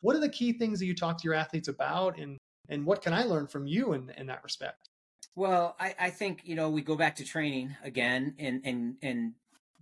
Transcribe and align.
what 0.00 0.16
are 0.16 0.20
the 0.20 0.28
key 0.28 0.52
things 0.52 0.78
that 0.78 0.86
you 0.86 0.94
talk 0.94 1.18
to 1.18 1.24
your 1.24 1.34
athletes 1.34 1.68
about 1.68 2.18
and 2.18 2.38
and 2.68 2.84
what 2.84 3.02
can 3.02 3.12
I 3.12 3.24
learn 3.24 3.46
from 3.46 3.66
you 3.66 3.94
in, 3.94 4.10
in 4.16 4.26
that 4.26 4.44
respect? 4.44 4.88
Well, 5.34 5.76
I, 5.78 5.94
I 5.98 6.10
think, 6.10 6.42
you 6.44 6.54
know, 6.54 6.68
we 6.68 6.82
go 6.82 6.96
back 6.96 7.16
to 7.16 7.24
training 7.24 7.76
again 7.82 8.34
and, 8.38 8.60
and, 8.64 8.96
and 9.02 9.32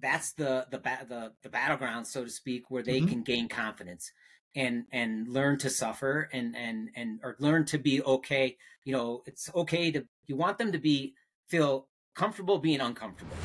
that's 0.01 0.33
the, 0.33 0.67
the, 0.71 0.79
the, 1.09 1.33
the 1.43 1.49
battleground, 1.49 2.07
so 2.07 2.25
to 2.25 2.31
speak, 2.31 2.71
where 2.71 2.83
they 2.83 3.01
mm-hmm. 3.01 3.09
can 3.09 3.23
gain 3.23 3.49
confidence 3.49 4.13
and, 4.55 4.85
and 4.93 5.29
learn 5.29 5.59
to 5.59 5.71
suffer 5.71 6.29
and, 6.33 6.55
and, 6.55 6.91
and, 6.95 7.21
or 7.23 7.37
learn 7.39 7.65
to 7.67 7.79
be 7.79 8.03
okay. 8.03 8.57
You 8.85 8.93
know, 8.93 9.23
it's 9.27 9.51
okay 9.55 9.91
to, 9.93 10.05
you 10.27 10.37
want 10.37 10.59
them 10.59 10.73
to 10.73 10.79
be, 10.79 11.15
feel 11.49 11.89
comfortable 12.15 12.59
being 12.59 12.81
uncomfortable. 12.81 13.37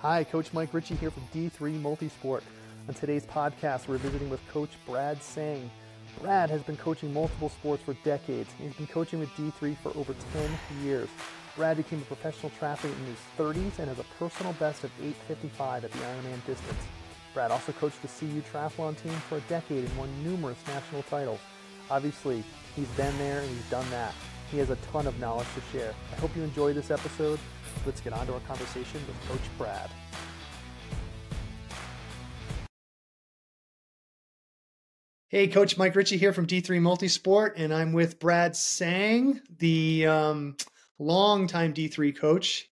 Hi, 0.00 0.22
Coach 0.22 0.52
Mike 0.52 0.72
Ritchie 0.72 0.94
here 0.96 1.10
from 1.10 1.24
D3 1.34 1.80
Multisport. 1.82 2.42
On 2.88 2.94
today's 2.94 3.26
podcast, 3.26 3.86
we're 3.86 3.98
visiting 3.98 4.30
with 4.30 4.40
Coach 4.48 4.70
Brad 4.86 5.22
Seng. 5.22 5.70
Brad 6.22 6.48
has 6.48 6.62
been 6.62 6.78
coaching 6.78 7.12
multiple 7.12 7.50
sports 7.50 7.82
for 7.82 7.92
decades. 8.02 8.48
He's 8.58 8.72
been 8.72 8.86
coaching 8.86 9.18
with 9.18 9.28
D3 9.30 9.76
for 9.76 9.90
over 9.94 10.14
10 10.32 10.50
years. 10.82 11.10
Brad 11.54 11.76
became 11.76 11.98
a 11.98 12.04
professional 12.06 12.50
triathlete 12.58 12.96
in 12.98 13.04
his 13.04 13.18
30s 13.36 13.78
and 13.78 13.88
has 13.88 13.98
a 13.98 14.06
personal 14.18 14.54
best 14.54 14.84
of 14.84 14.90
8.55 15.02 15.84
at 15.84 15.92
the 15.92 15.98
Ironman 15.98 16.46
distance. 16.46 16.80
Brad 17.34 17.50
also 17.50 17.72
coached 17.72 18.00
the 18.00 18.08
CU 18.08 18.40
Triathlon 18.50 18.96
team 19.02 19.12
for 19.28 19.36
a 19.36 19.42
decade 19.42 19.84
and 19.84 19.98
won 19.98 20.08
numerous 20.24 20.58
national 20.66 21.02
titles. 21.02 21.40
Obviously, 21.90 22.42
he's 22.74 22.88
been 22.92 23.16
there 23.18 23.40
and 23.40 23.50
he's 23.50 23.68
done 23.68 23.88
that. 23.90 24.14
He 24.50 24.56
has 24.56 24.70
a 24.70 24.76
ton 24.92 25.06
of 25.06 25.20
knowledge 25.20 25.48
to 25.56 25.78
share. 25.78 25.94
I 26.16 26.20
hope 26.20 26.34
you 26.34 26.42
enjoy 26.42 26.72
this 26.72 26.90
episode. 26.90 27.38
Let's 27.84 28.00
get 28.00 28.14
on 28.14 28.26
to 28.28 28.32
our 28.32 28.40
conversation 28.40 29.02
with 29.06 29.28
Coach 29.28 29.46
Brad. 29.58 29.90
Hey, 35.30 35.46
Coach 35.46 35.76
Mike 35.76 35.94
Ritchie 35.94 36.16
here 36.16 36.32
from 36.32 36.46
D3 36.46 36.80
Multisport, 36.80 37.52
and 37.56 37.70
I'm 37.70 37.92
with 37.92 38.18
Brad 38.18 38.56
Seng, 38.56 39.42
the 39.58 40.06
um, 40.06 40.56
longtime 40.98 41.74
D3 41.74 42.16
coach, 42.18 42.66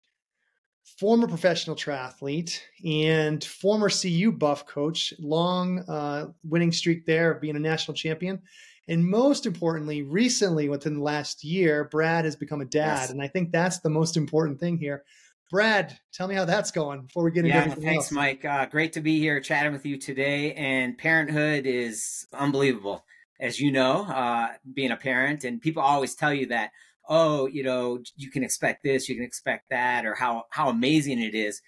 former 0.98 1.28
professional 1.28 1.76
triathlete, 1.76 2.58
and 2.82 3.44
former 3.44 3.90
CU 3.90 4.32
buff 4.32 4.64
coach, 4.64 5.12
long 5.18 5.80
uh, 5.80 6.28
winning 6.44 6.72
streak 6.72 7.04
there 7.04 7.30
of 7.32 7.42
being 7.42 7.56
a 7.56 7.60
national 7.60 7.94
champion. 7.94 8.40
And 8.88 9.06
most 9.06 9.44
importantly, 9.44 10.00
recently, 10.00 10.70
within 10.70 10.94
the 10.94 11.02
last 11.02 11.44
year, 11.44 11.84
Brad 11.84 12.24
has 12.24 12.36
become 12.36 12.62
a 12.62 12.64
dad. 12.64 13.00
Yes. 13.00 13.10
And 13.10 13.20
I 13.20 13.28
think 13.28 13.52
that's 13.52 13.80
the 13.80 13.91
most 13.91 14.16
important 14.16 14.60
thing 14.60 14.78
here. 14.78 15.04
Brad, 15.50 15.97
tell 16.12 16.27
me 16.27 16.34
how 16.34 16.44
that's 16.44 16.72
going 16.72 17.02
before 17.02 17.22
we 17.22 17.30
get 17.30 17.44
into 17.44 17.56
yeah, 17.56 17.75
thanks, 17.75 18.06
else. 18.06 18.12
Mike. 18.12 18.44
Uh, 18.44 18.66
great 18.66 18.94
to 18.94 19.00
be 19.00 19.20
here 19.20 19.41
chatting 19.41 19.72
with 19.72 19.86
you 19.86 19.97
today. 19.97 20.53
And 20.55 20.98
parenthood 20.98 21.66
is 21.66 22.27
unbelievable, 22.33 23.05
as 23.38 23.61
you 23.61 23.70
know, 23.70 24.05
uh, 24.06 24.48
being 24.75 24.91
a 24.91 24.97
parent. 24.97 25.44
And 25.44 25.61
people 25.61 25.83
always 25.83 26.16
tell 26.16 26.34
you 26.34 26.47
that, 26.47 26.70
oh, 27.08 27.47
you 27.47 27.62
know, 27.62 28.00
you 28.16 28.30
can 28.30 28.42
expect 28.42 28.83
this, 28.83 29.08
you 29.08 29.14
can 29.14 29.25
expect 29.25 29.70
that, 29.70 30.05
or 30.05 30.16
how 30.16 30.44
how 30.50 30.69
amazing 30.69 31.20
it 31.20 31.34
is. 31.34 31.62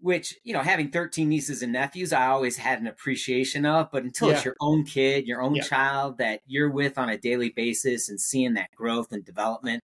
Which 0.00 0.34
you 0.42 0.54
know, 0.54 0.62
having 0.62 0.90
13 0.90 1.28
nieces 1.28 1.62
and 1.62 1.72
nephews, 1.72 2.12
I 2.12 2.26
always 2.26 2.56
had 2.56 2.80
an 2.80 2.86
appreciation 2.86 3.66
of. 3.66 3.90
But 3.92 4.04
until 4.04 4.28
yeah. 4.28 4.36
it's 4.36 4.44
your 4.46 4.56
own 4.62 4.84
kid, 4.84 5.26
your 5.26 5.42
own 5.42 5.56
yeah. 5.56 5.62
child 5.62 6.18
that 6.18 6.40
you're 6.46 6.70
with 6.70 6.96
on 6.96 7.10
a 7.10 7.18
daily 7.18 7.50
basis, 7.50 8.08
and 8.08 8.18
seeing 8.18 8.54
that 8.54 8.70
growth 8.74 9.12
and 9.12 9.24
development, 9.26 9.82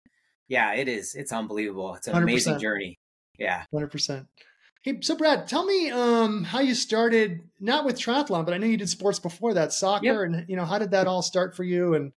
yeah, 0.47 0.73
it 0.73 0.87
is. 0.87 1.13
It's 1.13 1.31
unbelievable. 1.31 1.93
It's 1.93 2.07
an 2.07 2.15
100%. 2.15 2.23
amazing 2.23 2.59
journey. 2.59 2.99
Yeah. 3.37 3.63
100%. 3.73 4.27
Hey, 4.83 4.99
so 5.01 5.15
Brad, 5.15 5.47
tell 5.47 5.65
me 5.65 5.91
um, 5.91 6.43
how 6.43 6.59
you 6.59 6.75
started, 6.75 7.39
not 7.61 7.85
with 7.85 7.97
triathlon, 7.97 8.43
but 8.43 8.53
I 8.53 8.57
know 8.57 8.67
you 8.67 8.75
did 8.75 8.89
sports 8.89 9.17
before 9.17 9.53
that, 9.53 9.71
soccer, 9.71 10.05
yep. 10.05 10.17
and 10.19 10.45
you 10.49 10.57
know 10.57 10.65
how 10.65 10.77
did 10.77 10.91
that 10.91 11.07
all 11.07 11.21
start 11.21 11.55
for 11.55 11.63
you? 11.63 11.93
And 11.93 12.11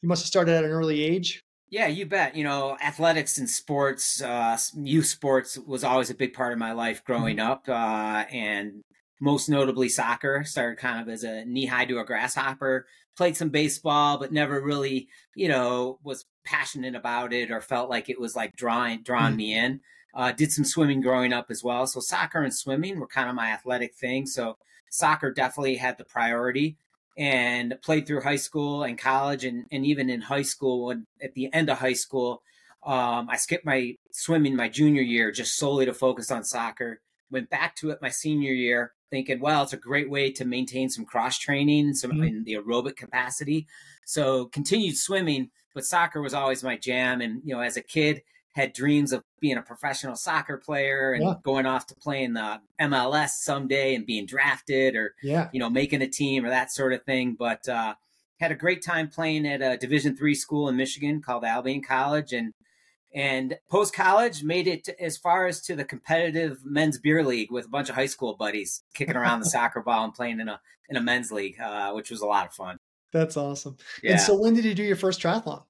you 0.00 0.08
must 0.08 0.22
have 0.22 0.28
started 0.28 0.54
at 0.54 0.64
an 0.64 0.70
early 0.70 1.02
age. 1.02 1.42
Yeah, 1.70 1.88
you 1.88 2.06
bet. 2.06 2.36
You 2.36 2.44
know, 2.44 2.76
athletics 2.80 3.36
and 3.36 3.50
sports, 3.50 4.22
uh, 4.22 4.56
youth 4.76 5.06
sports 5.06 5.58
was 5.58 5.82
always 5.82 6.08
a 6.08 6.14
big 6.14 6.34
part 6.34 6.52
of 6.52 6.58
my 6.60 6.70
life 6.70 7.02
growing 7.02 7.38
mm-hmm. 7.38 7.50
up, 7.50 7.68
uh, 7.68 8.30
and 8.32 8.84
most 9.20 9.48
notably 9.48 9.88
soccer. 9.88 10.44
Started 10.44 10.78
kind 10.78 11.00
of 11.00 11.12
as 11.12 11.24
a 11.24 11.44
knee 11.44 11.66
high 11.66 11.86
to 11.86 11.98
a 11.98 12.04
grasshopper. 12.04 12.86
Played 13.16 13.36
some 13.36 13.48
baseball, 13.48 14.18
but 14.18 14.32
never 14.32 14.62
really, 14.62 15.08
you 15.34 15.48
know, 15.48 15.98
was 16.04 16.26
passionate 16.44 16.94
about 16.94 17.32
it 17.32 17.50
or 17.50 17.60
felt 17.60 17.90
like 17.90 18.08
it 18.08 18.20
was 18.20 18.36
like 18.36 18.54
drawing 18.54 19.02
drawing 19.02 19.30
mm-hmm. 19.30 19.36
me 19.36 19.58
in. 19.58 19.80
Uh, 20.14 20.30
did 20.30 20.52
some 20.52 20.64
swimming 20.64 21.00
growing 21.00 21.32
up 21.32 21.46
as 21.50 21.64
well. 21.64 21.86
So 21.86 21.98
soccer 21.98 22.42
and 22.42 22.54
swimming 22.54 23.00
were 23.00 23.06
kind 23.08 23.28
of 23.28 23.34
my 23.34 23.48
athletic 23.48 23.94
thing. 23.96 24.26
So 24.26 24.56
soccer 24.90 25.32
definitely 25.32 25.74
had 25.74 25.98
the 25.98 26.04
priority 26.04 26.76
and 27.16 27.74
played 27.82 28.06
through 28.06 28.20
high 28.20 28.36
school 28.36 28.82
and 28.84 28.98
college 28.98 29.44
and, 29.44 29.66
and 29.70 29.86
even 29.86 30.10
in 30.10 30.20
high 30.20 30.42
school 30.42 30.86
when 30.86 31.06
at 31.22 31.34
the 31.34 31.52
end 31.52 31.70
of 31.70 31.78
high 31.78 31.92
school 31.92 32.42
um, 32.84 33.28
i 33.30 33.36
skipped 33.36 33.64
my 33.64 33.94
swimming 34.10 34.56
my 34.56 34.68
junior 34.68 35.02
year 35.02 35.30
just 35.30 35.56
solely 35.56 35.86
to 35.86 35.94
focus 35.94 36.30
on 36.30 36.44
soccer 36.44 37.00
went 37.30 37.48
back 37.50 37.74
to 37.76 37.90
it 37.90 38.02
my 38.02 38.08
senior 38.08 38.52
year 38.52 38.92
thinking 39.10 39.40
well 39.40 39.62
it's 39.62 39.72
a 39.72 39.78
great 39.78 40.10
way 40.10 40.30
to 40.30 40.44
maintain 40.44 40.88
some 40.88 41.04
cross 41.04 41.38
training 41.38 41.94
some 41.94 42.12
mm-hmm. 42.12 42.24
in 42.24 42.44
the 42.44 42.54
aerobic 42.54 42.96
capacity 42.96 43.66
so 44.04 44.46
continued 44.46 44.96
swimming 44.96 45.50
but 45.72 45.84
soccer 45.84 46.20
was 46.20 46.34
always 46.34 46.64
my 46.64 46.76
jam 46.76 47.20
and 47.20 47.40
you 47.44 47.54
know 47.54 47.60
as 47.60 47.76
a 47.76 47.82
kid 47.82 48.22
had 48.54 48.72
dreams 48.72 49.12
of 49.12 49.22
being 49.40 49.56
a 49.56 49.62
professional 49.62 50.14
soccer 50.14 50.56
player 50.56 51.12
and 51.12 51.24
yeah. 51.24 51.34
going 51.42 51.66
off 51.66 51.86
to 51.88 51.94
play 51.94 52.22
in 52.22 52.34
the 52.34 52.60
MLS 52.80 53.30
someday 53.30 53.94
and 53.94 54.06
being 54.06 54.26
drafted 54.26 54.94
or 54.94 55.14
yeah. 55.22 55.48
you 55.52 55.60
know 55.60 55.68
making 55.68 56.02
a 56.02 56.08
team 56.08 56.44
or 56.44 56.50
that 56.50 56.72
sort 56.72 56.92
of 56.92 57.02
thing. 57.02 57.36
But 57.38 57.68
uh, 57.68 57.94
had 58.40 58.52
a 58.52 58.56
great 58.56 58.82
time 58.82 59.08
playing 59.08 59.46
at 59.46 59.60
a 59.60 59.76
Division 59.76 60.16
three 60.16 60.34
school 60.34 60.68
in 60.68 60.76
Michigan 60.76 61.20
called 61.20 61.44
Albion 61.44 61.82
College 61.82 62.32
and 62.32 62.54
and 63.12 63.58
post 63.70 63.94
college 63.94 64.42
made 64.42 64.66
it 64.66 64.88
as 65.00 65.16
far 65.16 65.46
as 65.46 65.60
to 65.62 65.76
the 65.76 65.84
competitive 65.84 66.58
men's 66.64 66.98
beer 66.98 67.24
league 67.24 67.50
with 67.50 67.66
a 67.66 67.68
bunch 67.68 67.88
of 67.88 67.94
high 67.94 68.06
school 68.06 68.34
buddies 68.34 68.82
kicking 68.92 69.16
around 69.16 69.40
the 69.40 69.46
soccer 69.50 69.80
ball 69.80 70.04
and 70.04 70.14
playing 70.14 70.40
in 70.40 70.48
a 70.48 70.60
in 70.88 70.96
a 70.96 71.00
men's 71.00 71.32
league, 71.32 71.58
uh, 71.60 71.92
which 71.92 72.10
was 72.10 72.20
a 72.20 72.26
lot 72.26 72.46
of 72.46 72.52
fun. 72.52 72.78
That's 73.12 73.36
awesome. 73.36 73.76
Yeah. 74.02 74.12
And 74.12 74.20
so, 74.20 74.36
when 74.36 74.54
did 74.54 74.64
you 74.64 74.74
do 74.74 74.82
your 74.82 74.96
first 74.96 75.20
triathlon? 75.20 75.62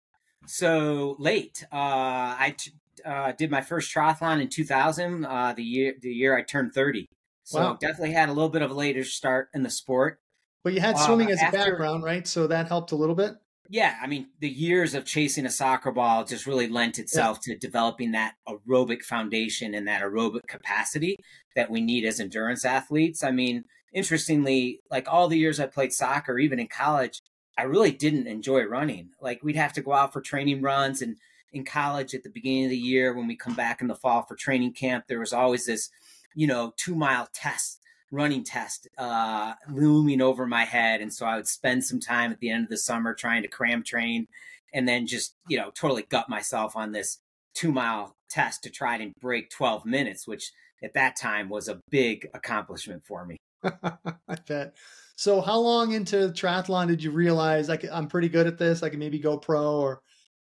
So 0.46 1.16
late. 1.18 1.64
Uh, 1.72 2.36
I 2.38 2.54
t- 2.56 2.72
uh, 3.04 3.32
did 3.32 3.50
my 3.50 3.60
first 3.60 3.94
triathlon 3.94 4.40
in 4.40 4.48
2000, 4.48 5.24
uh, 5.24 5.52
the 5.54 5.62
year 5.62 5.94
the 6.00 6.10
year 6.10 6.36
I 6.36 6.42
turned 6.42 6.72
30. 6.72 7.06
So 7.44 7.60
wow. 7.60 7.78
definitely 7.78 8.12
had 8.12 8.28
a 8.28 8.32
little 8.32 8.48
bit 8.48 8.62
of 8.62 8.70
a 8.70 8.74
later 8.74 9.04
start 9.04 9.48
in 9.54 9.62
the 9.62 9.70
sport. 9.70 10.18
But 10.62 10.72
you 10.72 10.80
had 10.80 10.96
swimming 10.98 11.28
uh, 11.28 11.32
as 11.32 11.42
after, 11.42 11.58
a 11.58 11.64
background, 11.64 12.04
right? 12.04 12.26
So 12.26 12.46
that 12.46 12.68
helped 12.68 12.92
a 12.92 12.96
little 12.96 13.14
bit. 13.14 13.34
Yeah, 13.68 13.96
I 14.02 14.06
mean, 14.06 14.28
the 14.40 14.48
years 14.48 14.94
of 14.94 15.04
chasing 15.04 15.46
a 15.46 15.50
soccer 15.50 15.90
ball 15.90 16.24
just 16.24 16.46
really 16.46 16.68
lent 16.68 16.98
itself 16.98 17.40
yeah. 17.46 17.54
to 17.54 17.58
developing 17.58 18.12
that 18.12 18.34
aerobic 18.46 19.02
foundation 19.02 19.74
and 19.74 19.88
that 19.88 20.02
aerobic 20.02 20.46
capacity 20.46 21.16
that 21.56 21.70
we 21.70 21.80
need 21.80 22.04
as 22.04 22.20
endurance 22.20 22.64
athletes. 22.64 23.22
I 23.22 23.30
mean, 23.30 23.64
interestingly, 23.92 24.80
like 24.90 25.06
all 25.08 25.28
the 25.28 25.38
years 25.38 25.60
I 25.60 25.66
played 25.66 25.92
soccer, 25.92 26.38
even 26.38 26.58
in 26.58 26.68
college, 26.68 27.20
I 27.56 27.62
really 27.62 27.92
didn't 27.92 28.26
enjoy 28.26 28.64
running. 28.64 29.10
Like 29.20 29.42
we'd 29.42 29.56
have 29.56 29.72
to 29.74 29.82
go 29.82 29.92
out 29.92 30.12
for 30.12 30.20
training 30.20 30.62
runs 30.62 31.02
and 31.02 31.16
in 31.54 31.64
college 31.64 32.14
at 32.14 32.24
the 32.24 32.30
beginning 32.30 32.64
of 32.64 32.70
the 32.70 32.76
year 32.76 33.14
when 33.14 33.26
we 33.26 33.36
come 33.36 33.54
back 33.54 33.80
in 33.80 33.86
the 33.86 33.94
fall 33.94 34.22
for 34.22 34.34
training 34.34 34.72
camp, 34.72 35.04
there 35.06 35.20
was 35.20 35.32
always 35.32 35.66
this, 35.66 35.88
you 36.34 36.46
know, 36.46 36.74
two 36.76 36.96
mile 36.96 37.28
test, 37.32 37.80
running 38.10 38.42
test, 38.42 38.88
uh, 38.98 39.54
looming 39.70 40.20
over 40.20 40.46
my 40.46 40.64
head. 40.64 41.00
And 41.00 41.12
so 41.12 41.24
I 41.24 41.36
would 41.36 41.46
spend 41.46 41.84
some 41.84 42.00
time 42.00 42.32
at 42.32 42.40
the 42.40 42.50
end 42.50 42.64
of 42.64 42.70
the 42.70 42.76
summer 42.76 43.14
trying 43.14 43.42
to 43.42 43.48
cram 43.48 43.84
train 43.84 44.26
and 44.72 44.88
then 44.88 45.06
just, 45.06 45.34
you 45.48 45.56
know, 45.56 45.70
totally 45.70 46.02
gut 46.02 46.28
myself 46.28 46.76
on 46.76 46.90
this 46.90 47.20
two 47.54 47.70
mile 47.70 48.16
test 48.28 48.64
to 48.64 48.70
try 48.70 48.96
and 48.96 49.12
break 49.20 49.48
12 49.50 49.86
minutes, 49.86 50.26
which 50.26 50.50
at 50.82 50.94
that 50.94 51.16
time 51.16 51.48
was 51.48 51.68
a 51.68 51.80
big 51.90 52.28
accomplishment 52.34 53.04
for 53.06 53.24
me. 53.24 53.36
I 53.62 54.36
bet. 54.46 54.74
So, 55.16 55.40
how 55.40 55.58
long 55.58 55.92
into 55.92 56.28
triathlon 56.30 56.88
did 56.88 57.02
you 57.02 57.10
realize 57.10 57.70
I 57.70 57.78
am 57.92 58.08
pretty 58.08 58.28
good 58.28 58.46
at 58.46 58.58
this? 58.58 58.82
I 58.82 58.88
can 58.88 58.98
maybe 58.98 59.18
go 59.18 59.38
pro 59.38 59.76
or, 59.76 60.00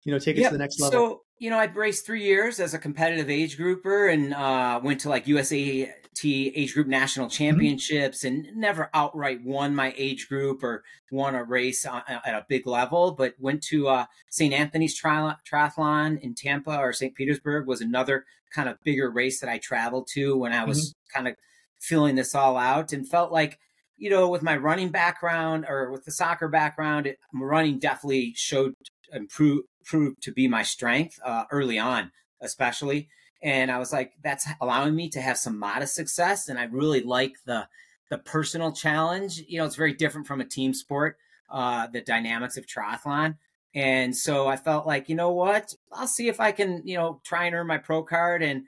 you 0.04 0.12
know, 0.12 0.20
take 0.20 0.38
it 0.38 0.42
yep. 0.42 0.52
to 0.52 0.58
the 0.58 0.64
next 0.64 0.80
level? 0.80 0.92
So, 0.92 1.22
you 1.38 1.52
know, 1.52 1.60
I 1.60 1.66
raced 1.66 2.06
three 2.06 2.24
years 2.24 2.60
as 2.60 2.74
a 2.74 2.80
competitive 2.80 3.30
age 3.30 3.58
grouper 3.58 4.08
and 4.08 4.34
uh, 4.34 4.80
went 4.84 5.02
to 5.02 5.10
like 5.10 5.26
USAT 5.26 5.92
age 6.26 6.74
group 6.74 6.88
national 6.88 7.28
mm-hmm. 7.28 7.44
championships 7.44 8.24
mm-hmm. 8.24 8.48
and 8.48 8.58
never 8.58 8.90
outright 8.94 9.44
won 9.44 9.76
my 9.76 9.94
age 9.98 10.28
group 10.28 10.64
or 10.64 10.84
won 11.12 11.36
a 11.36 11.44
race 11.44 11.86
at 11.86 12.26
a 12.26 12.46
big 12.50 12.66
level, 12.66 13.12
but 13.12 13.36
went 13.40 13.62
to 13.64 13.88
uh, 13.88 14.06
St. 14.30 14.54
Anthony's 14.54 14.96
tri- 14.96 15.36
triathlon 15.50 16.20
in 16.22 16.34
Tampa 16.34 16.78
or 16.78 16.94
St. 16.94 17.14
Petersburg 17.14 17.68
was 17.68 17.82
another 17.82 18.26
kind 18.54 18.70
of 18.70 18.82
bigger 18.84 19.12
race 19.12 19.40
that 19.40 19.50
I 19.50 19.60
traveled 19.60 20.08
to 20.14 20.38
when 20.38 20.54
I 20.54 20.64
was 20.64 20.90
mm-hmm. 20.90 21.18
kind 21.18 21.28
of 21.28 21.36
filling 21.80 22.16
this 22.16 22.34
all 22.34 22.58
out 22.58 22.94
and 22.94 23.08
felt 23.08 23.32
like 23.32 23.60
you 23.98 24.10
know, 24.10 24.30
with 24.30 24.44
my 24.44 24.56
running 24.56 24.90
background 24.90 25.66
or 25.68 25.92
with 25.92 26.06
the 26.06 26.12
soccer 26.12 26.48
background, 26.48 27.08
it, 27.08 27.20
running 27.34 27.80
definitely 27.80 28.34
showed 28.36 28.76
improve 29.12 29.64
proved 29.86 30.22
to 30.22 30.32
be 30.32 30.48
my 30.48 30.64
strength 30.64 31.20
uh, 31.24 31.46
early 31.52 31.80
on, 31.80 32.12
especially. 32.42 33.10
And 33.42 33.72
I 33.72 33.78
was 33.78 33.94
like, 33.94 34.14
that's 34.24 34.48
allowing 34.60 34.96
me 34.96 35.10
to 35.10 35.22
have 35.22 35.38
some 35.38 35.58
modest 35.58 35.96
success. 35.96 36.50
And 36.50 36.60
I 36.60 36.66
really 36.66 37.02
like 37.02 37.34
the 37.46 37.68
the 38.10 38.18
personal 38.18 38.72
challenge. 38.72 39.44
You 39.48 39.60
know, 39.60 39.66
it's 39.66 39.76
very 39.76 39.94
different 39.94 40.28
from 40.28 40.42
a 40.42 40.46
team 40.46 40.74
sport. 40.74 41.18
Uh, 41.50 41.88
the 41.88 42.02
dynamics 42.02 42.58
of 42.58 42.66
triathlon. 42.66 43.38
And 43.74 44.16
so 44.16 44.48
I 44.48 44.58
felt 44.58 44.86
like, 44.86 45.08
you 45.08 45.16
know 45.16 45.32
what? 45.32 45.74
I'll 45.94 46.08
see 46.08 46.28
if 46.28 46.40
I 46.40 46.52
can, 46.52 46.82
you 46.84 46.98
know, 46.98 47.22
try 47.24 47.46
and 47.46 47.56
earn 47.56 47.68
my 47.68 47.78
pro 47.78 48.04
card. 48.04 48.44
And, 48.44 48.64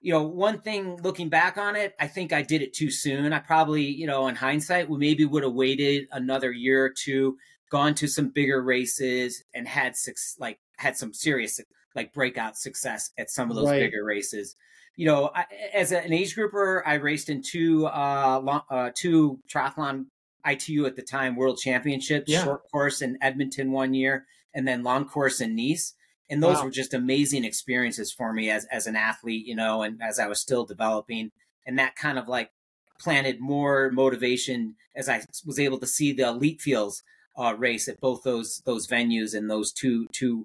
you 0.00 0.12
know, 0.12 0.22
one 0.22 0.60
thing 0.60 0.96
looking 1.02 1.28
back 1.28 1.56
on 1.58 1.74
it, 1.74 1.94
I 1.98 2.06
think 2.06 2.32
I 2.32 2.42
did 2.42 2.62
it 2.62 2.74
too 2.74 2.90
soon. 2.90 3.32
I 3.32 3.38
probably, 3.38 3.84
you 3.84 4.06
know, 4.06 4.28
in 4.28 4.36
hindsight, 4.36 4.88
we 4.88 4.98
maybe 4.98 5.24
would 5.24 5.42
have 5.42 5.52
waited 5.52 6.06
another 6.12 6.52
year 6.52 6.84
or 6.84 6.90
two, 6.90 7.36
gone 7.70 7.94
to 7.96 8.06
some 8.06 8.28
bigger 8.28 8.62
races 8.62 9.42
and 9.54 9.66
had 9.66 9.96
six, 9.96 10.36
like, 10.38 10.58
had 10.76 10.96
some 10.96 11.12
serious, 11.12 11.60
like, 11.94 12.12
breakout 12.12 12.56
success 12.56 13.10
at 13.18 13.30
some 13.30 13.50
of 13.50 13.56
those 13.56 13.68
right. 13.68 13.80
bigger 13.80 14.04
races. 14.04 14.54
You 14.96 15.06
know, 15.06 15.30
I, 15.34 15.44
as 15.74 15.92
an 15.92 16.12
age 16.12 16.34
grouper, 16.34 16.82
I 16.86 16.94
raced 16.94 17.28
in 17.28 17.42
two, 17.42 17.86
uh, 17.86 18.40
long, 18.42 18.62
uh, 18.70 18.90
two 18.94 19.40
triathlon 19.52 20.06
ITU 20.46 20.86
at 20.86 20.96
the 20.96 21.02
time 21.02 21.36
World 21.36 21.58
Championships, 21.58 22.30
yeah. 22.30 22.44
short 22.44 22.62
course 22.70 23.02
in 23.02 23.18
Edmonton 23.20 23.72
one 23.72 23.92
year, 23.92 24.26
and 24.54 24.66
then 24.66 24.84
long 24.84 25.06
course 25.06 25.40
in 25.40 25.56
Nice. 25.56 25.94
And 26.28 26.42
those 26.42 26.56
wow. 26.56 26.64
were 26.64 26.70
just 26.70 26.94
amazing 26.94 27.44
experiences 27.44 28.12
for 28.12 28.32
me 28.32 28.50
as 28.50 28.66
as 28.66 28.86
an 28.86 28.96
athlete, 28.96 29.46
you 29.46 29.54
know, 29.54 29.82
and 29.82 30.00
as 30.02 30.18
I 30.18 30.26
was 30.26 30.40
still 30.40 30.64
developing. 30.64 31.30
And 31.66 31.78
that 31.78 31.96
kind 31.96 32.18
of 32.18 32.28
like 32.28 32.50
planted 32.98 33.40
more 33.40 33.90
motivation 33.92 34.76
as 34.94 35.08
I 35.08 35.22
was 35.44 35.58
able 35.58 35.78
to 35.78 35.86
see 35.86 36.12
the 36.12 36.28
elite 36.28 36.60
fields 36.60 37.02
uh, 37.38 37.54
race 37.56 37.88
at 37.88 38.00
both 38.00 38.22
those 38.22 38.62
those 38.64 38.86
venues 38.86 39.34
and 39.34 39.50
those 39.50 39.72
two 39.72 40.06
two 40.12 40.44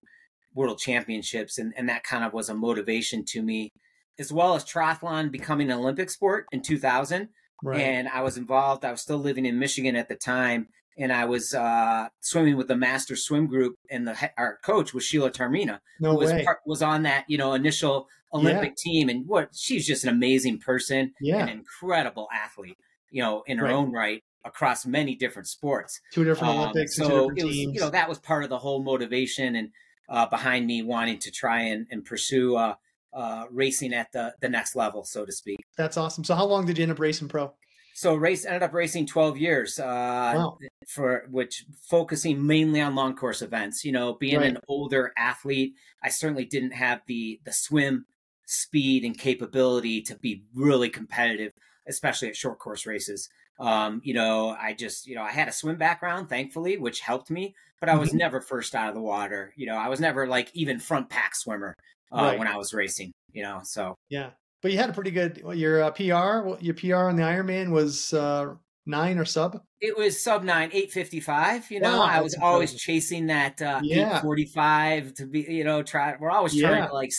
world 0.54 0.78
championships, 0.78 1.57
and 1.57 1.74
and 1.78 1.88
that 1.89 2.04
kind 2.04 2.24
of 2.24 2.33
was 2.33 2.50
a 2.50 2.54
motivation 2.54 3.24
to 3.25 3.42
me, 3.42 3.72
as 4.19 4.31
well 4.31 4.56
as 4.56 4.66
triathlon 4.66 5.31
becoming 5.31 5.72
an 5.72 5.80
Olympic 5.80 6.10
sport 6.10 6.45
in 6.51 6.62
2000. 6.62 7.30
Right. 7.63 7.80
And 7.80 8.10
I 8.10 8.22
was 8.22 8.38
involved. 8.38 8.83
I 8.83 8.92
was 8.92 9.01
still 9.01 9.19
living 9.19 9.45
in 9.45 9.60
Michigan 9.60 9.95
at 9.95 10.10
the 10.10 10.16
time, 10.16 10.69
and 10.98 11.12
I 11.12 11.26
was 11.26 11.54
uh, 11.54 12.08
swimming 12.20 12.58
with 12.58 12.68
the 12.68 12.76
master 12.76 13.16
swim 13.16 13.48
group, 13.48 13.76
and 13.90 14.08
the 14.08 14.32
our 14.38 14.58
coach 14.64 14.94
was 14.94 15.06
Sheila 15.06 15.32
Taormina, 15.32 15.80
no 16.00 16.12
who 16.12 16.18
was. 16.18 16.32
Part, 16.44 16.60
was 16.66 16.82
on 16.82 17.04
that 17.04 17.26
you 17.28 17.38
know 17.38 17.54
initial 17.54 18.08
Olympic 18.34 18.74
yeah. 18.78 18.92
team, 18.92 19.10
and 19.10 19.28
what 19.28 19.50
she's 19.54 19.86
just 19.86 20.04
an 20.04 20.10
amazing 20.10 20.60
person, 20.60 21.14
yeah. 21.22 21.44
an 21.44 21.50
incredible 21.50 22.28
athlete, 22.34 22.78
you 23.10 23.22
know, 23.22 23.44
in 23.48 23.58
her 23.58 23.66
right. 23.66 23.74
own 23.74 23.92
right 23.92 24.24
across 24.44 24.86
many 24.86 25.16
different 25.16 25.48
sports, 25.48 26.00
two 26.14 26.24
different 26.24 26.54
um, 26.54 26.60
Olympics, 26.60 26.96
so 26.96 27.04
different 27.04 27.40
it 27.40 27.46
was, 27.46 27.54
teams. 27.54 27.74
you 27.76 27.80
know 27.80 27.90
that 27.90 28.10
was 28.10 28.20
part 28.20 28.44
of 28.44 28.50
the 28.50 28.60
whole 28.60 28.84
motivation 28.84 29.56
and 29.56 29.70
uh, 30.10 30.26
behind 30.26 30.68
me 30.68 30.84
wanting 30.84 31.20
to 31.20 31.32
try 31.32 31.62
and, 31.62 31.88
and 31.90 32.04
pursue 32.04 32.56
uh, 32.56 32.76
uh, 33.14 33.46
racing 33.50 33.94
at 33.94 34.12
the 34.12 34.34
the 34.42 34.50
next 34.50 34.76
level, 34.76 35.04
so 35.04 35.26
to 35.26 35.32
speak. 35.32 35.60
That's 35.78 35.98
awesome. 35.98 36.24
So, 36.24 36.36
how 36.36 36.46
long 36.46 36.66
did 36.66 36.78
you 36.78 36.84
end 36.84 36.92
up 36.92 37.00
racing 37.00 37.28
pro? 37.28 37.54
So, 37.94 38.16
race 38.16 38.46
ended 38.46 38.64
up 38.64 38.74
racing 38.74 39.06
twelve 39.06 39.38
years. 39.38 39.80
Uh, 39.80 40.34
wow. 40.36 40.58
For 40.88 41.26
which 41.30 41.66
focusing 41.90 42.46
mainly 42.46 42.82
on 42.82 42.96
long 42.96 43.16
course 43.16 43.42
events. 43.42 43.86
You 43.86 43.92
know, 43.92 44.14
being 44.14 44.38
right. 44.38 44.48
an 44.48 44.58
older 44.68 45.14
athlete, 45.18 45.74
I 46.04 46.10
certainly 46.10 46.46
didn't 46.46 46.72
have 46.72 47.02
the 47.08 47.40
the 47.46 47.54
swim 47.54 48.06
speed 48.46 49.06
and 49.06 49.18
capability 49.18 50.02
to 50.02 50.16
be 50.18 50.44
really 50.54 50.90
competitive, 50.90 51.54
especially 51.88 52.28
at 52.28 52.36
short 52.36 52.60
course 52.60 52.86
races. 52.86 53.30
Um, 53.60 54.02
you 54.04 54.14
know, 54.14 54.50
I 54.60 54.74
just, 54.74 55.08
you 55.08 55.16
know, 55.16 55.22
I 55.22 55.32
had 55.32 55.48
a 55.48 55.54
swim 55.54 55.78
background, 55.78 56.30
thankfully, 56.30 56.78
which 56.78 57.00
helped 57.00 57.30
me, 57.30 57.56
but 57.80 57.90
I 57.90 57.96
was 57.96 58.10
mm-hmm. 58.10 58.18
never 58.18 58.42
first 58.42 58.74
out 58.76 58.90
of 58.90 58.96
the 58.96 59.02
water. 59.02 59.54
You 59.56 59.68
know, 59.68 59.76
I 59.76 59.88
was 59.88 60.00
never 60.00 60.28
like 60.28 60.50
even 60.54 60.80
front 60.80 61.10
pack 61.10 61.36
swimmer 61.36 61.76
uh, 62.12 62.24
right. 62.24 62.40
when 62.40 62.48
I 62.48 62.58
was 62.58 62.74
racing, 62.74 63.12
you 63.32 63.44
know, 63.44 63.62
so. 63.64 63.96
Yeah. 64.10 64.32
But 64.62 64.72
you 64.72 64.78
had 64.78 64.90
a 64.90 64.94
pretty 64.94 65.12
good, 65.12 65.42
your 65.56 65.84
uh, 65.84 65.92
PR, 65.92 66.63
your 66.63 66.75
PR 66.75 67.08
on 67.08 67.16
the 67.16 67.24
Ironman 67.24 67.72
was 67.72 68.13
uh, 68.13 68.54
nine 68.86 69.18
or 69.18 69.25
sub? 69.25 69.62
It 69.80 69.98
was 69.98 70.22
sub 70.22 70.44
nine, 70.44 70.69
855. 70.72 71.72
You 71.72 71.80
know, 71.80 72.00
wow, 72.00 72.06
I 72.06 72.22
was 72.22 72.36
always 72.40 72.75
chasing 72.75 73.28
that 73.28 73.62
uh, 73.62 73.80
yeah. 73.84 74.19
845 74.19 75.16
to 75.16 75.25
be, 75.25 75.42
you 75.42 75.63
know, 75.63 75.81
try, 75.81 76.16
we're 76.19 76.30
always 76.30 76.58
trying 76.60 76.78
yeah. 76.78 76.88
to 76.88 76.94
like, 76.94 77.12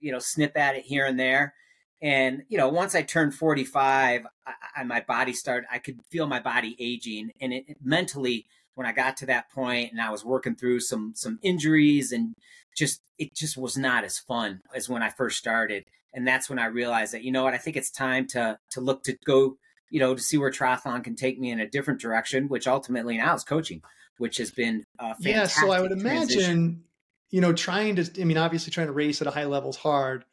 you 0.00 0.12
know, 0.12 0.18
snip 0.18 0.56
at 0.56 0.76
it 0.76 0.84
here 0.84 1.04
and 1.04 1.20
there. 1.20 1.54
And 2.02 2.42
you 2.48 2.58
know, 2.58 2.68
once 2.68 2.94
I 2.94 3.02
turned 3.02 3.34
45, 3.34 4.26
I, 4.46 4.52
I, 4.76 4.84
my 4.84 5.00
body 5.00 5.32
started. 5.32 5.66
I 5.70 5.78
could 5.78 6.00
feel 6.10 6.26
my 6.26 6.40
body 6.40 6.76
aging, 6.78 7.30
and 7.40 7.52
it, 7.52 7.64
it, 7.68 7.78
mentally, 7.82 8.46
when 8.74 8.86
I 8.86 8.92
got 8.92 9.16
to 9.18 9.26
that 9.26 9.50
point, 9.50 9.92
and 9.92 10.00
I 10.00 10.10
was 10.10 10.24
working 10.24 10.56
through 10.56 10.80
some 10.80 11.12
some 11.16 11.38
injuries, 11.42 12.12
and 12.12 12.34
just 12.76 13.00
it 13.18 13.34
just 13.34 13.56
was 13.56 13.78
not 13.78 14.04
as 14.04 14.18
fun 14.18 14.60
as 14.74 14.88
when 14.88 15.02
I 15.02 15.08
first 15.08 15.38
started. 15.38 15.84
And 16.14 16.26
that's 16.26 16.48
when 16.48 16.58
I 16.58 16.66
realized 16.66 17.12
that 17.12 17.22
you 17.22 17.32
know 17.32 17.44
what, 17.44 17.54
I 17.54 17.58
think 17.58 17.76
it's 17.76 17.90
time 17.90 18.26
to 18.28 18.58
to 18.70 18.80
look 18.80 19.02
to 19.04 19.16
go, 19.24 19.56
you 19.90 20.00
know, 20.00 20.14
to 20.14 20.22
see 20.22 20.38
where 20.38 20.50
triathlon 20.50 21.04
can 21.04 21.14
take 21.14 21.38
me 21.38 21.50
in 21.50 21.60
a 21.60 21.68
different 21.68 22.00
direction, 22.00 22.48
which 22.48 22.66
ultimately 22.66 23.16
now 23.18 23.34
is 23.34 23.44
coaching, 23.44 23.82
which 24.18 24.38
has 24.38 24.50
been 24.50 24.84
uh 24.98 25.14
fantastic. 25.14 25.32
yeah. 25.32 25.46
So 25.46 25.70
I 25.70 25.80
would 25.80 25.90
transition. 25.90 26.40
imagine, 26.40 26.84
you 27.30 27.40
know, 27.40 27.52
trying 27.52 27.96
to. 27.96 28.10
I 28.20 28.24
mean, 28.24 28.38
obviously, 28.38 28.70
trying 28.70 28.86
to 28.86 28.92
race 28.92 29.20
at 29.20 29.26
a 29.26 29.30
high 29.32 29.44
level 29.44 29.70
is 29.70 29.76
hard 29.76 30.24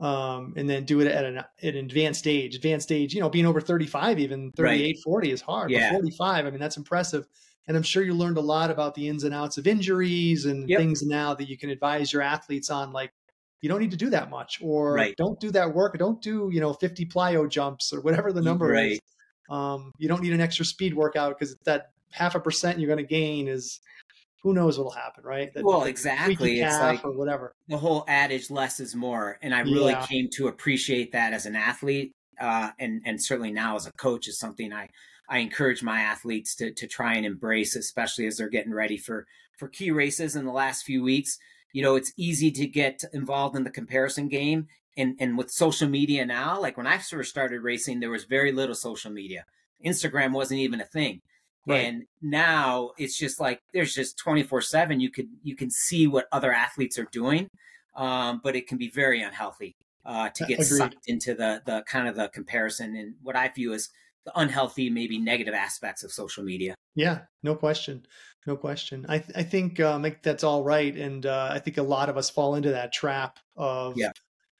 um, 0.00 0.54
and 0.56 0.68
then 0.68 0.84
do 0.84 1.00
it 1.00 1.06
at 1.06 1.24
an, 1.24 1.38
at 1.38 1.46
an 1.62 1.76
advanced 1.76 2.26
age. 2.26 2.54
Advanced 2.56 2.90
age, 2.90 3.14
you 3.14 3.20
know, 3.20 3.28
being 3.28 3.46
over 3.46 3.60
35, 3.60 4.18
even 4.18 4.50
38, 4.52 4.82
right. 4.82 5.02
40 5.04 5.30
is 5.30 5.40
hard. 5.42 5.70
Yeah. 5.70 5.90
But 5.90 5.98
45, 5.98 6.46
I 6.46 6.50
mean, 6.50 6.60
that's 6.60 6.78
impressive. 6.78 7.26
And 7.68 7.76
I'm 7.76 7.82
sure 7.82 8.02
you 8.02 8.14
learned 8.14 8.38
a 8.38 8.42
lot 8.42 8.70
about 8.70 8.94
the 8.94 9.08
ins 9.08 9.24
and 9.24 9.34
outs 9.34 9.58
of 9.58 9.66
injuries 9.66 10.46
and 10.46 10.68
yep. 10.68 10.80
things 10.80 11.02
now 11.02 11.34
that 11.34 11.48
you 11.48 11.58
can 11.58 11.70
advise 11.70 12.12
your 12.12 12.22
athletes 12.22 12.70
on, 12.70 12.92
like, 12.92 13.12
you 13.60 13.68
don't 13.68 13.80
need 13.80 13.90
to 13.90 13.96
do 13.96 14.10
that 14.10 14.30
much, 14.30 14.60
or 14.62 14.94
right. 14.94 15.16
don't 15.16 15.38
do 15.40 15.50
that 15.50 15.74
work, 15.74 15.98
don't 15.98 16.20
do, 16.22 16.50
you 16.52 16.60
know, 16.60 16.72
50 16.72 17.06
plyo 17.06 17.48
jumps 17.48 17.92
or 17.92 18.00
whatever 18.00 18.32
the 18.32 18.42
number 18.42 18.68
right. 18.68 18.92
is. 18.92 19.00
Um, 19.50 19.92
you 19.98 20.08
don't 20.08 20.22
need 20.22 20.32
an 20.32 20.40
extra 20.40 20.64
speed 20.64 20.94
workout 20.94 21.38
because 21.38 21.56
that 21.64 21.90
half 22.10 22.34
a 22.34 22.40
percent 22.40 22.78
you're 22.78 22.88
going 22.88 23.04
to 23.04 23.04
gain 23.04 23.48
is 23.48 23.80
who 24.42 24.54
knows 24.54 24.78
what'll 24.78 24.92
happen, 24.92 25.24
right? 25.24 25.52
That, 25.52 25.64
well, 25.64 25.84
exactly. 25.84 26.60
It's 26.60 26.78
like 26.78 27.04
or 27.04 27.12
whatever. 27.12 27.54
The 27.68 27.76
whole 27.76 28.04
adage 28.08 28.50
"less 28.50 28.80
is 28.80 28.94
more," 28.94 29.38
and 29.42 29.54
I 29.54 29.60
really 29.60 29.92
yeah. 29.92 30.06
came 30.06 30.28
to 30.34 30.48
appreciate 30.48 31.12
that 31.12 31.32
as 31.32 31.46
an 31.46 31.56
athlete, 31.56 32.14
uh, 32.40 32.70
and 32.78 33.02
and 33.04 33.22
certainly 33.22 33.50
now 33.50 33.76
as 33.76 33.86
a 33.86 33.92
coach 33.92 34.28
is 34.28 34.38
something 34.38 34.72
I 34.72 34.88
I 35.28 35.38
encourage 35.38 35.82
my 35.82 36.00
athletes 36.00 36.54
to 36.56 36.72
to 36.72 36.86
try 36.86 37.14
and 37.14 37.26
embrace, 37.26 37.76
especially 37.76 38.26
as 38.26 38.38
they're 38.38 38.48
getting 38.48 38.72
ready 38.72 38.96
for 38.96 39.26
for 39.58 39.68
key 39.68 39.90
races 39.90 40.36
in 40.36 40.46
the 40.46 40.52
last 40.52 40.84
few 40.84 41.02
weeks. 41.02 41.38
You 41.72 41.82
know, 41.82 41.96
it's 41.96 42.12
easy 42.16 42.50
to 42.52 42.66
get 42.66 43.02
involved 43.12 43.56
in 43.56 43.64
the 43.64 43.70
comparison 43.70 44.28
game, 44.28 44.68
and 44.96 45.16
and 45.20 45.38
with 45.38 45.50
social 45.50 45.88
media 45.88 46.24
now, 46.26 46.60
like 46.60 46.76
when 46.76 46.86
I 46.86 46.98
first 46.98 47.30
started 47.30 47.60
racing, 47.62 48.00
there 48.00 48.10
was 48.10 48.24
very 48.24 48.52
little 48.52 48.74
social 48.74 49.10
media. 49.10 49.44
Instagram 49.84 50.32
wasn't 50.32 50.60
even 50.60 50.80
a 50.80 50.86
thing. 50.86 51.20
Right. 51.66 51.84
And 51.86 52.04
now 52.22 52.92
it's 52.98 53.18
just 53.18 53.38
like 53.38 53.60
there's 53.72 53.94
just 53.94 54.18
24 54.18 54.62
seven. 54.62 55.00
You 55.00 55.10
could 55.10 55.28
you 55.42 55.54
can 55.54 55.70
see 55.70 56.06
what 56.06 56.26
other 56.32 56.52
athletes 56.52 56.98
are 56.98 57.08
doing, 57.12 57.48
um, 57.96 58.40
but 58.42 58.56
it 58.56 58.66
can 58.66 58.78
be 58.78 58.90
very 58.90 59.22
unhealthy 59.22 59.76
uh, 60.04 60.30
to 60.30 60.44
get 60.46 60.54
Agreed. 60.54 60.66
sucked 60.66 61.06
into 61.06 61.34
the 61.34 61.62
the 61.66 61.84
kind 61.86 62.08
of 62.08 62.16
the 62.16 62.28
comparison 62.28 62.96
and 62.96 63.14
what 63.22 63.36
I 63.36 63.48
view 63.48 63.74
as 63.74 63.90
the 64.24 64.32
unhealthy, 64.38 64.90
maybe 64.90 65.18
negative 65.18 65.54
aspects 65.54 66.02
of 66.04 66.12
social 66.12 66.44
media. 66.44 66.74
Yeah, 66.94 67.20
no 67.42 67.54
question, 67.54 68.04
no 68.46 68.56
question. 68.56 69.06
I 69.08 69.18
th- 69.18 69.36
I 69.36 69.42
think 69.42 69.80
um, 69.80 70.04
that's 70.22 70.44
all 70.44 70.62
right, 70.64 70.94
and 70.96 71.24
uh, 71.24 71.48
I 71.52 71.58
think 71.58 71.78
a 71.78 71.82
lot 71.82 72.08
of 72.08 72.16
us 72.16 72.28
fall 72.30 72.54
into 72.56 72.70
that 72.70 72.92
trap 72.92 73.38
of 73.56 73.96
yeah. 73.96 74.10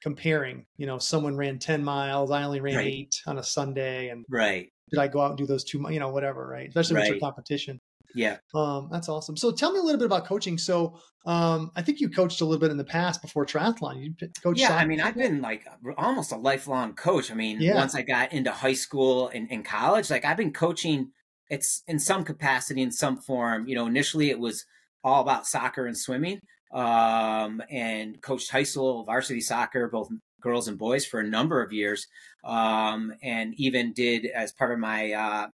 comparing. 0.01 0.65
You 0.77 0.87
know, 0.87 0.97
someone 0.97 1.35
ran 1.35 1.59
10 1.59 1.83
miles, 1.83 2.31
I 2.31 2.43
only 2.43 2.61
ran 2.61 2.75
Right. 2.77 2.87
eight 2.87 3.21
on 3.27 3.37
a 3.37 3.43
Sunday, 3.43 4.09
and 4.09 4.25
Right. 4.29 4.69
did 4.89 4.99
I 4.99 5.07
go 5.07 5.21
out 5.21 5.31
and 5.31 5.37
do 5.37 5.45
those 5.45 5.63
two? 5.63 5.85
You 5.89 5.99
know, 5.99 6.09
whatever, 6.09 6.47
right? 6.47 6.67
Especially 6.69 6.95
with 6.95 7.05
your 7.05 7.13
Right. 7.15 7.21
competition. 7.21 7.79
Yeah. 8.15 8.37
Um, 8.53 8.89
that's 8.91 9.09
awesome. 9.09 9.37
So 9.37 9.51
tell 9.51 9.71
me 9.71 9.79
a 9.79 9.81
little 9.83 9.99
bit 9.99 10.05
about 10.05 10.25
coaching. 10.25 10.57
So 10.57 10.99
um, 11.25 11.71
I 11.75 11.81
think 11.81 11.99
you 11.99 12.09
coached 12.09 12.41
a 12.41 12.45
little 12.45 12.59
bit 12.59 12.71
in 12.71 12.77
the 12.77 12.83
past 12.83 13.21
before 13.21 13.45
triathlon. 13.45 14.01
You 14.01 14.13
coached. 14.43 14.59
Yeah, 14.59 14.75
I 14.75 14.85
mean, 14.85 14.99
I've 15.01 15.15
been 15.15 15.41
like 15.41 15.65
almost 15.97 16.31
a 16.31 16.37
lifelong 16.37 16.93
coach. 16.93 17.31
I 17.31 17.35
mean, 17.35 17.61
Yeah. 17.61 17.75
once 17.75 17.95
I 17.95 18.01
got 18.01 18.33
into 18.33 18.51
high 18.51 18.73
school 18.73 19.29
and, 19.29 19.47
and 19.51 19.63
college, 19.63 20.09
like 20.09 20.25
I've 20.25 20.37
been 20.37 20.53
coaching. 20.53 21.11
It's 21.49 21.83
in 21.87 21.99
some 21.99 22.23
capacity, 22.23 22.81
in 22.81 22.91
some 22.91 23.17
form. 23.17 23.67
You 23.67 23.75
know, 23.75 23.85
initially 23.85 24.29
it 24.29 24.39
was 24.39 24.65
all 25.03 25.21
about 25.21 25.45
soccer 25.45 25.85
and 25.85 25.97
swimming, 25.97 26.39
um, 26.73 27.61
and 27.69 28.21
coached 28.21 28.49
high 28.51 28.63
school 28.63 29.03
varsity 29.03 29.41
soccer, 29.41 29.89
both 29.89 30.09
girls 30.41 30.67
and 30.67 30.77
boys, 30.77 31.05
for 31.05 31.19
a 31.19 31.27
number 31.27 31.61
of 31.61 31.73
years, 31.73 32.07
um, 32.45 33.13
and 33.21 33.53
even 33.57 33.93
did 33.93 34.25
as 34.25 34.51
part 34.53 34.71
of 34.71 34.79
my 34.79 35.11
uh, 35.11 35.47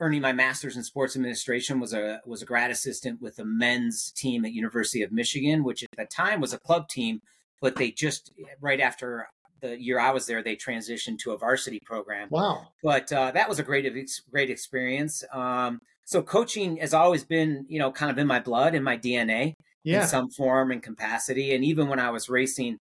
earning 0.00 0.22
my 0.22 0.32
master's 0.32 0.76
in 0.76 0.82
sports 0.84 1.16
administration 1.16 1.80
was 1.80 1.92
a 1.92 2.20
was 2.26 2.42
a 2.42 2.46
grad 2.46 2.70
assistant 2.70 3.20
with 3.20 3.36
the 3.36 3.44
men's 3.44 4.12
team 4.12 4.44
at 4.44 4.52
University 4.52 5.02
of 5.02 5.12
Michigan, 5.12 5.64
which 5.64 5.82
at 5.82 5.90
the 5.96 6.04
time 6.06 6.40
was 6.40 6.52
a 6.52 6.58
club 6.58 6.88
team, 6.88 7.20
but 7.60 7.76
they 7.76 7.90
just 7.90 8.32
right 8.60 8.80
after 8.80 9.28
the 9.60 9.80
year 9.80 9.98
I 9.98 10.12
was 10.12 10.26
there, 10.26 10.40
they 10.42 10.54
transitioned 10.54 11.18
to 11.20 11.32
a 11.32 11.38
varsity 11.38 11.80
program. 11.84 12.28
Wow. 12.30 12.68
But 12.82 13.12
uh, 13.12 13.32
that 13.32 13.48
was 13.48 13.58
a 13.58 13.64
great 13.64 13.84
great 14.30 14.50
experience. 14.50 15.24
Um, 15.32 15.80
so 16.04 16.22
coaching 16.22 16.76
has 16.78 16.94
always 16.94 17.24
been, 17.24 17.66
you 17.68 17.78
know, 17.78 17.90
kind 17.92 18.10
of 18.10 18.18
in 18.18 18.26
my 18.26 18.40
blood, 18.40 18.74
in 18.74 18.82
my 18.84 18.96
DNA, 18.96 19.54
Yeah. 19.82 20.02
in 20.02 20.06
some 20.08 20.30
form 20.30 20.70
and 20.70 20.82
capacity. 20.82 21.54
And 21.54 21.64
even 21.64 21.88
when 21.88 21.98
I 21.98 22.10
was 22.10 22.28
racing 22.28 22.78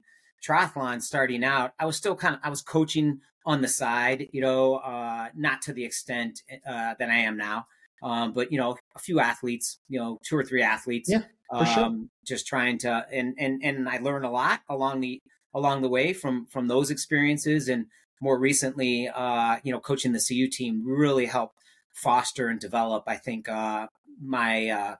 triathlon 0.47 1.01
starting 1.01 1.43
out, 1.43 1.71
I 1.79 1.85
was 1.85 1.97
still 1.97 2.15
kind 2.15 2.35
of 2.35 2.41
I 2.43 2.49
was 2.49 2.61
coaching 2.61 3.21
on 3.47 3.61
the 3.61 3.67
side, 3.67 4.27
you 4.33 4.41
know, 4.41 4.75
uh, 4.75 5.29
not 5.33 5.61
to 5.63 5.73
the 5.73 5.85
extent 5.85 6.43
uh, 6.69 6.93
that 6.99 7.09
I 7.09 7.19
am 7.19 7.37
now, 7.37 7.65
um, 8.03 8.33
but 8.33 8.51
you 8.51 8.59
know, 8.59 8.77
a 8.93 8.99
few 8.99 9.21
athletes, 9.21 9.79
you 9.87 9.97
know, 9.97 10.19
two 10.21 10.35
or 10.35 10.43
three 10.43 10.61
athletes, 10.61 11.09
yeah, 11.09 11.21
um, 11.49 11.65
sure. 11.65 11.99
just 12.25 12.45
trying 12.45 12.77
to 12.79 13.05
and 13.11 13.35
and 13.39 13.61
and 13.63 13.87
I 13.87 13.99
learned 13.99 14.25
a 14.25 14.29
lot 14.29 14.59
along 14.69 14.99
the 14.99 15.21
along 15.55 15.81
the 15.81 15.87
way 15.87 16.11
from 16.11 16.45
from 16.47 16.67
those 16.67 16.91
experiences 16.91 17.69
and 17.69 17.85
more 18.19 18.37
recently, 18.37 19.07
uh, 19.07 19.57
you 19.63 19.71
know, 19.71 19.79
coaching 19.79 20.11
the 20.11 20.19
CU 20.19 20.49
team 20.49 20.83
really 20.85 21.27
helped 21.27 21.55
foster 21.93 22.49
and 22.49 22.59
develop, 22.59 23.05
I 23.07 23.15
think, 23.15 23.47
uh, 23.47 23.87
my 24.21 24.69
uh, 24.69 24.95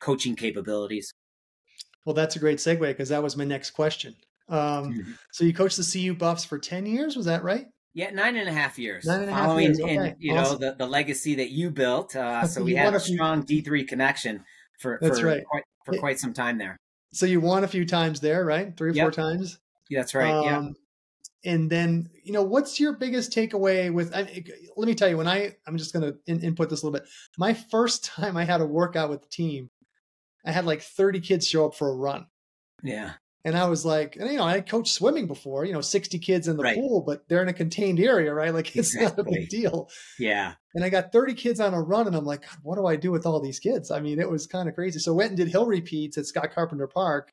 coaching 0.00 0.36
capabilities. 0.36 1.12
Well, 2.06 2.14
that's 2.14 2.36
a 2.36 2.38
great 2.38 2.58
segue 2.58 2.80
because 2.80 3.10
that 3.10 3.22
was 3.22 3.36
my 3.36 3.44
next 3.44 3.72
question. 3.72 4.16
Um, 4.48 4.94
mm-hmm. 4.94 5.12
So 5.32 5.44
you 5.44 5.52
coached 5.52 5.76
the 5.76 5.88
CU 5.92 6.14
Buffs 6.14 6.44
for 6.44 6.58
10 6.58 6.86
years, 6.86 7.14
was 7.14 7.26
that 7.26 7.44
right? 7.44 7.66
Yeah, 7.92 8.10
nine 8.10 8.36
and 8.36 8.48
a 8.48 8.52
half 8.52 8.78
years. 8.78 9.04
Nine 9.04 9.22
and 9.22 9.30
a 9.30 9.32
half 9.32 9.46
Following 9.46 9.64
years. 9.64 9.80
Okay. 9.80 9.94
in, 9.94 10.16
you 10.18 10.34
awesome. 10.34 10.60
know, 10.60 10.70
the, 10.70 10.76
the 10.76 10.86
legacy 10.86 11.34
that 11.36 11.50
you 11.50 11.70
built. 11.70 12.14
Uh, 12.14 12.46
so 12.46 12.62
we 12.62 12.74
had 12.74 12.94
a 12.94 13.00
strong 13.00 13.44
D3 13.44 13.86
connection 13.88 14.44
for, 14.78 14.98
that's 15.02 15.20
for, 15.20 15.26
right. 15.26 15.44
quite, 15.44 15.64
for 15.84 15.98
quite 15.98 16.18
some 16.20 16.32
time 16.32 16.58
there. 16.58 16.76
So 17.12 17.26
you 17.26 17.40
won 17.40 17.64
a 17.64 17.68
few 17.68 17.84
times 17.84 18.20
there, 18.20 18.44
right? 18.44 18.76
Three 18.76 18.90
or 18.90 18.94
yep. 18.94 19.04
four 19.04 19.10
times? 19.10 19.58
Yeah, 19.88 20.00
that's 20.00 20.14
right. 20.14 20.30
Um, 20.30 20.44
yeah 20.44 20.70
and 21.44 21.70
then 21.70 22.08
you 22.22 22.32
know 22.32 22.42
what's 22.42 22.78
your 22.78 22.92
biggest 22.92 23.32
takeaway 23.32 23.92
with 23.92 24.14
I 24.14 24.44
let 24.76 24.86
me 24.86 24.94
tell 24.94 25.08
you 25.08 25.16
when 25.16 25.28
i 25.28 25.56
i'm 25.66 25.76
just 25.76 25.92
going 25.92 26.04
to 26.04 26.18
in, 26.26 26.40
input 26.42 26.68
this 26.68 26.82
a 26.82 26.86
little 26.86 26.98
bit 26.98 27.08
my 27.38 27.54
first 27.54 28.04
time 28.16 28.36
i 28.36 28.44
had 28.44 28.60
a 28.60 28.66
workout 28.66 29.10
with 29.10 29.22
the 29.22 29.28
team 29.28 29.70
i 30.44 30.52
had 30.52 30.66
like 30.66 30.82
30 30.82 31.20
kids 31.20 31.48
show 31.48 31.66
up 31.66 31.74
for 31.74 31.88
a 31.88 31.94
run 31.94 32.26
yeah 32.82 33.12
and 33.44 33.56
i 33.56 33.66
was 33.66 33.84
like 33.84 34.16
and 34.16 34.30
you 34.30 34.36
know 34.36 34.44
i 34.44 34.60
coached 34.60 34.92
swimming 34.92 35.26
before 35.26 35.64
you 35.64 35.72
know 35.72 35.80
60 35.80 36.18
kids 36.18 36.48
in 36.48 36.56
the 36.56 36.62
right. 36.62 36.76
pool 36.76 37.00
but 37.00 37.28
they're 37.28 37.42
in 37.42 37.48
a 37.48 37.52
contained 37.52 38.00
area 38.00 38.32
right 38.32 38.52
like 38.52 38.66
it's 38.76 38.94
exactly. 38.94 39.24
not 39.24 39.32
a 39.32 39.38
big 39.38 39.48
deal 39.48 39.88
yeah 40.18 40.54
and 40.74 40.84
i 40.84 40.88
got 40.88 41.12
30 41.12 41.34
kids 41.34 41.60
on 41.60 41.74
a 41.74 41.80
run 41.80 42.06
and 42.06 42.16
i'm 42.16 42.24
like 42.24 42.44
what 42.62 42.76
do 42.76 42.86
i 42.86 42.96
do 42.96 43.10
with 43.10 43.26
all 43.26 43.40
these 43.40 43.58
kids 43.58 43.90
i 43.90 44.00
mean 44.00 44.18
it 44.18 44.28
was 44.28 44.46
kind 44.46 44.68
of 44.68 44.74
crazy 44.74 44.98
so 44.98 45.12
I 45.12 45.16
went 45.16 45.30
and 45.30 45.36
did 45.36 45.48
hill 45.48 45.66
repeats 45.66 46.18
at 46.18 46.26
scott 46.26 46.52
carpenter 46.54 46.86
park 46.86 47.32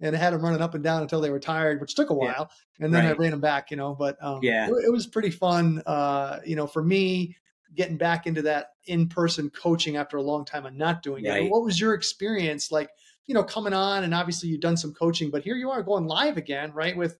and 0.00 0.14
I 0.14 0.18
had 0.18 0.32
them 0.32 0.42
running 0.42 0.60
up 0.60 0.74
and 0.74 0.82
down 0.82 1.02
until 1.02 1.20
they 1.20 1.30
were 1.30 1.38
tired, 1.38 1.80
which 1.80 1.94
took 1.94 2.10
a 2.10 2.14
while. 2.14 2.50
Yeah. 2.78 2.84
And 2.84 2.92
then 2.92 3.04
right. 3.04 3.14
I 3.14 3.16
ran 3.16 3.30
them 3.30 3.40
back, 3.40 3.70
you 3.70 3.76
know, 3.76 3.94
but 3.94 4.22
um, 4.22 4.40
yeah, 4.42 4.66
it, 4.66 4.86
it, 4.86 4.92
was 4.92 5.06
pretty 5.06 5.30
fun. 5.30 5.82
Uh, 5.86 6.40
you 6.44 6.56
know, 6.56 6.66
for 6.66 6.82
me 6.82 7.36
getting 7.74 7.96
back 7.96 8.26
into 8.26 8.42
that 8.42 8.70
in-person 8.86 9.50
coaching 9.50 9.96
after 9.96 10.16
a 10.16 10.22
long 10.22 10.44
time 10.44 10.66
of 10.66 10.74
not 10.74 11.02
doing 11.02 11.24
right. 11.24 11.44
it. 11.44 11.50
What 11.50 11.64
was 11.64 11.80
your 11.80 11.94
experience 11.94 12.70
like, 12.70 12.90
you 13.26 13.34
know, 13.34 13.42
coming 13.42 13.72
on 13.72 14.04
and 14.04 14.14
obviously 14.14 14.48
you've 14.48 14.60
done 14.60 14.76
some 14.76 14.92
coaching, 14.92 15.30
but 15.30 15.42
here 15.42 15.56
you 15.56 15.70
are 15.70 15.82
going 15.82 16.06
live 16.06 16.36
again, 16.36 16.72
right? 16.72 16.96
With, 16.96 17.18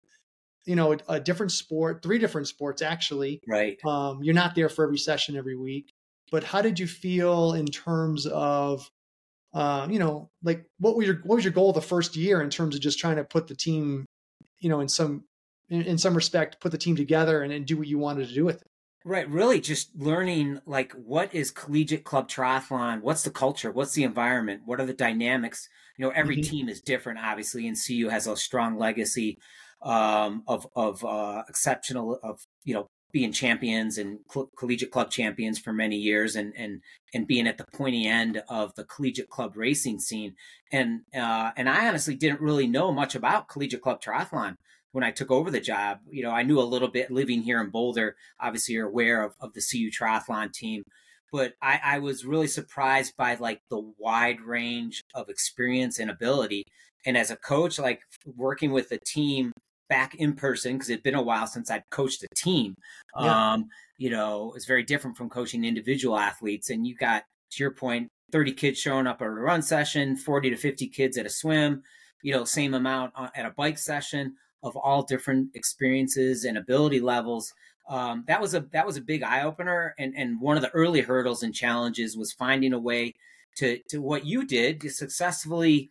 you 0.66 0.76
know, 0.76 0.92
a, 0.92 0.98
a 1.08 1.20
different 1.20 1.52
sport, 1.52 2.02
three 2.02 2.18
different 2.18 2.48
sports 2.48 2.82
actually. 2.82 3.40
Right. 3.48 3.78
Um, 3.84 4.22
you're 4.22 4.34
not 4.34 4.54
there 4.54 4.68
for 4.68 4.84
every 4.84 4.98
session 4.98 5.36
every 5.36 5.56
week, 5.56 5.92
but 6.30 6.44
how 6.44 6.62
did 6.62 6.78
you 6.78 6.86
feel 6.86 7.52
in 7.52 7.66
terms 7.66 8.26
of 8.26 8.88
um, 9.54 9.92
you 9.92 10.00
know, 10.00 10.30
like 10.42 10.66
what 10.78 10.96
was 10.96 11.06
your 11.06 11.20
what 11.24 11.36
was 11.36 11.44
your 11.44 11.52
goal 11.52 11.72
the 11.72 11.80
first 11.80 12.16
year 12.16 12.42
in 12.42 12.50
terms 12.50 12.74
of 12.74 12.80
just 12.80 12.98
trying 12.98 13.16
to 13.16 13.24
put 13.24 13.46
the 13.46 13.54
team, 13.54 14.04
you 14.58 14.68
know, 14.68 14.80
in 14.80 14.88
some 14.88 15.24
in, 15.70 15.82
in 15.82 15.96
some 15.96 16.14
respect, 16.14 16.60
put 16.60 16.72
the 16.72 16.78
team 16.78 16.96
together 16.96 17.42
and, 17.42 17.52
and 17.52 17.64
do 17.64 17.76
what 17.76 17.86
you 17.86 17.98
wanted 17.98 18.28
to 18.28 18.34
do 18.34 18.44
with 18.44 18.60
it. 18.60 18.68
Right, 19.06 19.28
really 19.28 19.60
just 19.60 19.90
learning 19.94 20.60
like 20.64 20.92
what 20.92 21.34
is 21.34 21.50
collegiate 21.50 22.04
club 22.04 22.26
triathlon? 22.26 23.02
What's 23.02 23.22
the 23.22 23.30
culture? 23.30 23.70
What's 23.70 23.92
the 23.92 24.02
environment? 24.02 24.62
What 24.64 24.80
are 24.80 24.86
the 24.86 24.94
dynamics? 24.94 25.68
You 25.98 26.06
know, 26.06 26.12
every 26.12 26.38
mm-hmm. 26.38 26.50
team 26.50 26.68
is 26.70 26.80
different, 26.80 27.18
obviously, 27.18 27.68
and 27.68 27.76
CU 27.76 28.08
has 28.08 28.26
a 28.26 28.34
strong 28.34 28.78
legacy 28.78 29.36
um, 29.82 30.42
of 30.48 30.66
of 30.74 31.04
uh, 31.04 31.42
exceptional 31.48 32.18
of 32.22 32.40
you 32.64 32.72
know 32.72 32.88
being 33.12 33.30
champions 33.30 33.98
and 33.98 34.20
cl- 34.32 34.50
collegiate 34.58 34.90
club 34.90 35.10
champions 35.10 35.58
for 35.58 35.72
many 35.72 35.96
years 35.96 36.34
and 36.34 36.54
and 36.56 36.80
and 37.12 37.26
being 37.26 37.46
at 37.46 37.58
the 37.58 37.66
pointy 37.74 38.06
end 38.06 38.42
of 38.48 38.74
the 38.74 38.84
collegiate 38.84 39.28
club 39.28 39.52
racing 39.54 40.00
scene 40.00 40.34
and 40.72 41.02
uh, 41.14 41.50
and 41.56 41.68
I 41.68 41.86
honestly 41.86 42.16
didn't 42.16 42.40
really 42.40 42.66
know 42.66 42.90
much 42.90 43.14
about 43.14 43.48
collegiate 43.48 43.82
club 43.82 44.00
triathlon 44.02 44.56
when 44.94 45.04
I 45.04 45.10
took 45.10 45.30
over 45.30 45.50
the 45.50 45.60
job 45.60 45.98
you 46.10 46.22
know 46.22 46.30
I 46.30 46.42
knew 46.42 46.60
a 46.60 46.62
little 46.62 46.88
bit 46.88 47.10
living 47.10 47.42
here 47.42 47.60
in 47.60 47.70
Boulder 47.70 48.16
obviously 48.40 48.74
you're 48.74 48.88
aware 48.88 49.22
of, 49.22 49.34
of 49.40 49.52
the 49.52 49.60
CU 49.60 49.90
triathlon 49.90 50.52
team 50.52 50.82
but 51.32 51.54
I, 51.60 51.80
I 51.82 51.98
was 51.98 52.24
really 52.24 52.46
surprised 52.46 53.16
by 53.16 53.34
like 53.34 53.60
the 53.68 53.92
wide 53.98 54.40
range 54.40 55.02
of 55.14 55.28
experience 55.28 55.98
and 55.98 56.10
ability 56.10 56.64
and 57.06 57.16
as 57.16 57.30
a 57.30 57.36
coach 57.36 57.78
like 57.78 58.00
working 58.36 58.72
with 58.72 58.92
a 58.92 58.98
team 59.04 59.52
back 59.88 60.14
in 60.14 60.34
person 60.34 60.74
because 60.74 60.90
it'd 60.90 61.02
been 61.02 61.14
a 61.14 61.22
while 61.22 61.46
since 61.46 61.70
I'd 61.70 61.88
coached 61.90 62.22
a 62.22 62.34
team. 62.34 62.74
Yeah. 63.18 63.52
Um, 63.52 63.68
you 63.98 64.10
know, 64.10 64.52
it's 64.56 64.64
very 64.66 64.82
different 64.82 65.16
from 65.16 65.30
coaching 65.30 65.64
individual 65.64 66.18
athletes. 66.18 66.70
And 66.70 66.86
you 66.86 66.94
got, 66.94 67.24
to 67.52 67.62
your 67.62 67.70
point, 67.70 68.08
30 68.32 68.52
kids 68.52 68.78
showing 68.78 69.06
up 69.06 69.20
at 69.20 69.26
a 69.26 69.30
run 69.30 69.62
session, 69.62 70.16
40 70.16 70.50
to 70.50 70.56
50 70.56 70.88
kids 70.88 71.16
at 71.16 71.26
a 71.26 71.30
swim, 71.30 71.82
you 72.22 72.32
know, 72.32 72.44
same 72.44 72.74
amount 72.74 73.12
at 73.34 73.46
a 73.46 73.50
bike 73.50 73.78
session 73.78 74.34
of 74.64 74.76
all 74.76 75.02
different 75.02 75.50
experiences 75.54 76.44
and 76.44 76.58
ability 76.58 77.00
levels. 77.00 77.54
Um, 77.88 78.24
that 78.26 78.40
was 78.40 78.54
a 78.54 78.60
that 78.72 78.86
was 78.86 78.96
a 78.96 79.02
big 79.02 79.22
eye 79.22 79.42
opener, 79.42 79.94
and 79.98 80.14
and 80.16 80.40
one 80.40 80.56
of 80.56 80.62
the 80.62 80.70
early 80.70 81.02
hurdles 81.02 81.42
and 81.42 81.54
challenges 81.54 82.16
was 82.16 82.32
finding 82.32 82.72
a 82.72 82.78
way 82.78 83.14
to 83.56 83.78
to 83.90 84.00
what 84.00 84.24
you 84.24 84.46
did 84.46 84.80
to 84.80 84.90
successfully 84.90 85.90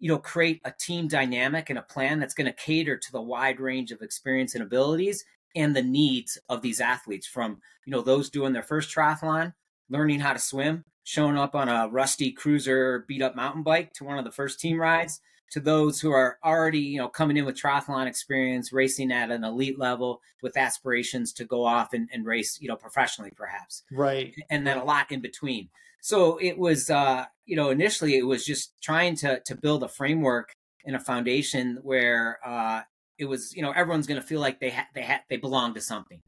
you 0.00 0.08
know 0.08 0.18
create 0.18 0.60
a 0.64 0.72
team 0.72 1.08
dynamic 1.08 1.70
and 1.70 1.78
a 1.78 1.82
plan 1.82 2.18
that's 2.18 2.34
going 2.34 2.46
to 2.46 2.52
cater 2.52 2.96
to 2.96 3.12
the 3.12 3.20
wide 3.20 3.60
range 3.60 3.92
of 3.92 4.02
experience 4.02 4.54
and 4.54 4.62
abilities 4.62 5.24
and 5.56 5.74
the 5.74 5.82
needs 5.82 6.38
of 6.48 6.62
these 6.62 6.80
athletes 6.80 7.26
from 7.26 7.60
you 7.84 7.90
know 7.90 8.00
those 8.00 8.30
doing 8.30 8.52
their 8.52 8.62
first 8.62 8.94
triathlon 8.94 9.52
learning 9.90 10.20
how 10.20 10.32
to 10.32 10.38
swim 10.38 10.84
showing 11.04 11.36
up 11.36 11.54
on 11.54 11.68
a 11.68 11.88
rusty 11.88 12.32
cruiser 12.32 13.04
beat 13.06 13.22
up 13.22 13.36
mountain 13.36 13.62
bike 13.62 13.92
to 13.92 14.04
one 14.04 14.18
of 14.18 14.24
the 14.24 14.30
first 14.30 14.58
team 14.58 14.80
rides 14.80 15.20
to 15.50 15.60
those 15.60 16.00
who 16.00 16.10
are 16.10 16.38
already 16.44 16.80
you 16.80 16.98
know 16.98 17.08
coming 17.08 17.36
in 17.36 17.44
with 17.44 17.60
triathlon 17.60 18.06
experience 18.06 18.72
racing 18.72 19.12
at 19.12 19.30
an 19.30 19.44
elite 19.44 19.78
level 19.78 20.20
with 20.42 20.56
aspirations 20.56 21.32
to 21.32 21.44
go 21.44 21.64
off 21.64 21.92
and, 21.92 22.08
and 22.12 22.26
race 22.26 22.58
you 22.60 22.68
know 22.68 22.76
professionally 22.76 23.30
perhaps. 23.36 23.82
Right. 23.92 24.34
And 24.50 24.66
then 24.66 24.76
a 24.76 24.84
lot 24.84 25.10
in 25.12 25.20
between. 25.20 25.68
So 26.00 26.38
it 26.38 26.58
was 26.58 26.90
uh 26.90 27.24
you 27.46 27.56
know 27.56 27.70
initially 27.70 28.16
it 28.16 28.26
was 28.26 28.44
just 28.44 28.74
trying 28.82 29.16
to 29.16 29.40
to 29.46 29.54
build 29.54 29.82
a 29.82 29.88
framework 29.88 30.52
and 30.84 30.96
a 30.96 31.00
foundation 31.00 31.78
where 31.82 32.38
uh 32.44 32.82
it 33.18 33.26
was 33.26 33.54
you 33.54 33.62
know 33.62 33.70
everyone's 33.70 34.06
going 34.06 34.20
to 34.20 34.26
feel 34.26 34.40
like 34.40 34.60
they 34.60 34.70
ha- 34.70 34.88
they 34.94 35.02
ha- 35.02 35.22
they 35.30 35.36
belong 35.36 35.74
to 35.74 35.80
something 35.80 36.20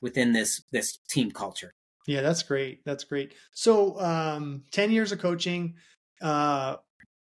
within 0.00 0.32
this 0.32 0.62
this 0.72 0.98
team 1.08 1.30
culture. 1.30 1.72
Yeah 2.06 2.22
that's 2.22 2.42
great. 2.42 2.80
That's 2.84 3.04
great. 3.04 3.34
So 3.52 4.00
um 4.00 4.64
10 4.72 4.90
years 4.90 5.12
of 5.12 5.20
coaching 5.20 5.74
uh 6.20 6.76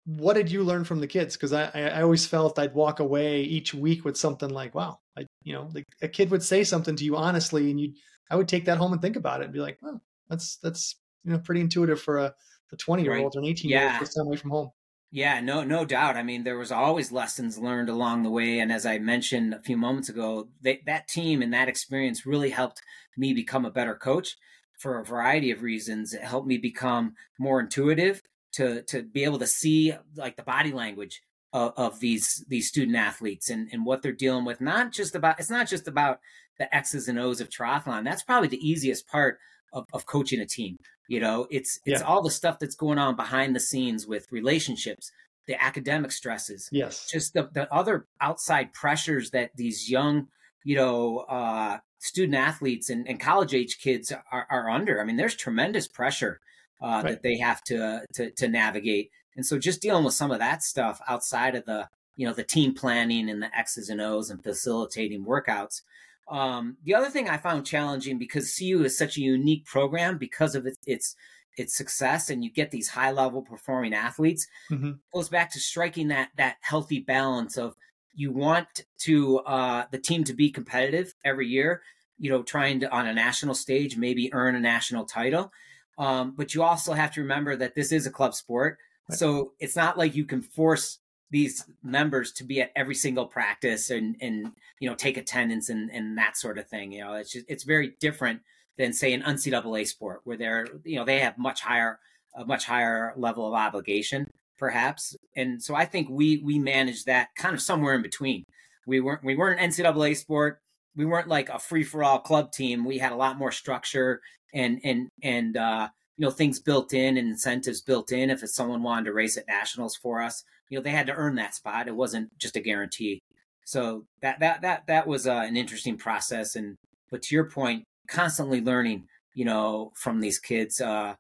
what 0.07 0.35
did 0.35 0.51
you 0.51 0.63
learn 0.63 0.85
from 0.85 1.01
the 1.01 1.07
kids 1.07 1.35
because 1.35 1.53
I, 1.53 1.71
I 1.75 2.03
always 2.03 2.27
felt 2.27 2.59
i'd 2.59 2.75
walk 2.75 3.01
away 3.01 3.43
each 3.43 3.73
week 3.73 4.05
with 4.05 4.17
something 4.17 4.51
like 4.51 4.75
wow 4.75 4.99
I, 5.17 5.27
you 5.43 5.55
know 5.55 5.71
like 5.73 5.87
a 6.03 6.09
kid 6.09 6.31
would 6.31 6.43
say 6.43 6.63
something 6.63 6.95
to 6.97 7.05
you 7.05 7.17
honestly 7.17 7.71
and 7.71 7.81
you 7.81 7.95
i 8.31 8.37
would 8.37 8.49
take 8.49 8.67
that 8.67 8.77
home 8.77 8.93
and 8.93 9.01
think 9.01 9.17
about 9.17 9.41
it 9.41 9.45
and 9.45 9.53
be 9.53 9.61
like 9.61 9.79
well 9.81 10.03
that's 10.29 10.57
that's 10.63 10.97
you 11.25 11.33
know 11.33 11.39
pretty 11.39 11.61
intuitive 11.61 12.01
for 12.01 12.19
a, 12.19 12.35
a 12.73 12.77
20 12.77 13.03
year 13.03 13.17
old 13.17 13.35
or 13.35 13.41
an 13.41 13.47
18 13.47 13.71
year 13.71 13.83
old 13.83 13.99
first 13.99 14.17
time 14.17 14.27
away 14.27 14.37
from 14.37 14.51
home. 14.51 14.71
Yeah, 15.11 15.41
no, 15.41 15.63
no 15.63 15.85
doubt. 15.85 16.17
I 16.17 16.25
mean, 16.25 16.43
there 16.43 16.59
was 16.59 16.73
always 16.73 17.13
lessons 17.13 17.57
learned 17.57 17.89
along 17.89 18.25
the 18.25 18.31
way, 18.31 18.59
and 18.59 18.73
as 18.73 18.85
I 18.85 18.99
mentioned 18.99 19.55
a 19.55 19.61
few 19.61 19.77
moments 19.77 20.09
ago, 20.09 20.49
they, 20.61 20.83
that 20.87 21.07
team 21.07 21.41
and 21.41 21.55
that 21.55 21.69
experience 21.69 22.27
really 22.27 22.51
helped 22.51 22.83
me 23.17 23.33
become 23.33 23.65
a 23.65 23.71
better 23.71 23.95
coach 23.95 24.37
for 24.77 24.99
a 24.99 25.05
variety 25.05 25.53
of 25.53 25.63
reasons. 25.63 26.15
It 26.15 26.23
helped 26.23 26.49
me 26.49 26.59
become 26.59 27.15
more 27.39 27.61
intuitive 27.61 28.23
to 28.55 28.83
to 28.83 29.03
be 29.03 29.25
able 29.25 29.39
to 29.39 29.47
see 29.47 29.95
like 30.17 30.37
the 30.37 30.43
body 30.43 30.73
language 30.73 31.23
of, 31.53 31.73
of 31.77 32.01
these 32.01 32.45
these 32.49 32.69
student 32.69 32.97
athletes 32.97 33.51
and 33.51 33.69
and 33.73 33.85
what 33.85 34.03
they're 34.03 34.13
dealing 34.13 34.45
with. 34.45 34.61
Not 34.61 34.93
just 34.93 35.15
about 35.15 35.39
it's 35.39 35.51
not 35.51 35.69
just 35.69 35.89
about 35.89 36.21
the 36.59 36.75
X's 36.75 37.09
and 37.09 37.19
O's 37.19 37.41
of 37.41 37.49
triathlon. 37.49 38.05
That's 38.05 38.23
probably 38.23 38.49
the 38.49 38.69
easiest 38.69 39.07
part 39.09 39.39
of, 39.73 39.87
of 39.93 40.07
coaching 40.07 40.41
a 40.41 40.47
team. 40.47 40.77
You 41.09 41.21
know, 41.21 41.47
it's 41.51 41.81
it's 41.85 42.01
yeah. 42.01 42.07
all 42.07 42.23
the 42.23 42.31
stuff 42.31 42.59
that's 42.59 42.77
going 42.77 42.99
on 42.99 43.17
behind 43.17 43.55
the 43.55 43.61
scenes 43.61 44.07
with 44.07 44.31
relationships, 44.33 45.11
the 45.47 45.63
academic 45.63 46.13
stresses, 46.13 46.69
yes, 46.73 47.09
just 47.11 47.35
the 47.35 47.51
the 47.53 47.73
other 47.73 48.07
outside 48.21 48.73
pressures 48.73 49.31
that 49.31 49.51
these 49.57 49.91
young, 49.91 50.29
you 50.65 50.77
know, 50.77 51.19
uh, 51.29 51.79
student 51.99 52.37
athletes 52.37 52.89
and, 52.89 53.07
and 53.09 53.21
college 53.21 53.55
age 53.55 53.79
kids 53.81 54.13
are, 54.33 54.47
are 54.51 54.71
under. 54.71 55.01
I 55.01 55.05
mean, 55.05 55.17
there's 55.17 55.35
tremendous 55.35 55.89
pressure 55.89 56.41
uh, 56.85 57.03
right. 57.03 57.05
that 57.05 57.23
they 57.23 57.39
have 57.39 57.63
to, 57.65 58.05
to 58.15 58.31
to 58.33 58.49
navigate, 58.49 59.11
and 59.37 59.45
so 59.47 59.59
just 59.59 59.83
dealing 59.83 60.05
with 60.05 60.15
some 60.15 60.31
of 60.31 60.39
that 60.39 60.63
stuff 60.63 61.01
outside 61.09 61.55
of 61.55 61.65
the 61.65 61.89
you 62.17 62.27
know 62.27 62.33
the 62.33 62.45
team 62.45 62.75
planning 62.75 63.29
and 63.29 63.43
the 63.43 63.57
X's 63.57 63.89
and 63.89 64.01
O's 64.01 64.31
and 64.31 64.43
facilitating 64.43 65.25
workouts 65.25 65.83
um, 66.29 66.77
the 66.85 66.95
other 66.95 67.11
thing 67.11 67.29
I 67.29 67.37
found 67.37 67.67
challenging 67.67 68.19
because 68.19 68.55
CU 68.57 68.83
is 68.85 68.97
such 68.97 69.17
a 69.17 69.23
unique 69.23 69.67
program 69.67 70.19
because 70.19 70.55
of 70.55 70.67
its 70.67 70.79
its, 70.87 71.17
its 71.57 71.77
success, 71.77 72.31
and 72.31 72.43
you 72.43 72.51
get 72.51 72.71
these 72.71 72.89
high 72.89 73.11
level 73.11 73.43
performing 73.43 73.95
athletes, 73.95 74.47
mm-hmm. 74.71 74.93
goes 75.13 75.29
back 75.29 75.53
to 75.53 75.61
striking 75.61 76.09
that 76.09 76.31
that 76.37 76.57
healthy 76.61 77.01
balance 77.01 77.57
of 77.57 77.75
you 78.15 78.33
want 78.33 78.85
to 79.01 79.41
uh, 79.41 79.85
the 79.91 79.99
team 79.99 80.25
to 80.25 80.35
be 80.35 80.51
competitive 80.51 81.15
every 81.25 81.47
year. 81.47 81.83
You 82.19 82.31
know, 82.31 82.43
trying 82.43 82.81
to 82.81 82.91
on 82.91 83.07
a 83.07 83.13
national 83.13 83.55
stage 83.55 83.97
maybe 83.97 84.33
earn 84.33 84.55
a 84.55 84.61
national 84.61 85.05
title. 85.05 85.53
Um, 85.99 86.35
but 86.37 86.55
you 86.55 86.63
also 86.63 86.93
have 86.93 87.13
to 87.13 87.21
remember 87.21 87.57
that 87.57 87.75
this 87.75 87.93
is 87.93 88.07
a 88.07 88.11
club 88.11 88.35
sport, 88.35 88.79
right. 89.09 89.19
so 89.19 89.53
it's 89.61 89.77
not 89.77 89.97
like 89.97 90.15
you 90.15 90.25
can 90.25 90.43
force 90.43 90.99
these 91.31 91.65
members 91.83 92.33
to 92.33 92.45
be 92.45 92.61
at 92.61 92.73
every 92.77 92.95
single 92.95 93.27
practice 93.27 93.91
and 93.91 94.17
and 94.21 94.53
you 94.81 94.89
know 94.89 94.95
take 94.95 95.17
attendance 95.17 95.69
and 95.69 95.91
and 95.91 96.19
that 96.19 96.37
sort 96.37 96.59
of 96.59 96.69
thing. 96.69 96.93
You 96.93 97.05
know, 97.05 97.15
it's 97.15 97.33
just, 97.33 97.47
it's 97.49 97.65
very 97.65 97.95
different 98.01 98.41
than 98.77 98.93
say 98.93 99.13
an 99.13 99.23
NCAA 99.23 99.87
sport 99.87 100.21
where 100.25 100.37
they're 100.37 100.67
you 100.85 100.97
know 100.97 101.05
they 101.05 101.21
have 101.21 101.39
much 101.39 101.61
higher 101.61 101.99
a 102.37 102.45
much 102.45 102.65
higher 102.65 103.13
level 103.17 103.47
of 103.47 103.55
obligation 103.55 104.27
perhaps. 104.59 105.17
And 105.37 105.63
so 105.63 105.75
I 105.75 105.85
think 105.85 106.09
we 106.11 106.39
we 106.39 106.59
managed 106.59 107.07
that 107.07 107.29
kind 107.37 107.55
of 107.55 107.61
somewhere 107.61 107.95
in 107.95 108.03
between. 108.03 108.45
We 108.87 109.01
weren't 109.01 109.25
we 109.25 109.37
weren't 109.37 109.61
an 109.61 109.71
NCAA 109.71 110.17
sport. 110.17 110.61
We 110.97 111.05
weren't 111.05 111.29
like 111.29 111.49
a 111.49 111.59
free 111.59 111.85
for 111.85 112.05
all 112.05 112.19
club 112.19 112.53
team. 112.53 112.85
We 112.85 112.99
had 112.99 113.13
a 113.13 113.17
lot 113.17 113.39
more 113.39 113.53
structure 113.53 114.21
and 114.55 114.81
and 114.85 115.09
and 115.23 115.57
uh, 115.57 115.89
you 116.17 116.25
know 116.25 116.31
things 116.31 116.61
built 116.61 116.95
in 116.95 117.17
and 117.17 117.29
incentives 117.29 117.83
built 117.83 118.13
in. 118.13 118.31
If 118.31 118.49
someone 118.49 118.83
wanted 118.83 119.07
to 119.07 119.13
race 119.13 119.37
at 119.37 119.49
nationals 119.49 119.97
for 119.97 120.23
us, 120.23 120.45
you 120.71 120.79
know 120.79 120.83
they 120.83 120.91
had 120.91 121.07
to 121.09 121.15
earn 121.15 121.35
that 121.37 121.55
spot. 121.55 121.89
It 121.89 121.97
wasn't 121.97 122.37
just 122.39 122.57
a 122.57 122.61
guarantee. 122.61 123.21
So 123.67 124.05
that 124.23 124.41
that 124.41 124.63
that 124.63 124.87
that 124.87 125.07
was 125.07 125.27
uh, 125.27 125.45
an 125.47 125.57
interesting 125.57 125.97
process. 125.99 126.57
And 126.57 126.77
but 127.11 127.23
to 127.23 127.35
your 127.35 127.51
point, 127.51 127.85
constantly 128.09 128.61
learning, 128.61 129.09
you 129.35 129.45
know, 129.45 129.93
from 129.95 130.21
these 130.21 130.39
kids. 130.39 130.81
Uh, 130.81 131.17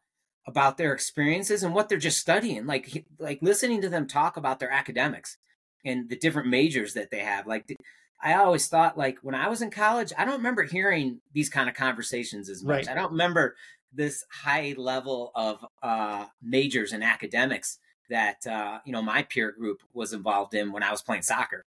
about 0.47 0.77
their 0.77 0.93
experiences 0.93 1.63
and 1.63 1.75
what 1.75 1.89
they're 1.89 1.97
just 1.97 2.19
studying 2.19 2.67
like 2.67 3.07
like 3.19 3.39
listening 3.41 3.81
to 3.81 3.89
them 3.89 4.07
talk 4.07 4.37
about 4.37 4.61
their 4.61 4.71
academics 4.71 5.39
and 5.85 6.09
the 6.11 6.17
different 6.17 6.49
majors 6.49 6.93
that 6.93 7.11
they 7.11 7.21
have 7.21 7.47
like 7.47 7.67
i 8.23 8.35
always 8.35 8.69
thought 8.69 8.99
like 8.99 9.19
when 9.23 9.35
i 9.35 9.49
was 9.49 9.63
in 9.63 9.71
college 9.71 10.13
i 10.19 10.25
don't 10.25 10.37
remember 10.37 10.63
hearing 10.63 11.21
these 11.33 11.49
kind 11.49 11.69
of 11.69 11.75
conversations 11.75 12.49
as 12.49 12.63
much 12.63 12.87
right. 12.87 12.89
i 12.89 12.95
don't 12.95 13.13
remember 13.13 13.57
this 13.93 14.25
high 14.43 14.75
level 14.77 15.31
of 15.37 15.65
uh, 15.81 16.27
majors 16.43 16.93
and 16.93 17.05
academics 17.05 17.79
that 18.11 18.45
uh, 18.47 18.81
you 18.85 18.93
know 18.93 19.01
my 19.03 19.23
peer 19.23 19.53
group 19.53 19.83
was 19.93 20.13
involved 20.13 20.55
in 20.55 20.73
when 20.73 20.83
i 20.83 20.91
was 20.91 21.03
playing 21.03 21.23
soccer 21.23 21.65